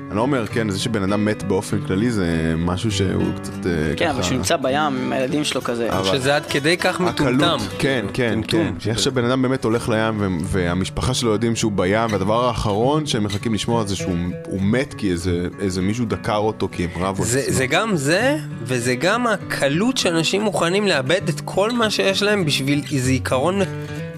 אני 0.09 0.17
לא 0.17 0.23
אומר, 0.23 0.47
כן, 0.47 0.71
זה 0.71 0.79
שבן 0.79 1.03
אדם 1.03 1.25
מת 1.25 1.43
באופן 1.43 1.81
כללי 1.81 2.11
זה 2.11 2.27
משהו 2.59 2.91
שהוא 2.93 3.23
קצת 3.43 3.67
אה, 3.67 3.73
כן, 3.97 4.05
אבל 4.09 4.15
ככה- 4.15 4.23
כשהוא 4.23 4.37
נמצא 4.37 4.57
בים 4.57 4.75
עם 4.81 5.13
הילדים 5.13 5.45
שלו 5.45 5.63
כזה. 5.63 5.93
אבל- 5.99 6.05
שזה 6.19 6.37
עד 6.37 6.47
כדי 6.47 6.77
כך 6.77 7.01
מטומטם. 7.01 7.45
הקלות, 7.45 7.61
כן, 7.79 8.05
כן, 8.13 8.41
כן. 8.49 8.73
איך 8.89 8.99
שבן 8.99 9.25
אדם 9.25 9.43
באמת 9.43 9.65
הולך 9.65 9.89
לים 9.89 10.39
והמשפחה 10.45 11.15
שלו 11.15 11.31
יודעים 11.31 11.57
שהוא 11.57 11.73
בים, 11.73 12.13
והדבר 12.13 12.45
האחרון 12.49 13.07
שהם 13.07 13.25
מחכים 13.25 13.55
לשמוע 13.55 13.85
זה 13.87 13.97
שהוא 13.97 14.15
הוא 14.47 14.63
מת 14.63 14.95
כי 14.95 15.11
איזה, 15.11 15.31
איזה 15.61 15.83
מישהו 15.83 16.05
דקר 16.05 16.37
אותו 16.37 16.69
כי 16.73 16.85
הם 16.85 17.03
רבו. 17.05 17.25
זה, 17.25 17.43
זה 17.49 17.67
גם 17.67 17.97
זה, 17.97 18.37
וזה 18.63 18.95
גם 18.95 19.27
הקלות 19.27 19.97
שאנשים 19.97 20.43
מוכנים 20.43 20.87
לאבד 20.87 21.29
את 21.29 21.41
כל 21.45 21.73
מה 21.73 21.91
שיש 21.91 22.23
להם 22.23 22.45
בשביל 22.45 22.83
איזה 22.93 23.11
עיקרון 23.11 23.61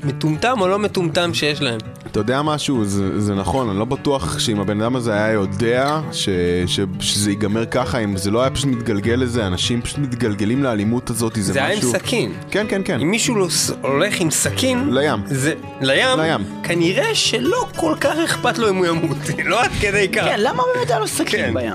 מטומטם 0.05 0.55
או 0.61 0.69
לא 0.69 0.79
מטומטם 0.79 1.35
שיש 1.35 1.63
להם. 1.63 1.79
אתה 2.11 2.21
יודע 2.21 2.43
משהו, 2.43 2.85
זה, 2.85 3.21
זה 3.21 3.35
נכון, 3.35 3.69
אני 3.71 3.79
לא 3.79 3.85
בטוח 3.85 4.39
שאם 4.39 4.61
הבן 4.61 4.81
אדם 4.81 4.97
הזה 4.97 5.13
היה 5.15 5.33
יודע 5.33 6.01
ש, 6.13 6.29
ש, 6.67 6.81
שזה 7.01 7.31
ייגמר 7.31 7.67
ככה, 7.67 7.99
אם 7.99 8.17
זה 8.17 8.31
לא 8.31 8.41
היה 8.41 8.51
פשוט 8.51 8.67
מתגלגל 8.69 9.15
לזה, 9.15 9.47
אנשים 9.47 9.83
פשוט 9.83 9.99
מתגלגלים 9.99 10.63
לאלימות 10.63 11.11
הזאת, 11.11 11.33
זה, 11.37 11.53
זה 11.53 11.59
היה 11.65 11.73
עם 11.73 11.79
משהו... 11.79 11.91
סכין. 11.93 12.33
כן, 12.51 12.67
כן, 12.69 12.83
כן. 12.85 13.01
אם 13.01 13.11
מישהו 13.11 13.35
לא 13.37 13.49
ס- 13.49 13.71
הולך 13.83 14.21
עם 14.21 14.31
סכין... 14.31 14.89
לים. 14.95 15.21
זה... 15.27 15.53
לים? 15.81 16.19
לים. 16.21 16.41
כנראה 16.63 17.15
שלא 17.15 17.67
כל 17.77 17.95
כך 18.01 18.17
אכפת 18.25 18.59
לו 18.59 18.69
אם 18.71 18.77
הוא 18.77 18.87
ימות, 18.87 19.17
לא 19.45 19.63
עד 19.65 19.71
כדי 19.81 20.09
כך. 20.09 20.25
כן, 20.25 20.41
למה 20.41 20.63
באמת 20.75 20.91
היה 20.91 20.99
לו 20.99 21.07
כן. 21.07 21.13
סכין 21.13 21.55
בים? 21.55 21.73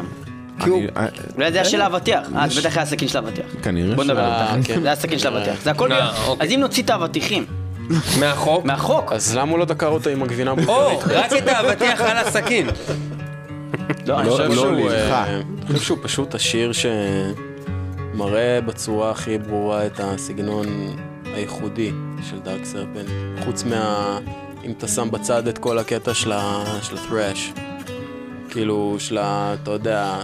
כי 0.64 0.70
הוא- 0.70 0.80
אני- 0.80 0.88
אה, 0.98 1.08
אולי 1.36 1.52
זה 1.52 1.58
היה 1.58 1.66
של 1.66 1.82
האבטיח. 1.82 2.20
אה, 2.36 2.48
זה 2.50 2.62
בטח 2.62 2.78
היה 2.78 2.86
סכין 2.86 3.08
של 3.08 3.18
האבטיח. 3.18 3.46
כנראה 3.64 3.96
בוא 3.96 4.04
נדבר 4.04 4.20
אה, 4.20 4.54
על 4.54 4.62
זה. 4.62 4.68
כן. 4.74 4.82
זה 4.82 4.88
היה 4.88 4.96
סכין 4.96 5.20
של 5.20 5.36
האבטיח. 5.36 5.56
זה 5.64 5.72
הכל 5.72 5.92
אה. 5.92 6.10
אוקיי. 6.28 6.46
אז 6.48 6.52
אם 6.54 6.60
נוציא 6.60 6.84
את 6.84 6.90
האבטיחים 6.90 7.46
מהחוק? 8.20 8.66
מהחוק, 8.66 9.12
אז 9.14 9.36
למה 9.36 9.52
הוא 9.52 9.60
לא 9.60 9.66
דקר 9.66 9.88
אותו 9.88 10.10
עם 10.10 10.24
הגבינה 10.24 10.52
או, 10.52 10.56
הבוכרית? 10.60 11.00
רק 11.18 11.34
את 11.34 11.48
האבטיח 11.48 12.02
על 12.02 12.18
הסכין. 12.18 12.68
לא, 14.08 14.20
אני 14.20 14.30
חושב 14.30 14.48
חושב 14.48 14.56
לא 14.58 14.62
שהוא. 14.78 14.90
אה, 14.92 15.36
אני 15.36 15.44
חושב 15.68 15.80
שהוא 15.86 15.98
פשוט 16.02 16.36
השיר 16.36 16.72
שמראה 18.14 18.60
בצורה 18.66 19.12
הכי 19.12 19.38
ברורה 19.38 19.86
את 19.86 20.00
הסגנון 20.04 20.66
הייחודי 21.26 21.92
של 22.30 22.40
דארק 22.40 22.66
סרפנט. 22.66 23.10
חוץ 23.46 23.64
מה... 23.64 24.20
אם 24.64 24.72
אתה 24.78 24.88
שם 24.88 25.12
בצד 25.12 25.48
את 25.48 25.58
כל 25.58 25.78
הקטע 25.78 26.14
של 26.14 26.32
ה- 26.32 26.80
של 26.82 26.98
ה-thrash. 26.98 27.60
כאילו, 28.50 28.96
של 29.00 29.18
ה... 29.18 29.56
אתה 29.64 29.72
יודע... 29.72 30.16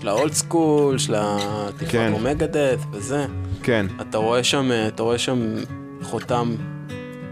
של 0.00 0.08
האולד 0.08 0.32
סקול, 0.32 0.98
של 0.98 1.14
הטיפה 1.16 1.90
כן. 1.92 2.08
כמו 2.10 2.18
מגדף 2.18 2.80
וזה. 2.92 3.26
כן, 3.62 3.86
אתה 4.00 4.18
רואה 4.18 4.44
שם, 4.44 4.70
אתה 4.88 5.02
רואה 5.02 5.18
שם 5.18 5.54
חותם, 6.02 6.54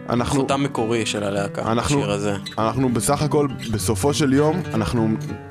אנחנו... 0.09 0.41
חותם 0.41 0.63
מקורי 0.63 1.07
של 1.07 1.23
הלהקה, 1.23 1.63
אנחנו- 1.63 1.99
השיר 1.99 2.11
הזה. 2.11 2.37
אנחנו 2.59 2.89
בסך 2.89 3.23
הכל, 3.23 3.49
בסופו 3.71 4.15
של 4.15 4.33
יום, 4.33 4.63
אנחנו 4.75 5.09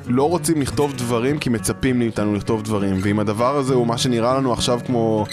לא 0.07 0.29
רוצים 0.29 0.61
לכתוב 0.61 0.93
דברים 0.93 1.39
כי 1.39 1.49
מצפים 1.49 1.99
מאיתנו 1.99 2.35
לכתוב 2.35 2.63
דברים. 2.63 2.99
ואם 3.01 3.19
הדבר 3.19 3.57
הזה 3.57 3.73
הוא 3.73 3.87
מה 3.87 3.97
שנראה 3.97 4.37
לנו 4.37 4.53
עכשיו 4.53 4.79
כמו... 4.85 5.25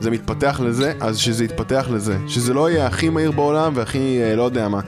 זה 0.00 0.10
מתפתח 0.10 0.60
לזה, 0.64 0.92
אז 1.00 1.18
שזה 1.18 1.44
יתפתח 1.44 1.86
לזה. 1.90 2.16
שזה 2.28 2.54
לא 2.54 2.70
יהיה 2.70 2.86
הכי 2.86 3.08
מהיר 3.08 3.30
בעולם 3.30 3.72
והכי, 3.74 4.20
אה, 4.22 4.36
לא 4.36 4.42
יודע 4.42 4.68
מה, 4.68 4.80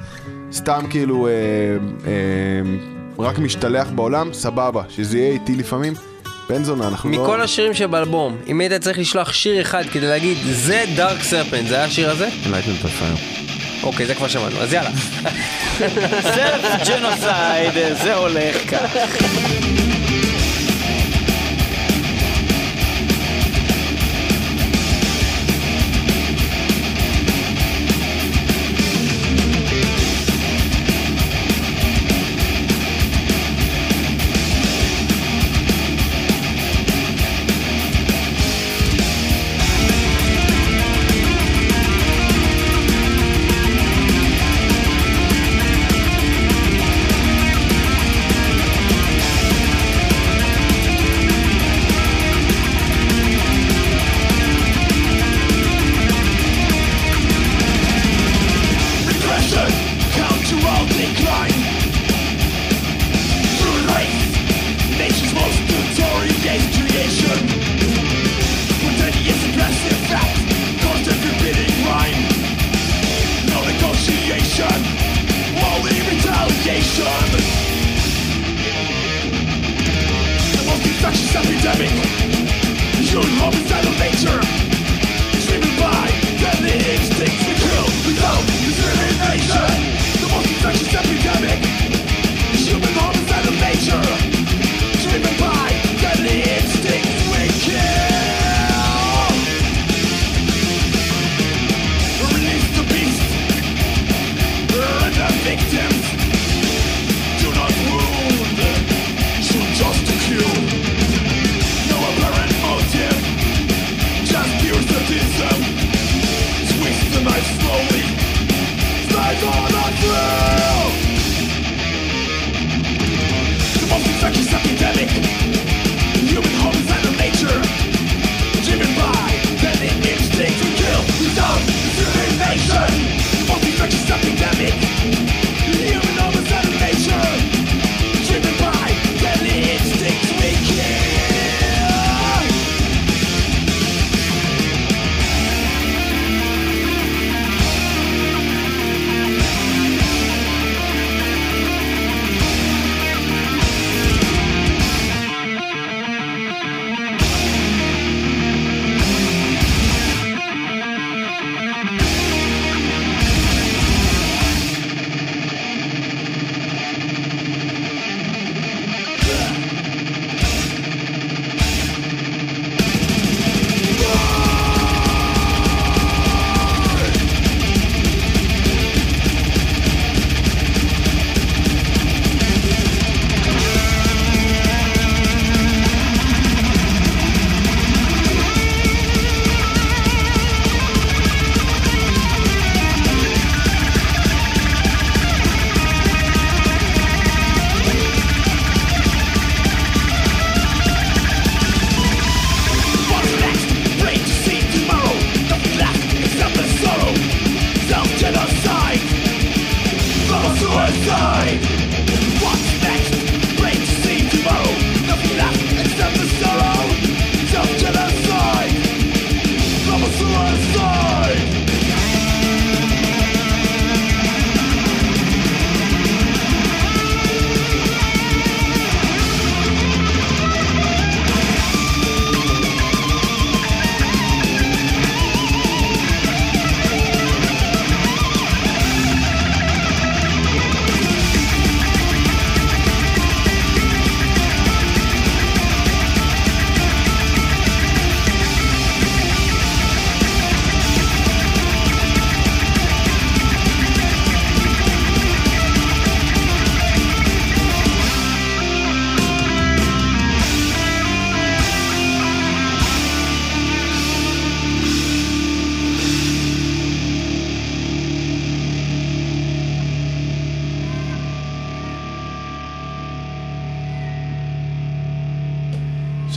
סתם 0.52 0.84
כאילו 0.90 1.26
אה, 1.26 1.32
אה, 2.06 2.12
רק 3.18 3.38
משתלח 3.38 3.88
בעולם, 3.94 4.32
סבבה. 4.32 4.82
שזה 4.88 5.18
יהיה 5.18 5.32
איטי 5.32 5.56
לפעמים. 5.56 5.92
בן 6.48 6.64
זונה, 6.64 6.88
אנחנו 6.88 7.10
לא... 7.10 7.22
מכל 7.22 7.40
השירים 7.40 7.74
שבאלבום, 7.74 8.36
אם 8.46 8.60
היית 8.60 8.72
צריך 8.72 8.98
לשלוח 8.98 9.32
שיר 9.32 9.60
אחד 9.60 9.82
כדי 9.92 10.06
להגיד 10.06 10.38
זה 10.44 10.84
דארק 10.96 11.22
סרפנט, 11.22 11.68
זה 11.68 11.74
היה 11.74 11.84
השיר 11.84 12.10
הזה? 12.10 12.28
By 12.28 12.86
Fire. 12.86 13.40
אוקיי, 13.82 14.06
זה 14.06 14.14
כבר 14.14 14.28
שמענו, 14.28 14.62
אז 14.62 14.72
יאללה. 14.72 14.90
סרט 16.34 16.88
ג'נוסייד, 16.88 17.94
זה 18.02 18.14
הולך 18.14 18.70
כך. 18.70 19.89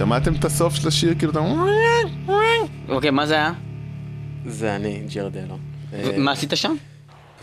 שמעתם 0.03 0.35
את 0.35 0.45
הסוף 0.45 0.75
של 0.75 0.87
השיר? 0.87 1.13
כאילו 1.17 1.31
אתה... 1.31 1.39
אוקיי, 2.89 3.11
מה 3.11 3.25
זה 3.25 3.33
היה? 3.33 3.51
זה 4.45 4.75
אני, 4.75 5.03
ג'רדלו. 5.13 5.57
אה, 5.93 6.17
מה 6.17 6.31
עשית 6.31 6.51
שם? 6.55 6.75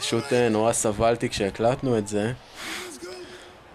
פשוט 0.01 0.33
אה, 0.33 0.49
נורא 0.49 0.73
סבלתי 0.73 1.29
כשהקלטנו 1.29 1.99
את 1.99 2.09
זה. 2.09 2.33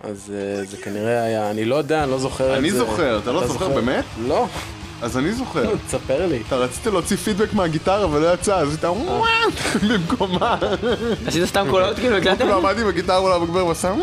אז 0.03 0.33
אה, 0.36 0.65
זה 0.65 0.77
כנראה 0.77 1.23
היה, 1.23 1.51
אני 1.51 1.65
לא 1.65 1.75
יודע, 1.75 2.03
אני 2.03 2.11
לא 2.11 2.19
זוכר 2.19 2.45
את 2.45 2.51
זה. 2.51 2.57
אני 2.57 2.71
זוכר, 2.71 3.19
אתה 3.19 3.31
לא 3.31 3.47
זוכר 3.47 3.69
באמת? 3.69 4.05
לא, 4.21 4.47
אז 5.01 5.17
אני 5.17 5.33
זוכר. 5.33 5.75
תספר 5.87 6.27
לי. 6.27 6.41
אתה 6.47 6.55
רצית 6.55 6.85
להוציא 6.85 7.17
פידבק 7.17 7.53
מהגיטרה 7.53 8.07
ולא 8.09 8.33
יצא, 8.33 8.55
אז 8.55 8.73
אתה 8.73 8.89
במקומה. 9.89 10.57
עשית 11.25 11.45
סתם 11.45 11.67
קולות 11.69 11.95
כאילו 11.95 12.17
הקלטתם? 12.17 12.37
כאילו 12.37 12.57
עמדתי 12.57 12.83
בגיטרה 12.83 13.21
מול 13.21 13.31
המגבר 13.31 13.65
ועשה 13.65 13.93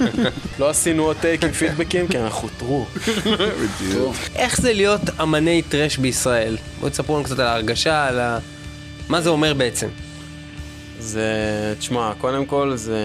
לא 0.58 0.70
עשינו 0.70 1.04
עוד 1.04 1.16
טייק 1.20 1.44
עם 1.44 1.52
פידבקים 1.52 2.08
כי 2.08 2.18
אנחנו 2.18 2.48
true. 2.58 2.86
בדיוק. 3.36 4.16
איך 4.34 4.60
זה 4.60 4.72
להיות 4.72 5.00
אמני 5.22 5.62
thrash 5.62 5.96
בישראל? 5.96 6.56
בואו 6.80 6.90
תספרו 6.90 7.16
לנו 7.16 7.24
קצת 7.24 7.38
על 7.38 7.46
ההרגשה, 7.46 8.06
על 8.06 8.20
ה... 8.20 8.38
מה 9.08 9.20
זה 9.20 9.30
אומר 9.30 9.54
בעצם? 9.54 9.88
זה, 10.98 11.24
תשמע, 11.78 12.12
קודם 12.18 12.46
כל 12.46 12.72
זה... 12.74 12.98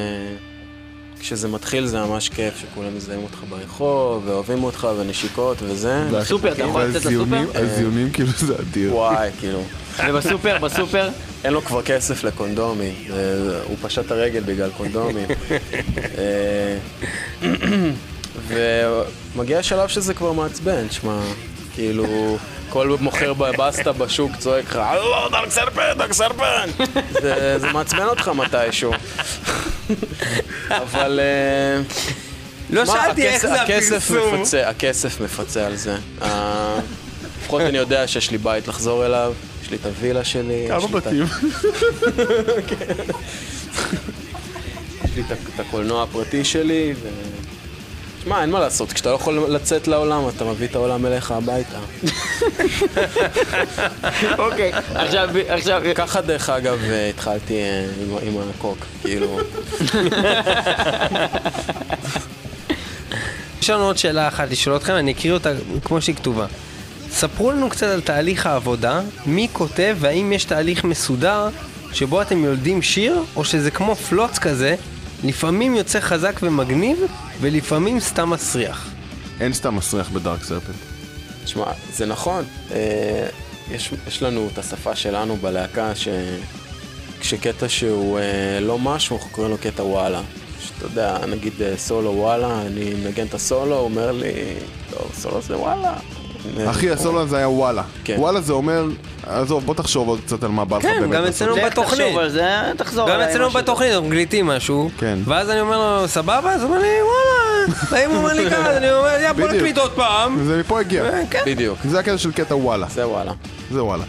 כשזה 1.19 1.47
מתחיל 1.47 1.85
זה 1.85 1.99
ממש 1.99 2.29
כיף 2.29 2.53
שכולם 2.57 2.95
מזהים 2.95 3.23
אותך 3.23 3.37
ברחוב, 3.49 4.23
ואוהבים 4.27 4.63
אותך, 4.63 4.87
ונשיקות 4.99 5.57
וזה. 5.61 6.03
סופר, 6.23 6.51
אתה 6.51 6.63
יכול 6.63 6.83
לצאת 6.83 7.05
לסופר? 7.05 7.37
הזיונים 7.55 8.11
כאילו 8.11 8.29
זה 8.37 8.55
אדיר. 8.59 8.95
וואי, 8.95 9.29
כאילו. 9.39 9.63
ובסופר, 10.09 10.57
בסופר? 10.61 11.09
אין 11.43 11.53
לו 11.53 11.61
כבר 11.61 11.81
כסף 11.81 12.23
לקונדומים, 12.23 12.93
זה- 13.07 13.61
הוא 13.67 13.77
פשט 13.81 14.05
את 14.05 14.11
הרגל 14.11 14.43
בגלל 14.45 14.69
קונדומים. 14.77 15.27
אה, 16.17 16.77
ומגיע 19.35 19.63
שלב 19.63 19.87
שזה 19.87 20.13
כבר 20.13 20.31
מעצבן, 20.31 20.89
שמע, 20.91 21.19
כאילו, 21.77 22.37
כל 22.69 22.97
מוכר 22.99 23.33
בבסטה 23.33 23.91
בשוק 23.91 24.31
צועק 24.39 24.65
לך, 24.69 24.75
לא, 24.95 25.29
דרק 25.31 25.49
סרפנט, 25.49 25.97
דרק 25.97 26.13
סרפנט! 26.13 26.75
זה 27.21 27.59
זה 27.59 27.67
מעצבן 27.73 28.03
אותך 28.05 28.31
מתישהו. 28.35 28.91
אבל... 30.69 31.19
אה, 31.23 31.81
לא 32.69 32.85
שאלתי 32.85 33.27
איך 33.27 33.45
זה 33.47 33.61
הפרסום. 33.97 34.41
מפצה, 34.41 34.69
הכסף 34.69 35.21
מפצה 35.21 35.65
על 35.65 35.75
זה. 35.75 35.95
אה, 36.21 36.79
לפחות 37.41 37.61
אני 37.61 37.77
יודע 37.77 38.07
שיש 38.07 38.31
לי 38.31 38.37
בית 38.37 38.67
לחזור 38.67 39.05
אליו, 39.05 39.33
יש 39.63 39.71
לי 39.71 39.77
את 39.77 39.85
הווילה 39.85 40.23
שלי. 40.23 40.65
כמה 40.69 40.87
בתים? 40.87 41.23
יש 45.05 45.11
לי 45.15 45.21
את 45.25 45.31
ה- 45.31 45.55
את 45.55 45.59
הקולנוע 45.59 46.03
הפרטי 46.03 46.45
שלי, 46.45 46.93
ו... 47.03 47.07
שמע, 48.27 48.41
אין 48.41 48.49
מה 48.49 48.59
לעשות, 48.59 48.93
כשאתה 48.93 49.09
לא 49.09 49.15
יכול 49.15 49.45
לצאת 49.49 49.87
לעולם, 49.87 50.29
אתה 50.35 50.45
מביא 50.45 50.67
את 50.67 50.75
העולם 50.75 51.05
אליך 51.05 51.31
הביתה. 51.31 51.77
אוקיי, 54.37 54.71
עכשיו, 54.95 55.29
עכשיו, 55.47 55.81
ככה, 55.95 56.21
דרך 56.21 56.49
אגב, 56.49 56.79
אה, 56.89 57.09
התחלתי 57.09 57.53
אה, 57.53 57.85
עם 58.21 58.37
הקוק, 58.49 58.77
כאילו... 59.01 59.39
יש 63.61 63.69
לנו 63.69 63.83
עוד 63.83 63.97
שאלה 63.97 64.27
אחת 64.27 64.51
לשאול 64.51 64.75
אתכם, 64.75 64.93
אני 64.93 65.11
אקריא 65.11 65.33
אותה 65.33 65.51
כמו 65.83 66.01
שהיא 66.01 66.15
כתובה. 66.15 66.45
ספרו 67.09 67.51
לנו 67.51 67.69
קצת 67.69 67.87
על 67.87 68.01
תהליך 68.01 68.45
העבודה, 68.45 69.01
מי 69.25 69.47
כותב 69.53 69.97
והאם 69.99 70.33
יש 70.33 70.45
תהליך 70.45 70.83
מסודר 70.83 71.49
שבו 71.93 72.21
אתם 72.21 72.43
יולדים 72.43 72.81
שיר, 72.81 73.23
או 73.35 73.45
שזה 73.45 73.71
כמו 73.71 73.95
פלוץ 73.95 74.39
כזה, 74.39 74.75
לפעמים 75.23 75.75
יוצא 75.75 75.99
חזק 75.99 76.39
ומגניב, 76.43 76.97
ולפעמים 77.41 77.99
סתם 77.99 78.29
מסריח. 78.29 78.89
אין 79.39 79.53
סתם 79.53 79.75
מסריח 79.75 80.09
בדארק 80.09 80.43
סרפנט. 80.43 80.75
תשמע, 81.43 81.65
זה 81.91 82.05
נכון. 82.05 82.45
אה, 82.71 83.27
יש, 83.71 83.93
יש 84.07 84.23
לנו 84.23 84.49
את 84.53 84.57
השפה 84.57 84.95
שלנו 84.95 85.37
בלהקה, 85.37 85.95
ש... 85.95 86.07
כשקטע 87.19 87.69
שהוא 87.69 88.19
אה, 88.19 88.59
לא 88.59 88.79
משהו, 88.79 89.17
אנחנו 89.17 89.31
קוראים 89.31 89.51
לו 89.51 89.57
קטע 89.57 89.83
וואלה. 89.83 90.21
שאתה 90.59 90.85
יודע, 90.85 91.25
נגיד 91.25 91.61
אה, 91.61 91.77
סולו 91.77 92.11
וואלה, 92.11 92.61
אני 92.61 92.93
מנגן 92.93 93.25
את 93.25 93.33
הסולו, 93.33 93.75
הוא 93.75 93.83
אומר 93.83 94.11
לי, 94.11 94.33
טוב, 94.89 95.11
סולו 95.13 95.41
זה 95.41 95.57
וואלה. 95.57 95.93
אחי, 96.69 96.91
הסולו 96.91 97.21
הזה 97.21 97.37
היה 97.37 97.49
וואלה. 97.49 97.83
כן. 98.03 98.15
וואלה 98.19 98.41
זה 98.41 98.53
אומר, 98.53 98.85
עזוב, 99.27 99.65
בוא 99.65 99.73
תחשוב 99.73 100.07
עוד 100.07 100.19
קצת 100.25 100.43
על 100.43 100.49
מה 100.49 100.65
בא 100.65 100.77
לך 100.77 100.83
כן, 100.83 100.99
באמת 100.99 101.15
גם 101.15 101.23
לעשות. 101.23 101.35
אצלנו 101.35 101.57
לך 101.57 101.71
בתוכנית. 101.71 102.15
זה, 102.27 102.47
גם 102.95 103.19
אצלנו. 103.21 103.49
בתוכנית 103.49 103.91
אנחנו 103.91 104.07
מקליטים 104.07 104.47
משהו, 104.47 104.89
כן. 104.97 105.19
ואז 105.25 105.49
אני 105.49 105.59
אומר 105.59 105.77
לו, 105.77 106.07
סבבה? 106.07 106.53
אז 106.53 106.63
הוא 106.63 106.69
אומר 106.69 106.81
לי, 106.81 106.87
וואלה. 107.01 107.77
ואם 107.91 108.09
הוא 108.09 108.17
אומר 108.17 108.33
לי 108.33 108.49
ככה, 108.49 108.77
אני 108.77 108.91
אומר, 108.91 109.17
יא, 109.21 109.31
בוא. 109.31 109.47
נקליט 109.47 109.77
עוד 109.77 109.91
פעם. 109.91 110.43
זה 110.43 110.59
מפה 110.59 110.79
הגיע. 110.79 111.03
אה, 111.03 111.21
כן. 111.29 111.41
בדיוק, 111.45 111.79
זה 111.89 111.99
הקטע 111.99 112.17
של 112.17 112.31
קטע 112.31 112.55
וואלה. 112.55 112.87
זה 112.89 113.07
וואלה. 113.07 113.31
זה 113.71 113.83
וואלה. 113.83 114.03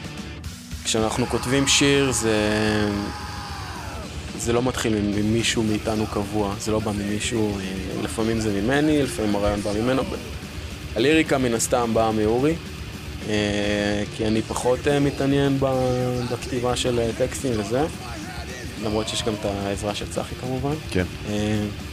כשאנחנו 0.84 1.26
כותבים 1.26 1.66
שיר 1.66 2.12
זה... 2.12 2.32
זה 4.38 4.52
לא 4.52 4.62
מתחיל 4.62 4.94
ממישהו 5.16 5.62
מאיתנו 5.62 6.06
קבוע, 6.06 6.54
זה 6.60 6.72
לא 6.72 6.78
בא 6.78 6.92
ממישהו, 6.92 7.58
אה, 7.58 7.62
לפעמים 8.02 8.40
זה 8.40 8.60
ממני, 8.60 9.02
לפעמים 9.02 9.36
הרעיון 9.36 9.60
בא 9.60 9.70
ממנו. 9.82 10.02
הליריקה 10.98 11.38
מן 11.38 11.54
הסתם 11.54 11.90
באה 11.94 12.12
מאורי, 12.12 12.54
אה, 13.28 14.02
כי 14.16 14.26
אני 14.26 14.42
פחות 14.42 14.88
אה, 14.88 15.00
מתעניין 15.00 15.58
בכתיבה 16.30 16.76
של 16.76 16.98
אה, 16.98 17.10
טקסטים 17.18 17.52
וזה, 17.56 17.86
למרות 18.84 19.08
שיש 19.08 19.22
גם 19.22 19.32
את 19.40 19.44
העזרה 19.44 19.94
של 19.94 20.04
צחי 20.10 20.34
כמובן. 20.40 20.74
כן. 20.90 21.04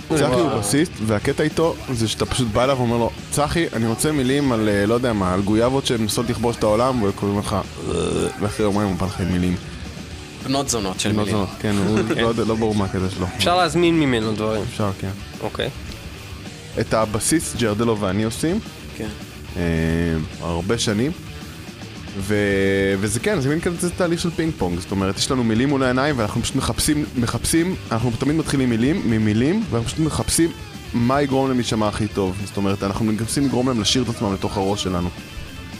צחי 0.09 0.23
הוא. 0.23 0.59
בסיסט, 0.59 0.91
והקטע 1.05 1.43
איתו 1.43 1.75
זה 1.93 2.07
שאתה 2.07 2.25
פשוט 2.25 2.47
בא 2.47 2.63
אליו 2.63 2.77
ואומר 2.77 2.97
לו, 2.97 3.09
צחי, 3.31 3.65
אני 3.73 3.87
רוצה 3.87 4.11
מילים 4.11 4.51
על, 4.51 4.69
לא 4.87 4.93
יודע 4.93 5.13
מה, 5.13 5.33
על 5.33 5.41
גויאבות 5.41 5.85
שמנסות 5.85 6.29
לכבוש 6.29 6.55
את 6.55 6.63
העולם, 6.63 7.03
וקוראים 7.03 7.39
לך, 7.39 7.55
ואחרי 8.39 8.65
יומיים 8.65 8.89
הוא 8.89 8.97
בא 8.97 9.05
לך 9.05 9.19
עם 9.19 9.31
מילים. 9.31 9.55
בנות 10.43 10.69
זונות 10.69 10.99
של 10.99 11.09
לא 11.09 11.15
מילים. 11.15 11.31
זונות, 11.31 11.49
כן, 11.61 11.75
הוא 11.87 11.99
לא 12.23 12.27
יודע, 12.27 12.43
לא 12.43 12.55
ברור 12.55 12.75
מה 12.75 12.85
הקטע 12.85 13.09
שלו. 13.15 13.25
אפשר 13.37 13.57
להזמין 13.57 13.99
ממנו 13.99 14.33
דברים. 14.33 14.61
אפשר, 14.61 14.91
כן. 14.99 15.11
אוקיי. 15.41 15.69
את 16.79 16.93
הבסיס 16.93 17.55
ג'רדלו 17.55 17.99
ואני 17.99 18.23
עושים, 18.23 18.59
כן. 18.97 19.09
אה, 19.57 19.61
הרבה 20.41 20.77
שנים. 20.77 21.11
ו... 22.17 22.35
וזה 22.99 23.19
כן, 23.19 23.41
זה 23.41 23.49
מין 23.49 23.59
כזה 23.59 23.89
תהליך 23.89 24.19
של 24.19 24.29
פינג 24.29 24.53
פונג, 24.57 24.79
זאת 24.79 24.91
אומרת, 24.91 25.17
יש 25.17 25.31
לנו 25.31 25.43
מילים 25.43 25.69
מול 25.69 25.83
העיניים 25.83 26.19
ואנחנו 26.19 26.41
פשוט 26.41 26.55
מחפשים, 26.55 27.05
מחפשים, 27.17 27.75
אנחנו 27.91 28.11
תמיד 28.19 28.35
מתחילים 28.35 28.69
מילים, 28.69 29.01
ממילים, 29.05 29.63
ואנחנו 29.69 29.87
פשוט 29.87 29.99
מחפשים 29.99 30.51
מה 30.93 31.21
יגרום 31.21 31.47
להם 31.47 31.57
להישמע 31.57 31.87
הכי 31.87 32.07
טוב. 32.07 32.37
זאת 32.45 32.57
אומרת, 32.57 32.83
אנחנו 32.83 33.05
מנסים 33.05 33.45
לגרום 33.45 33.67
להם 33.67 33.81
לשיר 33.81 34.03
את 34.03 34.09
עצמם 34.09 34.33
לתוך 34.33 34.57
הראש 34.57 34.83
שלנו. 34.83 35.09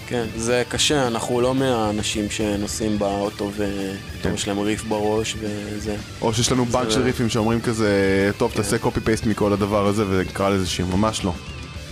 כן, 0.07 0.26
זה 0.36 0.63
קשה, 0.70 1.07
אנחנו 1.07 1.41
לא 1.41 1.55
מהאנשים 1.55 2.30
שנוסעים 2.30 2.99
באוטו 2.99 3.51
ופתאום 3.55 4.34
יש 4.34 4.47
להם 4.47 4.59
ריף 4.59 4.84
בראש 4.84 5.36
וזה. 5.39 5.95
או 6.22 6.34
שיש 6.34 6.51
לנו 6.51 6.66
בנק 6.66 6.89
של 6.89 7.01
ריפים 7.01 7.30
שאומרים 7.30 7.61
כזה, 7.61 8.32
טוב, 8.38 8.51
תעשה 8.55 8.78
קופי 8.78 8.99
פייסט 8.99 9.26
מכל 9.26 9.53
הדבר 9.53 9.88
הזה 9.88 10.03
ונקרא 10.09 10.49
לזה 10.49 10.68
שיר, 10.68 10.86
ממש 10.86 11.24
לא. 11.24 11.34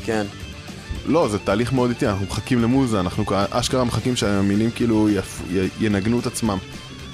כן, 0.05 0.25
לא, 1.05 1.27
זה 1.27 1.39
תהליך 1.39 1.73
מאוד 1.73 1.89
איטי, 1.89 2.07
אנחנו 2.07 2.25
מחכים 2.25 2.61
למוזה, 2.61 2.99
אנחנו 2.99 3.23
אשכרה 3.49 3.83
מחכים 3.83 4.15
שהמילים 4.15 4.71
כאילו 4.71 5.09
יפ... 5.09 5.41
י- 5.51 5.67
ינגנו 5.85 6.19
את 6.19 6.25
עצמם. 6.25 6.57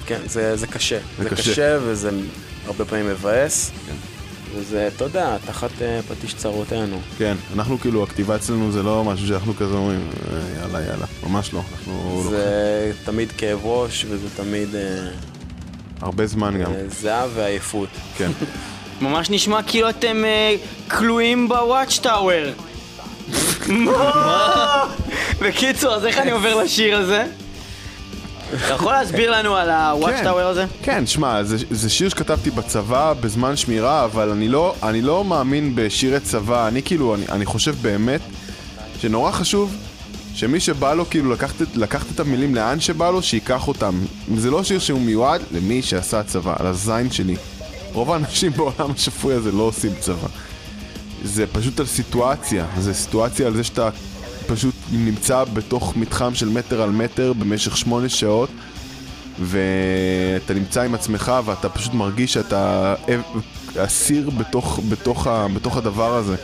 כן, 0.06 0.20
זה, 0.26 0.56
זה 0.56 0.66
קשה. 0.66 0.98
זה 1.18 1.24
זה, 1.24 1.30
קשה. 1.30 1.52
קשה. 1.52 1.78
וזה 1.82 2.10
הרבה 2.66 2.84
פעמים 2.84 3.06
מבאס. 3.08 3.70
וזה, 4.56 4.88
אתה 4.96 5.04
יודע, 5.04 5.36
תחת 5.46 5.70
אה, 5.82 6.00
פטיש 6.08 6.34
צרותינו. 6.34 7.00
כן, 7.18 7.34
אנחנו 7.54 7.78
כאילו, 7.78 8.02
הכתיבה 8.02 8.36
אצלנו 8.36 8.72
זה 8.72 8.82
לא 8.82 9.04
משהו 9.04 9.26
שאנחנו 9.28 9.54
כזה 9.56 9.74
אומרים, 9.74 10.00
"אה, 10.32 10.60
יאללה, 10.62 10.86
יאללה, 10.86 11.06
ממש 11.26 11.52
לא, 11.54 11.62
אנחנו 11.72 12.12
לוקחים 12.16 12.30
זה 12.30 12.44
תמיד 13.04 13.32
כאב 13.38 13.58
ראש, 13.62 14.06
וזה 14.10 14.26
תמיד 14.36 14.74
אה, 14.74 15.08
הרבה 16.00 16.26
זמן 16.26 16.62
גם, 16.64 16.72
אה, 16.72 16.82
זהב 17.00 17.30
ועייפות. 17.34 17.88
כן. 18.16 18.30
ממש 19.02 19.30
נשמע 19.30 19.62
כאילו 19.62 19.90
אתם 19.90 20.22
כלואים 20.90 21.48
בוואץ' 21.48 21.98
טאוור. 22.02 22.44
בקיצור, 25.42 25.94
אז 25.94 26.04
איך 26.04 26.18
אני 26.18 26.30
עובר 26.30 26.54
לשיר 26.54 26.96
הזה? 26.96 27.26
אתה 28.54 28.74
יכול 28.74 28.92
להסביר 28.92 29.30
לנו 29.30 29.56
על 29.56 29.70
הוואץ' 29.70 30.14
כן. 30.14 30.24
טאוור 30.24 30.48
הזה? 30.48 30.64
כן, 30.82 31.06
שמע, 31.06 31.42
זה, 31.42 31.56
זה 31.70 31.90
שיר 31.90 32.08
שכתבתי 32.08 32.50
בצבא 32.50 33.12
בזמן 33.20 33.56
שמירה, 33.56 34.04
אבל 34.04 34.30
אני 34.30 34.48
לא, 34.48 34.74
אני 34.82 35.02
לא 35.02 35.24
מאמין 35.24 35.72
בשירי 35.74 36.20
צבא, 36.20 36.68
אני 36.68 36.82
כאילו, 36.82 37.14
אני, 37.14 37.24
אני 37.28 37.46
חושב 37.46 37.74
באמת 37.82 38.20
שנורא 39.00 39.30
חשוב 39.30 39.76
שמי 40.34 40.60
שבא 40.60 40.94
לו 40.94 41.10
כאילו 41.10 41.30
לקחת, 41.32 41.54
לקחת 41.74 42.06
את 42.14 42.20
המילים 42.20 42.54
לאן 42.54 42.80
שבא 42.80 43.10
לו, 43.10 43.22
שייקח 43.22 43.68
אותם. 43.68 44.00
זה 44.36 44.50
לא 44.50 44.64
שיר 44.64 44.78
שהוא 44.78 45.00
מיועד 45.00 45.42
למי 45.52 45.82
שעשה 45.82 46.22
צבא, 46.22 46.54
על 46.58 46.66
הזין 46.66 47.10
שלי. 47.10 47.36
רוב 47.92 48.12
האנשים 48.12 48.52
בעולם 48.52 48.90
השפוי 48.94 49.34
הזה 49.34 49.52
לא 49.52 49.62
עושים 49.62 49.92
צבא. 50.00 50.28
זה 51.24 51.46
פשוט 51.46 51.80
על 51.80 51.86
סיטואציה, 51.86 52.66
זה 52.78 52.94
סיטואציה 52.94 53.46
על 53.46 53.54
זה 53.56 53.64
שאתה 53.64 53.90
פשוט 54.46 54.74
נמצא 54.92 55.44
בתוך 55.44 55.96
מתחם 55.96 56.34
של 56.34 56.48
מטר 56.48 56.82
על 56.82 56.90
מטר 56.90 57.32
במשך 57.32 57.76
שמונה 57.76 58.08
שעות 58.08 58.50
ואתה 59.40 60.54
נמצא 60.54 60.82
עם 60.82 60.94
עצמך 60.94 61.32
ואתה 61.44 61.68
פשוט 61.68 61.94
מרגיש 61.94 62.32
שאתה 62.32 62.94
אסיר 63.76 64.30
בתוך, 64.30 64.80
בתוך, 64.88 65.26
ה, 65.26 65.46
בתוך 65.48 65.76
הדבר 65.76 66.14
הזה. 66.14 66.36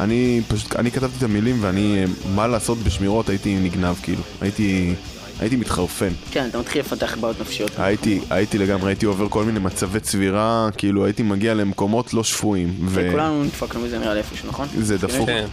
אני 0.00 0.40
פשוט, 0.48 0.76
אני 0.76 0.90
כתבתי 0.90 1.18
את 1.18 1.22
המילים 1.22 1.58
ואני, 1.60 2.04
מה 2.34 2.46
לעשות 2.46 2.78
בשמירות, 2.78 3.28
הייתי 3.28 3.56
נגנב 3.58 3.96
כאילו. 4.02 4.22
הייתי, 4.40 4.94
הייתי 5.40 5.56
מתחרפן. 5.56 6.08
כן, 6.30 6.46
אתה 6.50 6.58
מתחיל 6.58 6.80
לפתח 6.80 7.16
בעיות 7.20 7.40
נפשיות. 7.40 7.70
הייתי, 7.78 8.20
הייתי 8.30 8.58
לגמרי, 8.58 8.90
הייתי 8.90 9.06
עובר 9.06 9.28
כל 9.28 9.44
מיני 9.44 9.58
מצבי 9.58 10.00
צבירה, 10.00 10.68
כאילו 10.76 11.04
הייתי 11.04 11.22
מגיע 11.22 11.54
למקומות 11.54 12.14
לא 12.14 12.24
שפויים. 12.24 12.74
ו- 12.84 13.08
כולנו 13.10 13.44
נדפקנו 13.44 13.80
מזה 13.80 13.98
נראה 13.98 14.14
לי 14.14 14.18
איפשהו, 14.20 14.48
נכון? 14.48 14.68
זה 14.78 14.98
דפוק. 14.98 15.26
כן. 15.26 15.46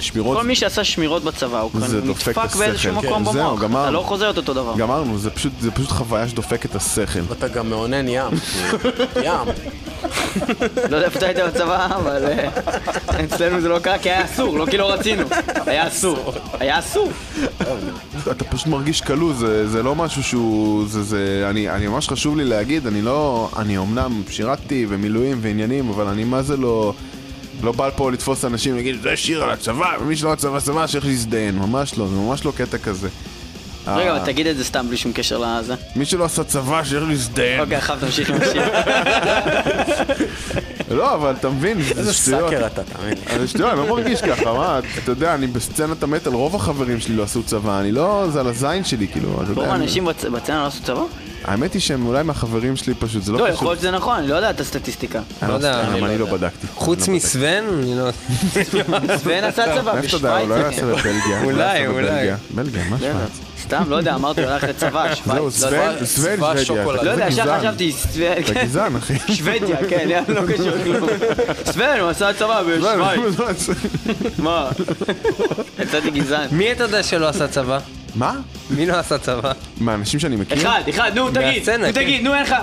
שמירות, 0.00 0.36
כל 0.36 0.44
מי 0.46 0.54
שעשה 0.54 0.84
שמירות 0.84 1.24
בצבא, 1.24 1.60
הוא 1.60 1.70
נדפק 2.04 2.56
באיזשהו. 2.58 2.92
מקום 2.94 3.24
כן, 3.24 3.32
זהו, 3.32 3.46
במוח. 3.50 3.62
גמרנו. 3.62 3.82
אתה 3.84 3.90
לא 3.90 4.00
חוזר 4.00 4.30
את 4.30 4.36
אותו 4.36 4.54
דבר. 4.54 4.74
גמרנו, 4.76 5.18
זה 5.18 5.30
פשוט, 5.30 5.52
זה 5.60 5.70
פשוט 5.70 5.88
חוויה 5.88 6.28
שדופקת 6.28 6.70
את 6.70 6.76
השכל. 6.76 7.20
ואתה 7.28 7.48
גם 7.48 7.70
מאונן 7.70 8.08
ים. 8.08 8.32
ים. 9.24 9.48
לא 10.90 10.96
יודע 10.96 11.06
איפה 11.06 11.18
אתה 11.18 11.26
היית 11.26 11.38
בצבא, 11.38 11.86
אבל 11.96 12.24
אה, 12.24 12.48
אצלנו 13.24 13.60
זה 13.60 13.68
לא 13.68 13.78
קרה 13.78 13.98
כי 13.98 14.10
היה 14.10 14.24
אסור, 14.24 14.58
לא 14.58 14.66
כי 14.70 14.76
לא 14.76 14.92
רצינו. 14.92 15.26
היה 15.66 15.88
אסור. 15.88 16.32
היה 16.60 16.78
אסור. 16.78 17.10
אתה 18.30 18.44
פשוט 18.44 18.66
מרגיש 18.66 19.00
כלוא, 19.00 19.32
זה, 19.66 19.82
לא 19.82 19.94
משהו 19.94 20.22
שהוא... 20.22 20.86
אני, 21.50 21.86
ממש 21.86 22.08
חשוב 22.08 22.36
לי 22.36 22.44
להגיד, 22.44 22.86
אני 22.86 23.02
לא... 23.02 23.50
אני 23.56 23.78
אמנם 23.78 24.22
שירתתי 24.30 24.86
ומילואים 24.88 25.38
ועניינים, 25.40 25.88
אבל 25.88 26.06
אני 26.06 26.24
מה 26.24 26.42
זה 26.42 26.56
לא... 26.56 26.94
לא 27.62 27.72
בא 27.72 27.90
פה 27.96 28.12
לתפוס 28.12 28.44
אנשים 28.44 28.72
ולהגיד, 28.72 29.02
זה 29.02 29.16
שיר 29.16 29.44
על 29.44 29.50
הצבא, 29.50 29.96
ומי 30.00 30.16
שלא 30.16 30.32
הצבא 30.32 30.60
צבא, 30.60 30.86
שייך 30.86 31.06
להזדיין. 31.06 31.58
ממש 31.58 31.98
לא, 31.98 32.08
זה 32.08 32.16
ממש 32.16 32.44
לא 32.44 32.52
קטע 32.56 32.78
כזה. 32.78 33.08
רגע, 33.86 34.10
אה, 34.10 34.16
אבל 34.16 34.26
תגיד 34.26 34.46
את 34.46 34.56
זה 34.56 34.64
סתם 34.64 34.86
בלי 34.88 34.96
שום 34.96 35.12
קשר 35.12 35.38
לזה. 35.58 35.74
מי 35.96 36.04
שלא 36.04 36.24
עשה 36.24 36.44
צבא, 36.44 36.84
שייך 36.84 37.04
להזדיין. 37.08 37.60
אוקיי, 37.60 37.76
עכשיו 37.76 37.96
תמשיך 38.00 38.30
עם 38.30 38.36
השיר. 38.42 38.62
לא, 40.90 41.14
אבל 41.14 41.34
אתה 41.40 41.48
מבין, 41.48 41.78
איזה 41.78 42.02
זה 42.02 42.12
שטויות. 42.12 42.50
סאקר 42.50 42.66
אתה, 42.66 42.82
תאמין. 42.82 43.14
זה 43.40 43.48
שטויות, 43.48 43.72
אני 43.72 43.88
לא 43.88 43.96
מרגיש 43.96 44.20
ככה, 44.22 44.52
מה, 44.52 44.78
אתה 45.02 45.12
יודע, 45.12 45.34
אני 45.34 45.46
בסצנת 45.46 46.02
המטאל, 46.02 46.32
רוב 46.32 46.56
החברים 46.56 47.00
שלי 47.00 47.16
לא 47.16 47.22
עשו 47.22 47.42
צבא, 47.42 47.80
אני 47.80 47.92
לא, 47.92 48.26
זה 48.32 48.40
על 48.40 48.46
הזין 48.46 48.84
שלי, 48.84 49.08
כאילו, 49.08 49.28
אתה 49.34 49.48
רוב 49.48 49.58
יודע. 49.58 49.72
האנשים 49.72 50.08
בצ- 50.08 50.28
בצנע 50.32 50.62
לא 50.62 50.66
עשו 50.66 50.82
צבא? 50.82 51.00
האמת 51.44 51.72
היא 51.72 51.82
שהם 51.82 52.06
אולי 52.06 52.22
מהחברים 52.22 52.76
שלי 52.76 52.94
פשוט, 52.94 53.22
זה 53.22 53.32
לא 53.32 53.38
לא, 53.38 53.44
קשור. 53.44 53.54
יכול 53.54 53.68
להיות 53.68 53.78
שזה 53.78 53.90
נכון, 53.90 54.18
אני 54.18 54.28
לא 54.28 54.34
יודע 54.34 54.50
את 54.50 54.60
הסטטיסטיקה. 54.60 55.18
אני 55.18 55.24
לא 55.50 55.58
לא 55.58 55.66
יודע, 55.66 55.80
אני 55.80 56.00
לא 56.00 56.16
לא 56.16 56.26
בדקתי. 56.26 56.66
חוץ 56.74 57.08
לא 57.08 57.14
מסוון, 57.14 57.64
אני 57.82 57.94
לא... 57.96 58.10
סוון 59.22 59.44
עשה 59.44 59.64
צבא 59.80 59.92
מאיפה 59.94 60.06
אתה 60.06 60.16
יודע, 60.16 60.38
הוא 60.38 60.48
לא. 60.48 60.54
יעשה 60.54 60.86
בבלגיה. 60.86 61.12
לא 61.42 61.44
אולי, 61.44 61.86
אולי. 61.86 62.30
בלגיה, 62.50 62.84
מה 62.90 62.92
לא. 62.96 62.98
שווייץ? 62.98 63.43
סתם, 63.64 63.82
לא 63.88 63.96
יודע, 63.96 64.14
אמרתי, 64.14 64.42
הוא 64.42 64.50
הלך 64.50 64.64
לצבא, 64.64 65.14
זהו, 65.26 65.50
שווייץ. 65.50 65.62
לא 65.62 65.76
יודע. 65.76 66.04
סוון, 66.04 66.64
שוודיה. 66.64 67.02
לא 67.02 67.10
יודע, 67.10 67.28
ישר 67.28 67.42
גזען. 67.42 67.60
חשבתי, 67.60 67.92
סוון, 67.92 68.32
אתה. 68.38 68.64
גזען, 68.64 68.96
אחי. 68.96 69.14
שוודיה, 69.34 69.76
כן, 69.88 70.08
לא 70.28 70.40
קשור 70.52 70.72
כלום. 70.84 71.08
סוון, 71.72 72.00
הוא 72.00 72.08
עשה 72.08 72.32
צבא 72.32 72.62
בשוויץ. 72.62 73.68
מה? 74.38 74.70
יצאתי 75.78 76.10
גזען. 76.10 76.48
מי 76.52 76.72
אתה 76.72 76.84
יודע 76.84 77.02
שלא 77.02 77.28
עשה 77.28 77.48
צבא? 77.48 77.78
מה? 78.14 78.34
מי 78.70 78.86
לא 78.86 78.98
עשה 78.98 79.18
צבא? 79.18 79.52
מהאנשים 79.80 80.20
שאני 80.20 80.36
מכיר? 80.36 80.58
אחד, 80.58 80.80
אחד, 80.90 81.10
נו, 81.14 81.30
תגיד, 81.30 81.70
נו, 81.70 81.84
כן. 81.84 81.92
תגיד, 81.92 82.24
נו, 82.24 82.34
אין 82.34 82.42
לך. 82.42 82.54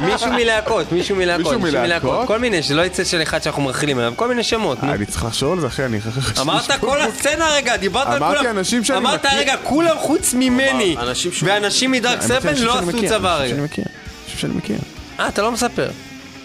מישהו 0.00 0.32
מלהקות, 0.32 0.92
מישהו 0.92 1.16
מלהקות, 1.16 1.56
מישהו 1.60 1.80
מלהקות? 1.80 2.26
כל 2.26 2.38
מיני, 2.38 2.62
שלא 2.62 2.82
יצא 2.82 3.04
של 3.04 3.22
אחד 3.22 3.42
שאנחנו 3.42 3.62
מרחילים 3.62 3.98
עליו, 3.98 4.12
כל 4.16 4.28
מיני 4.28 4.42
שמות. 4.42 4.82
נו. 4.82 4.92
אני 4.92 5.06
צריך 5.06 5.24
לחשוב 5.24 5.52
על 5.52 5.60
זה, 5.60 5.66
אחי, 5.66 5.84
אני 5.84 6.00
חשבתי... 6.00 6.40
אמרת 6.40 6.72
כל 6.80 7.00
הסצנה 7.00 7.48
רגע, 7.54 7.76
דיברת 7.76 8.06
על 8.06 8.18
כולם. 8.18 8.30
אמרתי 8.30 8.50
אנשים 8.50 8.84
שאני 8.84 8.98
אמרת 8.98 9.26
מכיר. 9.26 9.38
רגע, 9.38 9.54
כולם 9.62 9.96
חוץ 9.98 10.34
ממני. 10.34 10.96
ואנשים 11.42 11.90
מדארק 11.90 12.22
סרפן 12.22 12.54
לא 12.54 12.78
עשו 12.78 13.08
צבא 13.08 13.36
רגע. 13.36 13.54
אנשים 13.54 13.68
שאני 14.36 14.54
מכיר. 14.54 14.78
אה, 15.20 15.28
אתה 15.28 15.42
לא 15.42 15.52
מספר. 15.52 15.90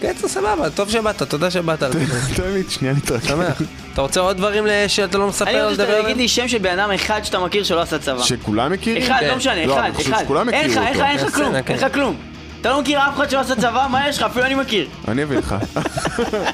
כן, 0.02 0.12
זה 0.16 0.28
סבבה, 0.28 0.70
טוב 0.70 0.90
שבאת, 0.90 1.22
תודה 1.22 1.50
שבאת. 1.50 1.82
תן 2.36 2.50
לי 2.52 2.62
שנייה 2.68 2.94
להתרכז. 2.94 3.28
שמח. 3.28 3.62
אתה 3.92 4.00
רוצה 4.02 4.20
עוד 4.20 4.36
דברים 4.36 4.64
שאתה 4.88 5.18
לא 5.18 5.22
אני 5.22 5.30
מספר 5.30 5.44
רוצה 5.44 5.70
לדבר 5.70 5.84
שתגיד 5.84 5.98
עליהם? 5.98 6.18
לי 6.18 6.28
שם 6.28 6.48
של 6.48 6.58
בן 6.58 6.78
אדם 6.78 6.90
אחד 6.90 7.20
שאתה 7.24 7.38
מכיר 7.38 7.64
שלא 7.64 7.80
עשה 7.80 7.98
צבא. 7.98 8.22
שכולם 8.22 8.72
מכירים? 8.72 9.02
אחד, 9.02 9.16
כן. 9.20 9.28
לא 9.28 9.36
משנה, 9.36 9.66
לא, 9.66 9.74
אחד, 9.74 9.82
אני 9.84 9.94
חושב 9.94 10.12
אחד. 10.12 10.24
שכולם 10.24 10.48
אין 10.48 10.70
לך, 10.70 10.76
הכירו 10.76 11.04
אין 11.04 11.16
לך, 11.16 11.24
אותו. 11.24 11.26
אין 11.26 11.26
לך 11.26 11.34
כלום, 11.34 11.62
כן. 11.62 11.74
אין 11.74 11.84
לך 11.84 11.94
כלום. 11.94 12.16
אתה 12.60 12.70
לא 12.70 12.80
מכיר 12.80 12.98
אף 12.98 13.16
אחד 13.16 13.30
שלא 13.30 13.40
עשה 13.40 13.54
צבא, 13.54 13.86
מה 13.90 14.08
יש 14.08 14.18
לך? 14.18 14.22
אפילו 14.22 14.44
אני 14.44 14.54
מכיר. 14.54 14.88
אני 15.08 15.22
אביא 15.22 15.38
לך. 15.38 15.54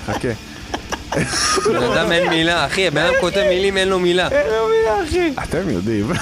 חכה. 0.07 0.29
בן 1.67 1.83
אדם 1.93 2.13
אין 2.13 2.29
מילה, 2.29 2.67
אחי, 2.67 2.87
הבן 2.87 3.03
אדם 3.03 3.15
כותב 3.21 3.45
מילים, 3.49 3.77
אין 3.77 3.89
לו 3.89 3.99
מילה. 3.99 4.29
אתם 5.43 5.71
יודעים. 5.71 6.13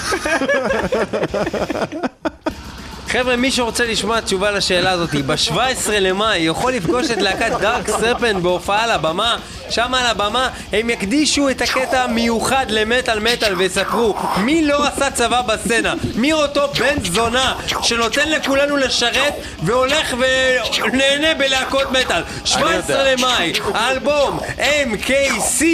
חבר'ה, 3.09 3.37
מי 3.37 3.51
שרוצה 3.51 3.85
לשמוע 3.85 4.21
תשובה 4.21 4.51
לשאלה 4.51 4.91
הזאת, 4.91 5.15
ב-17 5.15 5.91
למאי 5.91 6.39
יכול 6.39 6.73
לפגוש 6.73 7.11
את 7.11 7.23
להקת 7.23 7.53
דארק 7.61 7.91
סרפן 7.91 8.43
בהופעה 8.43 8.85
על 8.85 8.91
הבמה. 8.91 9.37
שם 9.71 9.95
על 9.95 10.07
הבמה 10.07 10.49
הם 10.73 10.91
יקדישו 10.91 11.49
את 11.49 11.63
הקטע 11.63 12.03
המיוחד 12.05 12.67
למטאל 12.69 13.21
מטאל 13.21 13.55
ויספרו 13.55 14.15
מי 14.45 14.65
לא 14.65 14.87
עשה 14.87 15.11
צבא 15.11 15.43
בסצנה, 15.43 15.95
מי 16.15 16.33
אותו 16.33 16.69
בן 16.79 17.05
זונה 17.13 17.55
שנותן 17.83 18.29
לכולנו 18.29 18.77
לשרת 18.77 19.35
והולך 19.63 20.15
ונהנה 20.19 21.35
בלהקות 21.35 21.93
מטאל. 21.93 22.23
17 22.45 23.13
למאי, 23.13 23.53
האלבום 23.75 24.39
MKC 24.59 25.65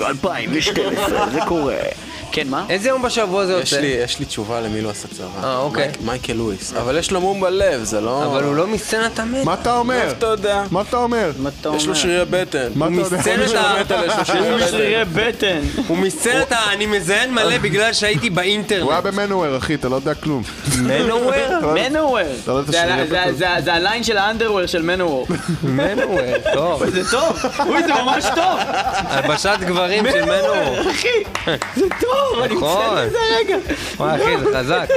2012, 0.00 1.30
זה 1.30 1.40
קורה. 1.48 2.09
כן, 2.32 2.48
מה? 2.48 2.64
איזה 2.68 2.88
יום 2.88 3.02
בשבוע 3.02 3.46
זה 3.46 3.52
יש 3.52 3.72
יוצא? 3.72 3.80
לי, 3.82 3.86
יש 3.86 4.18
לי 4.18 4.24
תשובה 4.24 4.60
למי 4.60 4.80
לא 4.80 4.90
עשה 4.90 5.08
צבא. 5.08 5.26
אה, 5.44 5.56
אוקיי. 5.58 5.86
מייק- 5.88 6.00
מייקל 6.04 6.32
לואיס. 6.32 6.72
אבל 6.80 6.98
יש 6.98 7.10
לו 7.10 7.20
מום 7.20 7.40
בלב, 7.40 7.82
זה 7.84 8.00
לא... 8.00 8.24
אבל 8.26 8.44
הוא 8.44 8.54
לא 8.56 8.66
מסצנת 8.66 9.18
המת. 9.18 9.44
מה 9.44 9.54
אתה 9.54 9.76
אומר? 9.78 9.94
איך 10.02 10.12
אתה 10.12 10.26
יודע? 10.26 10.62
מה 10.70 10.80
אתה 10.80 10.96
אומר? 10.96 11.30
מה 11.38 11.50
אתה 11.60 11.68
יש 11.76 11.86
לו 11.86 11.92
אומר? 11.92 11.94
שרירי 12.02 12.24
בטן. 12.30 12.68
מה 12.74 12.86
אתה 12.86 12.94
יודע? 12.94 13.16
מסצנת 13.16 13.38
ה... 13.90 14.00
יש 14.06 14.18
לו 14.18 14.24
שרירי 14.24 14.56
בטן. 14.56 14.66
שרירי 14.70 15.04
בטן. 15.04 15.60
הוא 15.86 15.96
מסצנת 15.96 16.52
ה... 16.52 16.72
אני 16.72 16.86
מזיין 16.86 17.34
מלא 17.34 17.58
בגלל 17.58 17.92
שהייתי 17.92 18.18
הוא 18.18 18.26
היה 18.26 18.34
באינטרנט. 18.36 18.90
במנואר, 19.04 19.56
אחי, 19.58 19.74
אתה 19.74 19.88
לא 19.88 19.96
יודע 19.96 20.14
כלום. 20.14 20.42
מנוור? 20.78 21.30
מנוור. 21.74 22.18
אתה 22.44 22.52
לא 22.52 22.56
יודע 22.56 22.68
את 22.68 22.72
זה 22.72 22.80
השרירי 22.82 23.02
ה- 23.02 23.06
זה- 23.06 23.30
בטן. 23.30 23.34
זה- 23.34 23.64
זה 23.64 23.74
הליין 23.74 24.04
של 24.04 24.16
האנדרוור 24.18 24.66
של 24.66 24.82
מנוור. 24.82 25.26
מנוור, 25.62 26.18
טוב. 26.54 26.90
זה 26.90 27.10
טוב, 27.10 27.38
אוי 27.66 27.82
זה 27.82 27.92
ממש 28.02 28.24
טוב. 28.34 28.58
הלבשת 29.08 29.58
גברים 29.60 30.04
של 30.12 30.24
מנוור. 30.24 30.90
אחי, 30.90 31.08
זה 31.76 31.84
טוב, 32.00 32.19
אני 32.44 32.54
נכון. 32.54 32.78
מצטער 32.78 33.04
לזה 33.06 33.18
רגע. 33.38 33.56
וואי 33.96 34.22
אחי, 34.22 34.44
זה 34.44 34.58
חזק. 34.58 34.88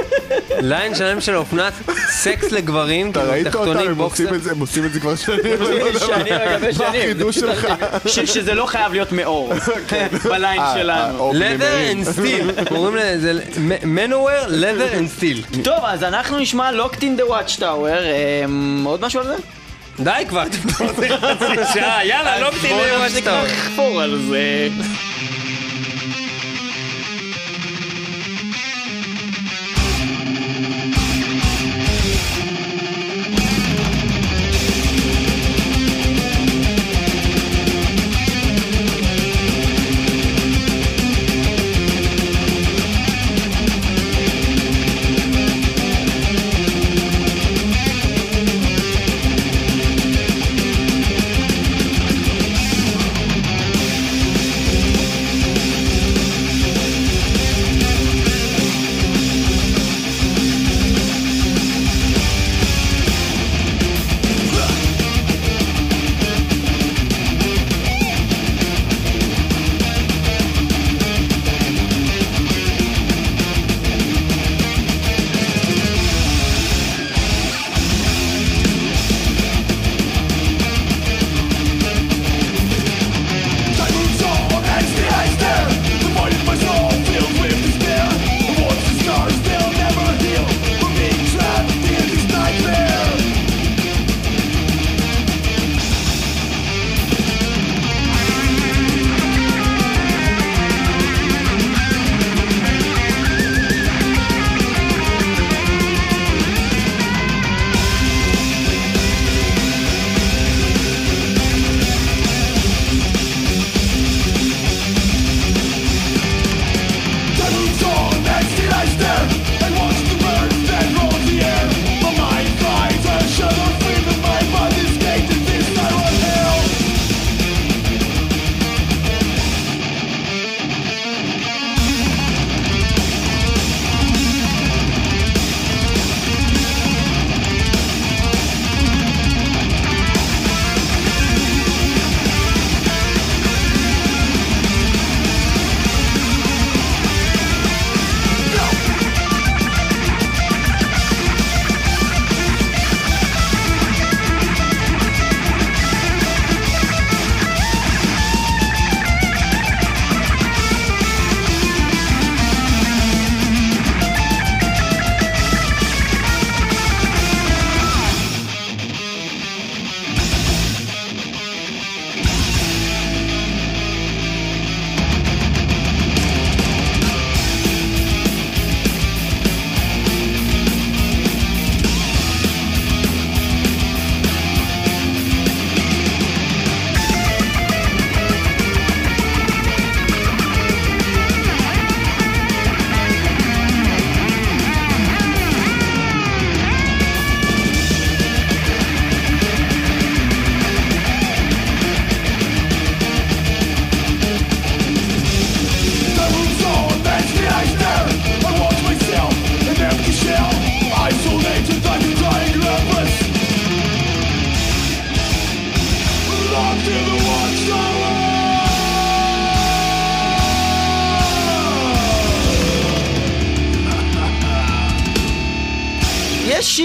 ליין 0.50 0.94
שלם 0.94 1.20
של 1.20 1.36
אופנת 1.36 1.72
סקס 2.08 2.52
לגברים, 2.52 3.10
אתה 3.10 3.20
כאילו, 3.20 3.32
ראית 3.32 3.46
אותם, 3.46 3.58
תחתונים, 3.58 3.90
הם. 3.90 3.98
עושים 3.98 4.34
את 4.34 4.42
זה, 4.42 4.50
הם 4.50 4.60
עושים 4.60 4.84
את 4.84 4.92
זה 4.92 5.00
כבר 5.00 5.16
שנים. 5.16 5.38
אני 5.44 5.92
לא 5.92 5.98
שנים 6.00 6.34
על 6.34 6.56
גבי 6.56 6.66
מה 6.66 6.72
שנים. 6.72 6.88
החידוש 6.88 7.34
שלך? 7.36 7.66
שזה 8.34 8.54
לא 8.54 8.66
חייב 8.66 8.92
להיות 8.92 9.12
מאור. 9.12 9.52
בליין 10.30 10.60
אה, 10.60 10.74
שלנו. 10.78 11.18
או 11.18 11.32
leather 11.32 11.92
and 11.92 12.18
steel, 12.18 12.68
קוראים 12.68 12.96
לזה 12.96 13.40
מנוור, 13.84 14.46
leather 14.46 14.94
and 14.94 15.20
steel. 15.20 15.64
טוב, 15.64 15.78
אז 15.84 16.02
אנחנו 16.02 16.38
נשמע 16.38 16.70
Locked 16.70 17.00
in 17.00 17.20
the 17.20 17.30
Watchtower. 17.30 17.64
אמ, 18.44 18.84
עוד 18.86 19.00
משהו 19.00 19.20
על 19.20 19.26
זה? 19.26 19.34
די 20.00 20.24
כבר, 20.28 20.42
אתם 20.42 20.68
כבר 20.68 20.86
עושים 20.86 21.10
חצי 21.18 21.72
שעה, 21.74 22.06
יאללה, 22.06 22.40
לא 22.40 22.50
בואו 22.50 22.80
למה 22.94 23.06
נפסיק 23.06 23.24
שאתה 23.24 23.40
אומר. 23.40 23.44
לחפור 23.52 24.00
על 24.02 24.18
זה. 24.28 24.68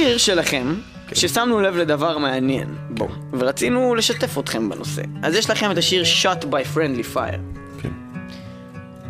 שיר 0.10 0.18
שלכם, 0.18 0.76
ששמנו 1.14 1.62
לב 1.62 1.78
לדבר 1.78 2.18
מעניין 2.18 2.68
בו, 2.90 3.08
ורצינו 3.34 3.96
לשתף 3.96 4.38
אתכם 4.38 4.70
בנושא. 4.70 5.02
אז 5.24 5.36
יש 5.36 5.50
לכם 5.50 5.72
את 5.72 5.78
השיר 5.78 6.04
Shot 6.22 6.44
by 6.44 6.76
Friendly 6.76 7.16
Fire. 7.16 7.40
כן. 7.82 7.90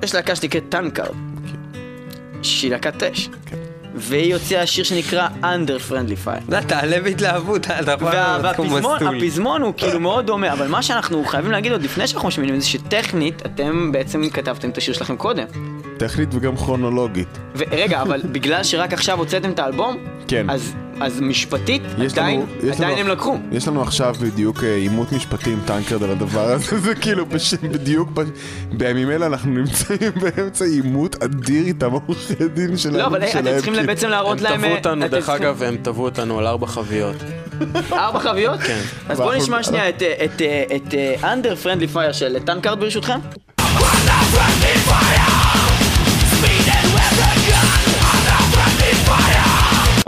יש 0.04 0.16
להקה 0.16 0.36
שנקראת 0.36 0.64
Tankard, 0.70 1.16
שהיא 2.42 2.72
להקת 2.72 3.04
אש. 3.04 3.30
והיא 3.96 4.34
הוציאה 4.34 4.66
שיר 4.68 4.84
שנקרא 4.84 5.28
Under 5.42 5.92
Friendly 5.92 6.28
Fire. 6.28 6.44
אתה 6.50 6.62
תעלה 6.62 7.02
בהתלהבות, 7.02 7.68
אתה 7.68 7.92
יכול 7.92 8.10
להיות 8.12 8.56
כמו 8.56 8.72
והפזמון, 8.72 8.94
מסטול. 8.94 9.18
הפזמון 9.18 9.62
הוא 9.62 9.74
כאילו 9.78 10.00
מאוד 10.00 10.26
דומה, 10.26 10.54
אבל 10.54 10.68
מה 10.68 10.84
שאנחנו 10.84 11.26
חייבים 11.26 11.52
להגיד 11.52 11.72
עוד 11.72 11.84
לפני 11.84 12.08
שאנחנו 12.08 12.28
משמיעים 12.28 12.56
את 12.56 12.62
זה, 12.62 12.68
שטכנית 12.68 13.46
אתם 13.46 13.92
בעצם 13.92 14.30
כתבתם 14.30 14.70
את 14.70 14.78
השיר 14.78 14.94
שלכם 14.94 15.18
קודם. 15.18 15.46
טכנית 15.98 16.30
וגם 16.32 16.58
כרונולוגית. 16.58 17.38
ורגע, 17.56 18.02
אבל 18.02 18.22
בגלל 18.32 18.64
שרק 18.64 18.94
עכשיו 18.94 19.18
הוצאתם 19.18 19.52
את 19.52 19.60
האלבום, 19.60 19.98
כן. 20.30 20.50
אז, 20.50 20.74
אז 21.02 21.22
משפטית 21.22 21.82
יש 21.98 22.12
עדיין, 22.14 22.40
לנו- 22.40 22.70
יש 22.70 22.76
עדיין 22.78 22.92
לנו- 22.92 23.02
הם 23.02 23.08
לקחו. 23.08 23.38
יש 23.52 23.68
לנו 23.68 23.82
עכשיו 23.82 24.16
בדיוק 24.22 24.64
אה, 24.64 24.76
עימות 24.76 25.12
משפטי 25.12 25.52
עם 25.52 25.60
טנקרד 25.66 26.04
על 26.04 26.10
הדבר 26.12 26.42
הזה, 26.52 26.80
זה 26.86 26.96
כאילו 26.96 27.26
בש- 27.26 27.54
בדיוק 27.54 28.10
ב- 28.14 28.24
בימים 28.74 29.12
אלה 29.12 29.26
אנחנו 29.26 29.52
נמצאים 29.52 30.12
באמצע 30.22 30.66
עימות 30.66 31.24
אדיר 31.24 31.66
איתם 31.66 31.92
עורכי 31.92 32.48
דין 32.54 32.78
שלנו. 32.78 32.98
לא, 32.98 33.06
אבל 33.06 33.28
שלהם, 33.28 33.46
אתם 33.48 33.56
צריכים 33.56 33.74
כאילו. 33.74 33.88
בעצם 33.88 34.10
להראות 34.10 34.38
הם 34.38 34.44
להם... 34.44 34.58
תבעו 34.58 34.70
אה, 34.72 34.78
אותנו, 34.78 35.06
אתם 35.06 35.12
דרך 35.12 35.26
צריכים- 35.26 35.44
אגב, 35.46 35.64
הם 35.64 35.78
תבעו 35.82 36.06
אותנו 36.06 36.40
על 36.40 36.48
ארבע 36.48 36.68
חביות. 36.68 37.16
ארבע 37.92 38.20
חביות? 38.20 38.60
כן. 38.60 38.80
אז 39.10 39.18
בואו 39.20 39.38
נשמע 39.38 39.64
שנייה 39.64 39.90
את, 39.90 40.02
אה, 40.02 40.26
את, 40.26 40.42
אה, 40.42 40.64
את 40.76 40.94
אה, 40.94 41.34
Under 41.34 41.66
Friendly 41.66 41.96
Fire 41.96 42.14
של 42.14 42.38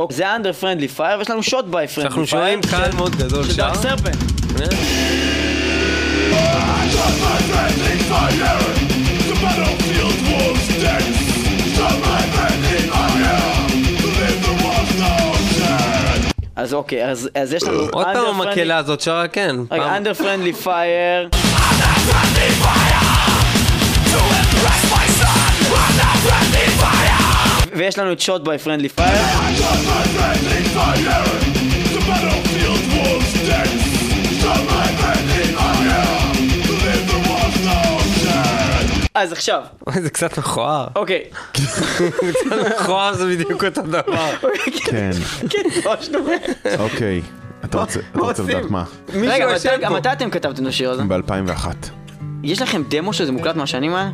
זה 0.10 0.36
Under 0.36 0.64
Friendly 0.64 0.98
Fire 1.00 1.18
ויש 1.18 1.30
לנו 1.30 1.44
שוט 1.44 1.66
ביי 1.66 1.86
Friendly 1.96 2.00
Fire. 2.00 2.02
אנחנו 2.02 2.28
שומעים 2.28 2.62
קהל 2.62 2.92
מאוד 2.96 3.16
גדול 3.16 3.44
של 3.44 3.52
שם. 3.54 3.58
דארק 3.58 3.76
סרפנט. 3.76 4.18
אז 16.56 16.74
אוקיי, 16.74 17.06
אז 17.12 17.30
אז 17.36 17.54
יש 17.54 17.64
לנו... 17.64 17.80
עוד 17.92 18.06
פעם 18.14 18.26
המקהלה 18.26 18.78
הזאת 18.78 19.02
שרה 19.02 19.28
כן. 19.28 19.56
רגע, 19.72 19.84
פעם- 19.84 20.04
Under 20.06 20.18
Friendly 20.22 20.66
Fire. 20.66 21.38
ויש 27.76 28.00
לנו 28.00 28.12
את 28.12 28.20
שוט 28.20 28.44
ביי 28.44 28.58
פרנדלי 28.58 28.90
פייר. 28.90 29.18
אז 39.14 39.32
עכשיו, 39.32 39.62
אוי, 39.88 40.02
זה 40.02 40.10
קצת 40.10 40.38
מכוער. 40.38 40.88
אוקיי. 40.96 41.24
מכוער 42.76 43.14
זה 43.14 43.26
בדיוק 43.26 43.64
אותו 43.64 43.82
דבר. 43.82 44.02
כן, 44.86 45.12
כן, 45.50 45.62
ממש 45.86 46.10
דומה. 46.10 46.32
אוקיי. 46.80 47.22
אתה 47.66 47.80
רוצה? 47.80 48.00
לדעת 48.16 48.70
מה? 48.70 48.84
רגע. 49.14 49.90
מתי 49.90 50.12
אתם 50.12 50.30
כתבתם 50.30 50.64
את 50.64 50.68
השיר 50.68 50.92
הזה? 50.92 51.04
ב-2001. 51.04 51.68
יש 52.44 52.62
לכם 52.62 52.82
דמו 52.90 53.14
שזה 53.14 53.32
מוקלט 53.32 53.56
מהשנים 53.56 53.94
האלה? 53.96 54.10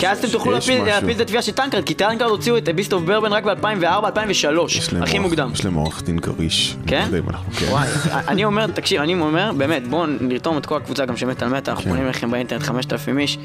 כי 0.00 0.08
אז 0.08 0.18
אתם 0.18 0.28
תוכלו 0.28 0.52
להפיל 0.52 0.82
את 1.10 1.20
התביעה 1.20 1.42
של 1.42 1.52
Tankard, 1.52 1.84
כי 1.84 1.94
Tankard 1.94 2.28
הוציאו 2.28 2.56
את 2.56 2.68
Beast 2.68 2.92
of 2.92 3.02
Bourbon 3.02 3.32
רק 3.32 3.44
ב-2004-2003, 3.44 4.66
יש 4.68 4.92
להם 4.92 5.02
הכי 5.02 5.18
מוקדם. 5.18 5.50
יש 5.54 5.64
להם 5.64 5.74
עורך 5.74 6.02
דין 6.02 6.18
כריש. 6.18 6.76
כן? 6.86 7.08
לא 7.12 7.32
כן. 7.58 7.66
וואי, 7.70 7.88
אני 8.28 8.44
אומר, 8.44 8.66
תקשיב, 8.66 9.00
אני 9.00 9.14
אומר, 9.20 9.52
באמת, 9.56 9.88
בואו 9.88 10.06
נרתום 10.20 10.58
את 10.58 10.66
כל 10.66 10.76
הקבוצה 10.76 11.04
גם 11.04 11.16
של 11.16 11.26
מטאל 11.26 11.48
מטאל, 11.48 11.72
אנחנו 11.72 11.84
כן. 11.84 11.90
פונים 11.90 12.04
אליכם 12.04 12.30
באינטרנט 12.30 12.62
5,000 12.62 13.18
איש, 13.18 13.38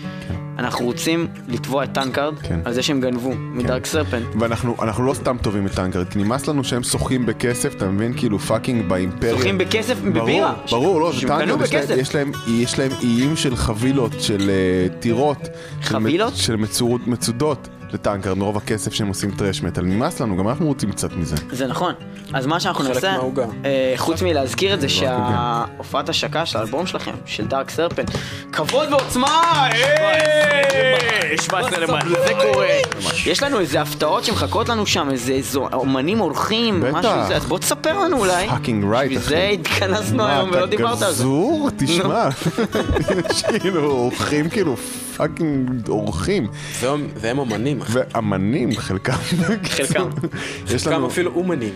אנחנו 0.59 0.85
רוצים 0.85 1.27
לתבוע 1.47 1.83
את 1.83 1.89
Tankard 1.93 2.39
כן. 2.39 2.59
על 2.65 2.73
זה 2.73 2.83
שהם 2.83 3.01
גנבו 3.01 3.31
מ 3.35 3.45
Dark 3.45 3.85
Serpent. 3.85 4.25
ואנחנו 4.39 4.75
אנחנו 4.81 5.03
לא 5.05 5.13
סתם 5.13 5.37
תובעים 5.41 5.65
את 5.65 5.71
Tankard, 5.71 6.09
כי 6.09 6.19
נמאס 6.19 6.47
לנו 6.47 6.63
שהם 6.63 6.83
שוחים 6.83 7.25
בכסף, 7.25 7.75
אתה 7.75 7.85
מבין? 7.85 8.13
כאילו 8.17 8.39
fucking 8.39 8.89
באימפריה. 8.89 9.33
זוכים 9.35 9.57
בכסף 9.57 9.99
בבירה. 9.99 10.53
ברור, 10.71 11.01
לא, 11.01 11.11
זה 11.21 11.27
Tankard, 11.27 11.97
יש 12.47 12.79
להם- 12.79 12.91
איים 13.01 13.35
של 13.35 13.55
חבילות, 13.55 14.11
של 14.19 14.49
אה, 14.49 14.99
טירות. 14.99 15.37
של 15.81 15.95
מצ- 16.27 16.31
חבילות? 16.31 16.45
של 16.45 16.55
מצורות- 16.55 17.07
מצודות 17.07 17.67
ל 17.93 17.98
Tankard, 17.98 18.37
מרוב 18.37 18.57
הכסף 18.57 18.93
שהם 18.93 19.07
עושים 19.07 19.31
thrash 19.31 19.61
metal. 19.61 19.83
נמאס 19.83 20.19
לנו, 20.19 20.37
גם 20.37 20.49
אנחנו 20.49 20.65
רוצים 20.67 20.91
קצת 20.91 21.13
מזה. 21.13 21.35
זה 21.51 21.67
נכון. 21.67 21.93
אז 22.33 22.45
מה 22.45 22.59
שאנחנו 22.59 22.83
נעשה. 22.83 23.15
אה, 23.65 23.93
חוץ 23.97 24.21
מלהזכיר 24.21 24.73
את 24.73 24.81
זה 24.81 24.89
שההופעת 24.89 26.09
השקה 26.09 26.45
של 26.45 26.57
האלבום 26.57 26.87
שלכם, 26.87 27.11
של 27.25 27.45
Dark 27.47 27.69
Serpent, 27.69 28.11
כבוד 28.51 28.87
ועוצמה! 28.91 29.41
אה, 29.73 31.37
17 31.41 31.79
למעלה, 31.79 32.03
זה 32.27 32.33
קורה. 32.51 32.67
יש 33.25 33.43
לנו 33.43 33.59
איזה 33.59 33.81
הפתעות 33.81 34.23
שמחכות 34.23 34.69
לנו 34.69 34.85
שם, 34.85 35.09
איזה 35.11 35.33
איזו- 35.33 35.67
אומנים 35.73 36.21
אורחים, 36.21 36.81
בטח. 36.81 36.93
משהו 36.97 37.11
זה, 37.27 37.35
אז 37.35 37.45
בוא 37.45 37.59
תספר 37.59 37.99
לנו 37.99 38.17
אולי. 38.19 38.47
fucking 38.49 38.85
right, 38.91 39.11
בשביל 39.11 39.19
אחי. 39.23 39.29
זה 39.29 39.47
התכנסנו 39.53 40.17
מה, 40.17 40.35
היום 40.37 40.49
ולא 40.49 40.57
אתה 40.57 40.65
דיברת 40.65 41.01
על 41.01 41.11
זה. 41.11 41.23
גזור? 41.23 41.69
תשמע. 41.77 42.27
יש 43.31 43.43
כאילו 43.61 43.85
אורחים, 43.85 44.49
כאילו 44.49 44.75
פאקינג 45.17 45.87
אורחים. 45.89 46.47
והם- 46.79 47.07
אחי. 47.81 47.91
ואמנים, 48.13 48.75
חלקם. 48.75 49.13
חלקם. 49.63 50.09
יש 50.67 50.83
חלקם 50.83 50.95
לנו... 50.95 51.07
אפילו 51.07 51.31
אומנים. 51.35 51.73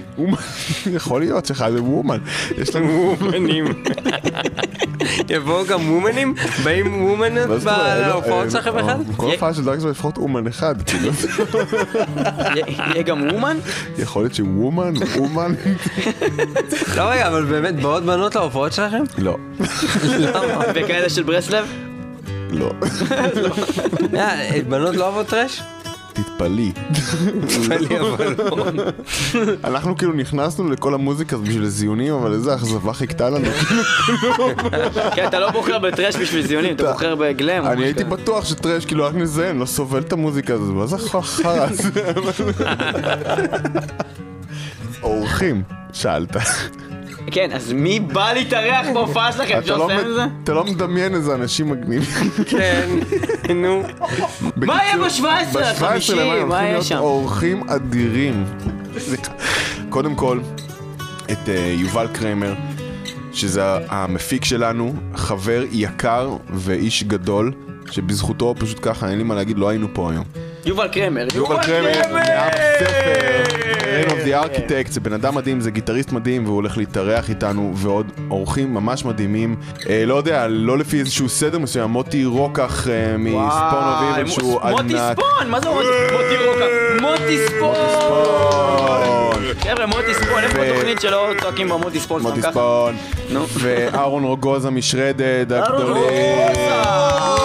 יכול 0.93 1.21
להיות 1.21 1.45
שלך 1.45 1.65
זה 1.71 1.83
וומן. 1.83 2.17
יש 2.57 2.75
לנו... 2.75 3.15
וומנים. 3.21 3.65
יבואו 5.29 5.65
גם 5.65 5.91
וומנים? 5.91 6.33
באים? 6.63 7.07
בהופעות 8.07 8.41
אין- 8.41 8.49
שלכם 8.49 8.77
אה, 8.77 8.81
אחד? 8.85 8.95
כל 9.17 9.31
הופעה 9.31 9.53
של 9.53 9.63
דארקס 9.65 9.83
לפחות 9.83 10.17
אומן 10.17 10.47
אחד. 10.47 10.75
יהיה 12.67 13.01
גם 13.05 13.29
אומן? 13.29 13.57
יכול 13.99 14.21
להיות 14.23 14.35
שוומן, 14.35 14.93
אומן. 15.17 15.53
לא 16.95 17.01
רגע, 17.03 17.27
אבל 17.27 17.45
באמת 17.45 17.75
באות 17.81 18.03
בנות 18.03 18.35
להופעות 18.35 18.73
שלכם? 18.73 19.03
לא. 19.17 19.37
וכאלה 20.75 21.09
של 21.09 21.23
ברסלב? 21.23 21.65
לא. 22.49 22.71
אה, 24.15 24.59
בנות 24.69 24.95
לא 24.95 25.03
אוהבות 25.03 25.27
טרש? 25.27 25.61
תתפלאי. 26.13 26.71
אנחנו 29.63 29.97
כאילו 29.97 30.13
נכנסנו 30.13 30.69
לכל 30.69 30.93
המוזיקה 30.93 31.35
הזאת 31.35 31.47
בשביל 31.47 31.67
זיונים, 31.67 32.13
אבל 32.13 32.33
איזה 32.33 32.55
אכזבה 32.55 32.93
חיכתה 32.93 33.29
לנו. 33.29 33.47
כן, 35.15 35.27
אתה 35.27 35.39
לא 35.39 35.51
בוחר 35.51 35.79
בטרש 35.79 36.15
בשביל 36.15 36.47
זיונים, 36.47 36.75
אתה 36.75 36.91
בוחר 36.91 37.15
בגלם. 37.15 37.65
אני 37.65 37.83
הייתי. 37.83 38.03
בטוח 38.03 38.45
שטרש 38.45 38.85
כאילו 38.85 39.05
רק 39.05 39.15
נזיין, 39.15 39.59
לא 39.59 39.65
סובל 39.65 39.99
את 39.99 40.13
המוזיקה 40.13 40.53
הזאת, 40.53 40.75
מה 40.75 40.85
זה 40.85 40.97
חרא 40.97 41.67
הזה? 41.69 41.89
אורחים, 45.03 45.63
שאלת. 45.93 46.35
כן, 47.31 47.49
אז 47.53 47.73
מי 47.73 47.99
בא 47.99 48.33
להתארח 48.33 48.87
בהופעה 48.93 49.31
שלכם? 49.31 49.57
אפשר 49.57 49.77
לא 49.77 49.85
לסיים 49.85 50.07
את 50.09 50.13
זה? 50.13 50.25
אתה 50.43 50.53
לא 50.53 50.63
מדמיין 50.63 51.15
איזה 51.15 51.35
אנשים 51.35 51.69
מגניבים. 51.69 52.31
כן, 52.45 52.89
נו. 53.61 53.83
מה 54.55 54.79
יהיה 54.83 54.97
ב-17 54.97 55.27
עד 55.29 55.47
ב-17 55.53 55.83
למאי 55.83 55.95
50? 55.95 56.17
הולכים 56.19 56.47
מה 56.47 56.61
יהיה 56.61 56.71
להיות 56.71 56.85
שם? 56.85 56.97
אורחים 56.97 57.69
אדירים. 57.69 58.45
קודם 59.89 60.15
כל, 60.15 60.39
את 61.31 61.49
אה, 61.49 61.75
יובל 61.77 62.07
קרמר, 62.13 62.53
שזה 63.33 63.63
המפיק 63.89 64.45
שלנו, 64.45 64.93
חבר 65.15 65.63
יקר 65.71 66.35
ואיש 66.49 67.03
גדול, 67.03 67.51
שבזכותו 67.91 68.55
פשוט 68.59 68.79
ככה, 68.81 69.09
אין 69.09 69.17
לי 69.17 69.23
מה 69.23 69.35
להגיד, 69.35 69.57
לא 69.57 69.69
היינו 69.69 69.87
פה 69.93 70.11
היום. 70.11 70.25
יובל 70.67 70.87
קרמר. 70.87 71.27
יובל 71.35 71.63
קרמר, 71.63 71.91
Reign 73.97 74.09
of 74.09 74.27
the 74.27 74.33
Architect, 74.45 74.91
זה 74.91 74.99
בן 74.99 75.13
אדם 75.13 75.35
מדהים, 75.35 75.61
זה 75.61 75.71
גיטריסט 75.71 76.11
מדהים, 76.11 76.45
והוא 76.45 76.55
הולך 76.55 76.77
להתארח 76.77 77.29
איתנו, 77.29 77.73
ועוד 77.75 78.11
אורחים 78.29 78.73
ממש 78.73 79.05
מדהימים. 79.05 79.55
אה, 79.89 80.03
לא 80.05 80.15
יודע, 80.15 80.47
לא 80.47 80.77
לפי 80.77 80.99
איזשהו 80.99 81.29
סדר 81.29 81.59
מסוים, 81.59 81.89
מוטי 81.89 82.25
רוקח 82.25 82.87
אה, 82.87 83.17
מספון 83.17 83.83
אביב, 83.83 84.27
שהוא 84.27 84.61
ענק. 84.61 84.81
מוטי 84.81 84.95
ספון, 85.11 85.49
מה 85.49 85.59
זה 85.59 85.69
מוטי 85.69 86.35
רוקה? 86.45 86.65
מוטי 87.01 87.37
ספון! 87.47 87.75
חבר'ה, 89.59 89.85
מוטי 89.85 90.13
ספון, 90.13 90.43
איפה 90.43 90.61
התוכנית 90.61 91.01
שלא 91.01 91.27
צועקים 91.41 91.69
במוטי 91.69 91.99
ספון? 91.99 92.21
מוטי? 92.21 92.41
ספון. 92.41 92.95
ואהרון 93.59 94.23
רוגוזה 94.23 94.69
משרדד 94.69 95.53
הגדולים. 95.53 97.36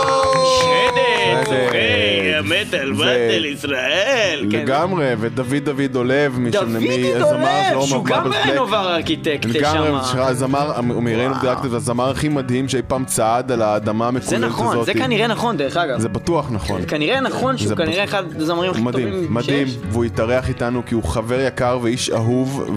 ו- 2.71 2.99
באטל 2.99 3.45
ישראל. 3.45 4.47
כן. 4.51 4.59
לגמרי, 4.59 5.07
ודוד 5.21 5.65
דוד 5.65 5.83
דולב, 5.93 6.39
שלא 6.53 7.87
שהוא 7.87 8.05
גם. 8.05 8.31
רנובר 8.49 8.95
ארכיטקט 8.95 9.45
לגמרי, 9.47 9.91
שם. 10.13 10.19
הזמר, 10.19 10.81
מראינו 10.81 11.35
דירקטיב, 11.41 11.75
הזמר 11.75 12.11
הכי 12.11 12.29
מדהים 12.29 12.69
שאי 12.69 12.81
פעם 12.89 13.05
צעד 13.05 13.53
על 13.53 13.63
האדמה 13.63 14.05
זה 14.05 14.37
המקוללת 14.37 14.45
הזאת. 14.45 14.61
נכון, 14.61 14.85
זה 14.85 14.95
כנראה 14.95 15.27
נכון 15.27 15.57
דרך 15.57 15.77
אגב. 15.77 16.01
זה 16.01 16.09
בטוח 16.09 16.49
נכון. 16.51 16.81
כנראה 16.89 17.21
נכון 17.21 17.59
שהוא 17.59 17.69
זה 17.69 17.77
כנראה 17.77 18.05
אחד 18.05 18.25
הזמרים 18.37 18.71
הכי 18.71 18.81
מדהים, 18.81 19.11
טובים 19.11 19.35
מדהים, 19.35 19.67
שיש. 19.69 19.77
והוא 19.91 20.05
התארח 20.05 20.49
איתנו 20.49 20.83
כי 20.87 20.95
הוא 20.95 21.05
חבר 21.05 21.41
יקר 21.41 21.79
ואיש 21.83 22.11
אהוב 22.11 22.71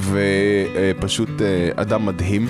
ופשוט 0.99 1.29
אדם 1.75 2.05
מדהים. 2.05 2.47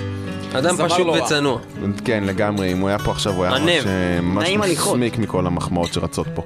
אדם 0.52 0.76
פשוט. 0.76 1.06
וצנוע. 1.06 1.58
כן, 2.04 2.24
לגמרי, 2.26 2.72
אם 2.72 2.78
הוא 2.78 2.88
היה 2.88 2.98
פה 2.98 3.10
עכשיו 3.10 3.32
הוא 3.32 3.44
היה. 3.44 3.58
ממש 3.58 3.86
אה. 3.86 4.56
מסמיק 4.56 5.18
מכל 5.18 5.46
המחמאות 5.46 5.92
שרצות 5.92 6.26
פה. 6.34 6.42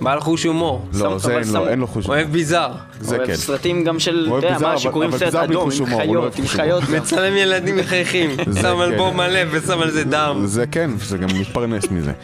בעל 0.00 0.20
חוש 0.20 0.44
הומור. 0.44 0.86
לא, 0.92 1.18
זה 1.18 1.30
אין 1.30 1.38
לו, 1.38 1.44
סמוך. 1.44 1.68
אין 1.68 1.78
לו 1.78 1.86
חוש. 1.86 2.08
אוהב 2.08 2.32
ביזאר. 2.32 2.72
זה 3.00 3.16
אוהב 3.16 3.26
כן. 3.26 3.36
סרטים 3.36 3.84
גם 3.84 3.98
של, 3.98 4.26
אוהב 4.30 4.44
אתה 4.44 4.54
יודע, 4.54 4.68
מה 4.68 4.78
שקוראים 4.78 5.18
סרט 5.18 5.34
אדום, 5.34 5.70
עם 5.72 5.78
הומור, 5.78 5.98
לא 5.98 6.04
חיות, 6.04 6.16
אוהב 6.16 6.32
עם 6.38 6.46
חיות 6.46 6.82
הומור. 6.82 7.00
מצלם 7.00 7.36
ילדים 7.36 7.76
מחייכים. 7.76 8.30
שם 8.60 8.62
כן. 8.62 8.80
אלבום 8.82 9.16
מלא 9.16 9.40
ושם 9.50 9.80
על 9.80 9.90
זה 9.90 10.04
דם. 10.04 10.42
זה 10.44 10.66
כן, 10.66 10.90
זה 10.98 11.18
גם 11.18 11.28
מתפרנס 11.40 11.84
מזה. 11.90 12.12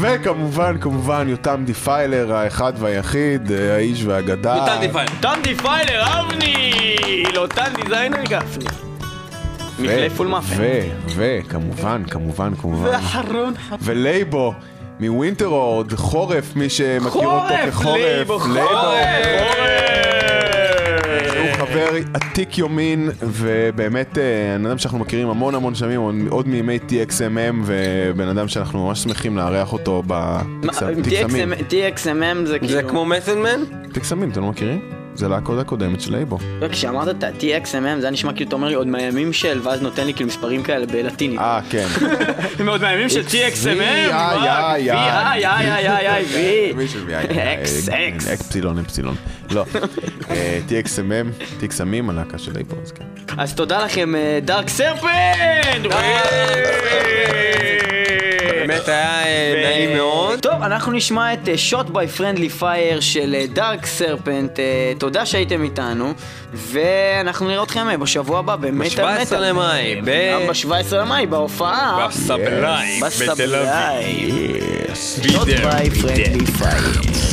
וכמובן, 0.00 0.78
כמובן, 0.80 1.28
יותם 1.28 1.62
דיפיילר, 1.66 2.34
האחד 2.34 2.72
והיחיד, 2.78 3.52
אה, 3.52 3.74
האיש 3.74 4.04
והאגדה. 4.04 4.56
יותם 4.56 4.80
דיפיילר. 4.80 5.10
טנדי 5.20 5.54
פיילר, 5.54 6.02
אבני! 6.20 6.72
לא 7.34 7.46
טנדי 7.46 7.82
זיינר 7.88 8.22
גפני. 8.22 8.64
מפלי 9.78 10.10
פול 10.10 10.26
מאפן. 10.26 10.54
ו, 10.56 10.80
ו, 11.08 11.38
כמובן, 11.48 12.02
כמובן, 12.10 12.54
כמובן. 12.54 12.88
ואחרון, 12.88 13.54
ולייבו, 13.80 14.54
מווינטרורד, 15.00 15.92
חורף, 15.92 16.56
מי 16.56 16.70
שמכיר 16.70 17.06
אותו 17.06 17.22
חורף, 17.22 17.68
כחורף. 17.68 17.96
לייבו, 17.96 18.38
חורף! 18.38 20.21
חבר 21.72 21.90
עתיק 22.14 22.58
יומין, 22.58 23.10
ובאמת, 23.22 24.18
אה, 24.18 24.22
בן 24.58 24.66
אדם 24.66 24.78
שאנחנו 24.78 24.98
מכירים 24.98 25.28
המון 25.28 25.54
המון 25.54 25.74
שנים, 25.74 26.00
עוד- 26.00 26.14
עוד 26.28 26.48
מימי 26.48 26.78
TXMM, 26.88 27.56
ובן 27.64 28.28
אדם 28.28 28.48
שאנחנו 28.48 28.86
ממש 28.86 29.02
שמחים 29.02 29.36
לארח 29.36 29.72
אותו 29.72 30.02
בטקסמים. 30.06 31.52
TXMM 31.52 32.46
זה 32.46 32.58
כאילו... 32.58 32.72
זה 32.72 32.82
כמו 32.82 33.04
מסנמן? 33.04 33.60
טקסמים, 33.92 34.30
אתם 34.30 34.40
לא 34.40 34.48
מכירים? 34.48 35.01
זה 35.14 35.28
להקה 35.28 35.58
הקודמת 35.58 36.00
של 36.00 36.12
לייבו. 36.12 36.38
לא, 36.60 36.68
כשאמרת 36.68 37.08
את 37.08 37.24
ה-TXMM 37.24 37.72
זה 37.72 38.02
היה 38.02 38.10
נשמע 38.10 38.32
כאילו 38.32 38.48
אתה 38.48 38.56
אומר 38.56 38.68
לי 38.68 38.74
עוד 38.74 38.86
מהימים 38.86 39.32
של, 39.32 39.60
ואז 39.62 39.82
נותן 39.82 40.06
לי 40.06 40.14
כאילו 40.14 40.28
מספרים 40.28 40.62
כאלה 40.62 40.86
בלטינית. 40.86 41.40
אה, 41.40 41.60
כן. 41.70 41.86
מאוד 42.64 42.80
מהימים 42.80 43.08
של 43.08 43.22
TXMM. 43.22 43.66
איי, 43.66 44.08
וואי, 44.08 44.90
איי, 44.90 44.90
איי, 44.90 45.46
איי, 45.46 45.72
איי, 45.72 45.88
איי, 45.88 46.08
איי, 46.08 46.24
וי. 46.74 46.86
אקס, 47.54 47.88
אקס. 47.88 48.28
אקספסילון, 48.28 48.78
אפסילון. 48.78 49.14
לא. 49.50 49.64
אה, 50.30 50.60
TXMM, 50.68 51.44
טקסמים, 51.60 52.10
הלהקה 52.10 52.38
של 52.38 52.52
לייבו, 52.52 52.76
אז 52.82 52.92
כן. 52.92 53.04
אז 53.38 53.54
תודה 53.54 53.84
לכם, 53.84 54.12
Dark 54.44 54.68
Serpent! 54.68 55.86
באמת 58.68 58.88
היה 58.88 59.24
אה, 59.26 59.62
נעים 59.64 59.96
מאוד. 59.96 60.40
טוב, 60.40 60.62
אנחנו 60.62 60.92
נשמע 60.92 61.32
את 61.32 61.48
Shot 61.56 61.90
by 61.90 62.08
Friendly 62.08 62.48
Fire 62.48 63.00
של 63.00 63.36
Dark 63.52 63.86
Serpent. 63.86 64.58
תודה 64.98 65.26
שהייתם 65.26 65.64
איתנו, 65.64 66.12
ואנחנו 66.54 67.48
נראה 67.48 67.62
אתכם 67.62 67.88
אה, 67.88 67.96
בשבוע 67.96 68.38
הבא 68.38 68.56
במטאל 68.56 68.88
ב- 68.88 68.90
17 68.90 69.40
למאי, 69.40 70.00
ב- 70.04 70.46
ב-17 70.48 70.72
למאי, 70.96 71.26
בהופעה. 71.26 72.06
בסבליים, 72.08 73.00
בסבליים. 73.04 74.56
שוט 74.94 75.48
ביי 75.48 75.90
פרנדלי 75.90 76.46
פייר. 76.46 77.31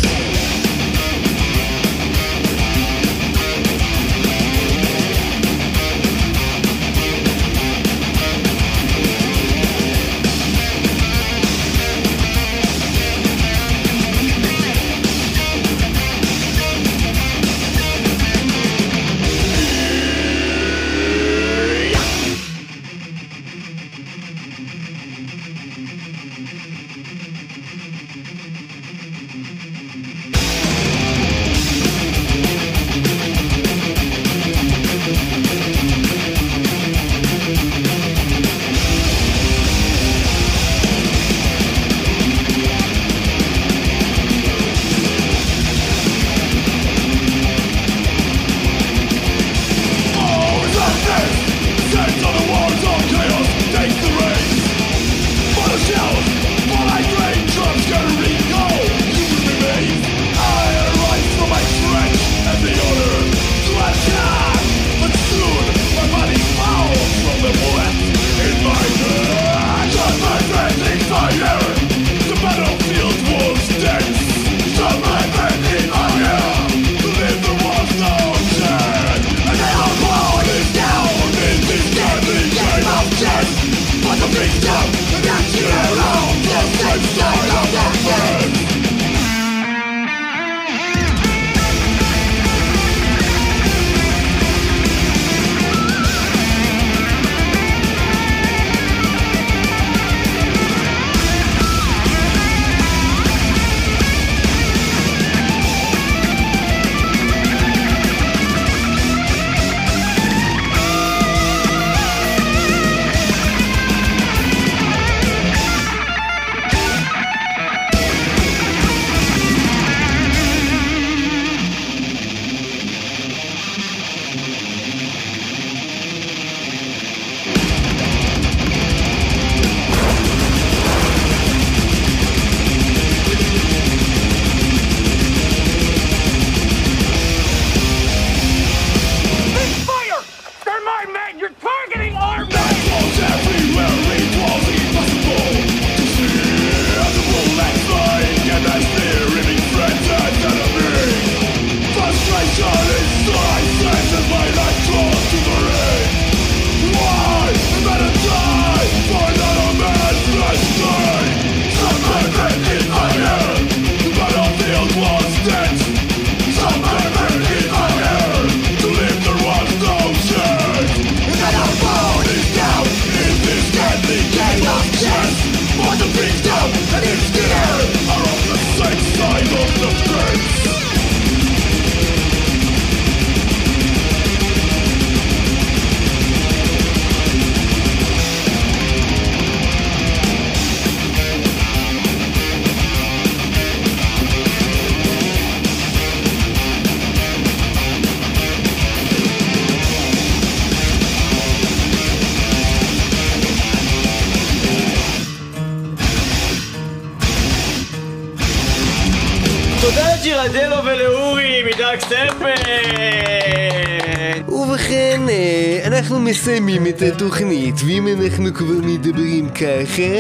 את 217.00 217.04
התוכנית, 217.04 217.76
ואם 217.86 218.08
אנחנו 218.08 218.54
כבר 218.54 218.80
מדברים 218.84 219.50
ככה, 219.50 220.12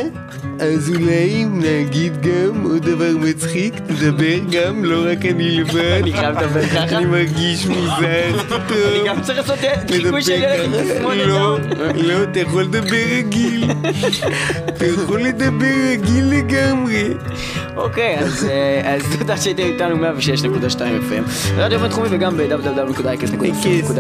אז 0.60 0.90
אולי 0.90 1.46
נגיד 1.46 2.22
גם 2.22 2.64
עוד 2.64 2.86
דבר 2.86 3.12
מצחיק, 3.20 3.74
תדבר 3.76 4.38
גם, 4.52 4.86
לא 4.86 5.12
רק 5.12 5.26
אני 5.26 5.52
לבד. 5.52 6.00
אני 6.04 6.14
חייב 6.14 6.38
לדבר 6.40 6.66
ככה? 6.66 6.98
אני 6.98 7.06
מרגיש 7.06 7.66
מוזר 7.68 8.44
פתאום. 8.48 8.62
אני 8.96 9.08
גם 9.08 9.22
צריך 9.22 9.38
לעשות 9.38 9.60
חיקוי 9.90 10.22
של 10.22 10.32
ילד 10.32 10.70
ככה. 10.74 11.00
לא, 11.16 11.28
דאון. 11.28 11.62
לא, 11.96 12.24
אתה 12.24 12.40
יכול 12.40 12.64
לדבר 12.64 12.98
רגיל. 13.18 13.72
אתה 14.68 14.86
יכול 14.86 15.22
לדבר 15.22 15.66
רגיל 15.92 16.26
לגמרי. 16.26 17.04
אוקיי, 17.76 18.20
אז, 18.20 18.46
אה, 18.50 18.98
תודה 19.20 19.38
שהייתם 19.38 19.64
איתנו 19.64 19.96
106.2 19.96 20.00
FM. 20.80 21.24
רדיו 21.58 21.80
בינתחומי 21.80 22.08
וגם 22.12 22.38
ב-www.icast.co.il 22.38 23.92